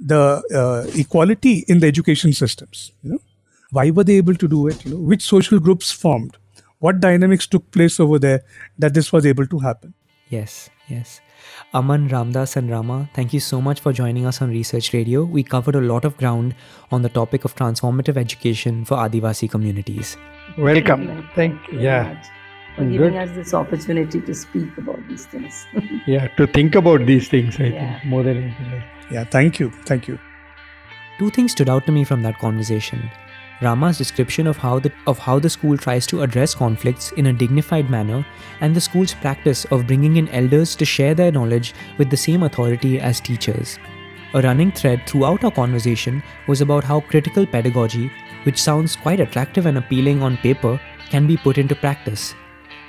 the 0.00 0.42
uh, 0.54 0.90
equality 0.98 1.64
in 1.68 1.80
the 1.80 1.86
education 1.86 2.32
systems. 2.32 2.92
You 3.02 3.12
know, 3.12 3.18
why 3.70 3.90
were 3.90 4.04
they 4.04 4.16
able 4.16 4.34
to 4.34 4.48
do 4.48 4.66
it? 4.68 4.84
You 4.84 4.92
know, 4.92 4.96
which 4.98 5.22
social 5.22 5.58
groups 5.60 5.90
formed? 5.92 6.36
What 6.78 7.00
dynamics 7.00 7.46
took 7.46 7.70
place 7.70 8.00
over 8.00 8.18
there 8.18 8.42
that 8.78 8.94
this 8.94 9.12
was 9.12 9.26
able 9.26 9.46
to 9.46 9.58
happen? 9.58 9.94
Yes, 10.30 10.70
yes. 10.88 11.20
Aman, 11.74 12.08
Ramdas, 12.08 12.56
and 12.56 12.70
Rama, 12.70 13.08
thank 13.14 13.32
you 13.32 13.38
so 13.40 13.60
much 13.60 13.80
for 13.80 13.92
joining 13.92 14.26
us 14.26 14.40
on 14.42 14.50
Research 14.50 14.92
Radio. 14.92 15.24
We 15.24 15.42
covered 15.42 15.74
a 15.76 15.80
lot 15.80 16.04
of 16.04 16.16
ground 16.16 16.54
on 16.90 17.02
the 17.02 17.08
topic 17.08 17.44
of 17.44 17.54
transformative 17.54 18.16
education 18.16 18.84
for 18.84 18.96
Adivasi 18.96 19.48
communities. 19.50 20.16
Welcome. 20.58 21.28
Thank 21.34 21.60
you. 21.70 21.80
Yeah. 21.80 22.20
For 22.76 22.84
giving 22.84 23.16
us 23.18 23.30
this 23.36 23.52
opportunity 23.54 24.20
to 24.20 24.34
speak 24.34 24.76
about 24.78 24.98
these 25.08 25.26
things. 25.26 25.66
yeah, 26.06 26.28
to 26.38 26.46
think 26.46 26.74
about 26.74 27.04
these 27.06 27.28
things, 27.28 27.60
I 27.60 27.64
Yeah. 27.64 27.98
think, 28.00 28.04
more 28.06 28.22
than 28.22 28.38
anything 28.38 28.72
else. 28.72 28.84
Yeah, 29.10 29.24
thank 29.24 29.58
you. 29.58 29.70
Thank 29.84 30.08
you. 30.08 30.18
Two 31.18 31.30
things 31.30 31.52
stood 31.52 31.68
out 31.68 31.84
to 31.86 31.92
me 31.92 32.04
from 32.04 32.22
that 32.22 32.38
conversation. 32.38 33.10
Rama's 33.62 33.98
description 33.98 34.46
of 34.46 34.56
how 34.56 34.78
the 34.78 34.90
of 35.06 35.18
how 35.18 35.38
the 35.38 35.50
school 35.50 35.76
tries 35.76 36.06
to 36.06 36.22
address 36.22 36.54
conflicts 36.54 37.12
in 37.12 37.26
a 37.26 37.32
dignified 37.32 37.90
manner 37.90 38.24
and 38.60 38.74
the 38.74 38.80
school's 38.80 39.12
practice 39.12 39.66
of 39.66 39.86
bringing 39.86 40.16
in 40.16 40.28
elders 40.28 40.74
to 40.76 40.86
share 40.86 41.14
their 41.14 41.30
knowledge 41.30 41.74
with 41.98 42.08
the 42.08 42.16
same 42.16 42.42
authority 42.44 42.98
as 42.98 43.20
teachers. 43.20 43.78
A 44.32 44.40
running 44.40 44.72
thread 44.72 45.06
throughout 45.06 45.44
our 45.44 45.50
conversation 45.50 46.22
was 46.46 46.60
about 46.60 46.84
how 46.84 47.00
critical 47.00 47.44
pedagogy, 47.44 48.10
which 48.44 48.62
sounds 48.62 48.96
quite 48.96 49.20
attractive 49.20 49.66
and 49.66 49.76
appealing 49.76 50.22
on 50.22 50.36
paper, 50.38 50.80
can 51.10 51.26
be 51.26 51.36
put 51.36 51.58
into 51.58 51.74
practice. 51.74 52.34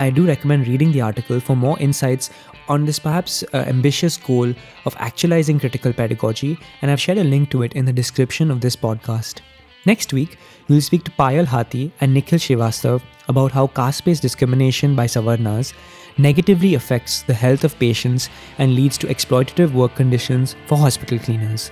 I 0.01 0.09
do 0.09 0.25
recommend 0.25 0.67
reading 0.67 0.91
the 0.91 1.01
article 1.01 1.39
for 1.39 1.55
more 1.55 1.77
insights 1.77 2.31
on 2.67 2.85
this 2.85 2.97
perhaps 2.97 3.43
uh, 3.53 3.57
ambitious 3.67 4.17
goal 4.17 4.51
of 4.85 4.95
actualizing 4.97 5.59
critical 5.59 5.93
pedagogy, 5.93 6.57
and 6.81 6.89
I've 6.89 6.99
shared 6.99 7.19
a 7.19 7.23
link 7.23 7.51
to 7.51 7.61
it 7.61 7.73
in 7.73 7.85
the 7.85 7.93
description 7.93 8.49
of 8.49 8.61
this 8.61 8.75
podcast. 8.75 9.41
Next 9.85 10.11
week, 10.11 10.39
we'll 10.67 10.81
speak 10.81 11.03
to 11.03 11.11
Payal 11.11 11.45
Hathi 11.45 11.91
and 12.01 12.15
Nikhil 12.15 12.39
Srivastav 12.39 13.03
about 13.27 13.51
how 13.51 13.67
caste 13.67 14.03
based 14.03 14.23
discrimination 14.23 14.95
by 14.95 15.05
Savarnas 15.05 15.73
negatively 16.17 16.73
affects 16.73 17.21
the 17.21 17.35
health 17.35 17.63
of 17.63 17.77
patients 17.77 18.27
and 18.57 18.73
leads 18.73 18.97
to 18.97 19.07
exploitative 19.07 19.71
work 19.71 19.93
conditions 19.93 20.55
for 20.65 20.79
hospital 20.79 21.19
cleaners. 21.19 21.71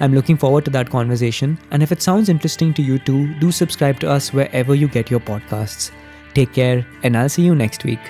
I'm 0.00 0.14
looking 0.14 0.36
forward 0.36 0.66
to 0.66 0.70
that 0.72 0.90
conversation, 0.90 1.58
and 1.70 1.82
if 1.82 1.92
it 1.92 2.02
sounds 2.02 2.28
interesting 2.28 2.74
to 2.74 2.82
you 2.82 2.98
too, 2.98 3.32
do 3.40 3.50
subscribe 3.50 4.00
to 4.00 4.10
us 4.10 4.34
wherever 4.34 4.74
you 4.74 4.86
get 4.86 5.10
your 5.10 5.20
podcasts. 5.20 5.92
Take 6.34 6.52
care, 6.52 6.86
and 7.02 7.16
I'll 7.16 7.28
see 7.28 7.42
you 7.42 7.54
next 7.54 7.84
week. 7.84 8.00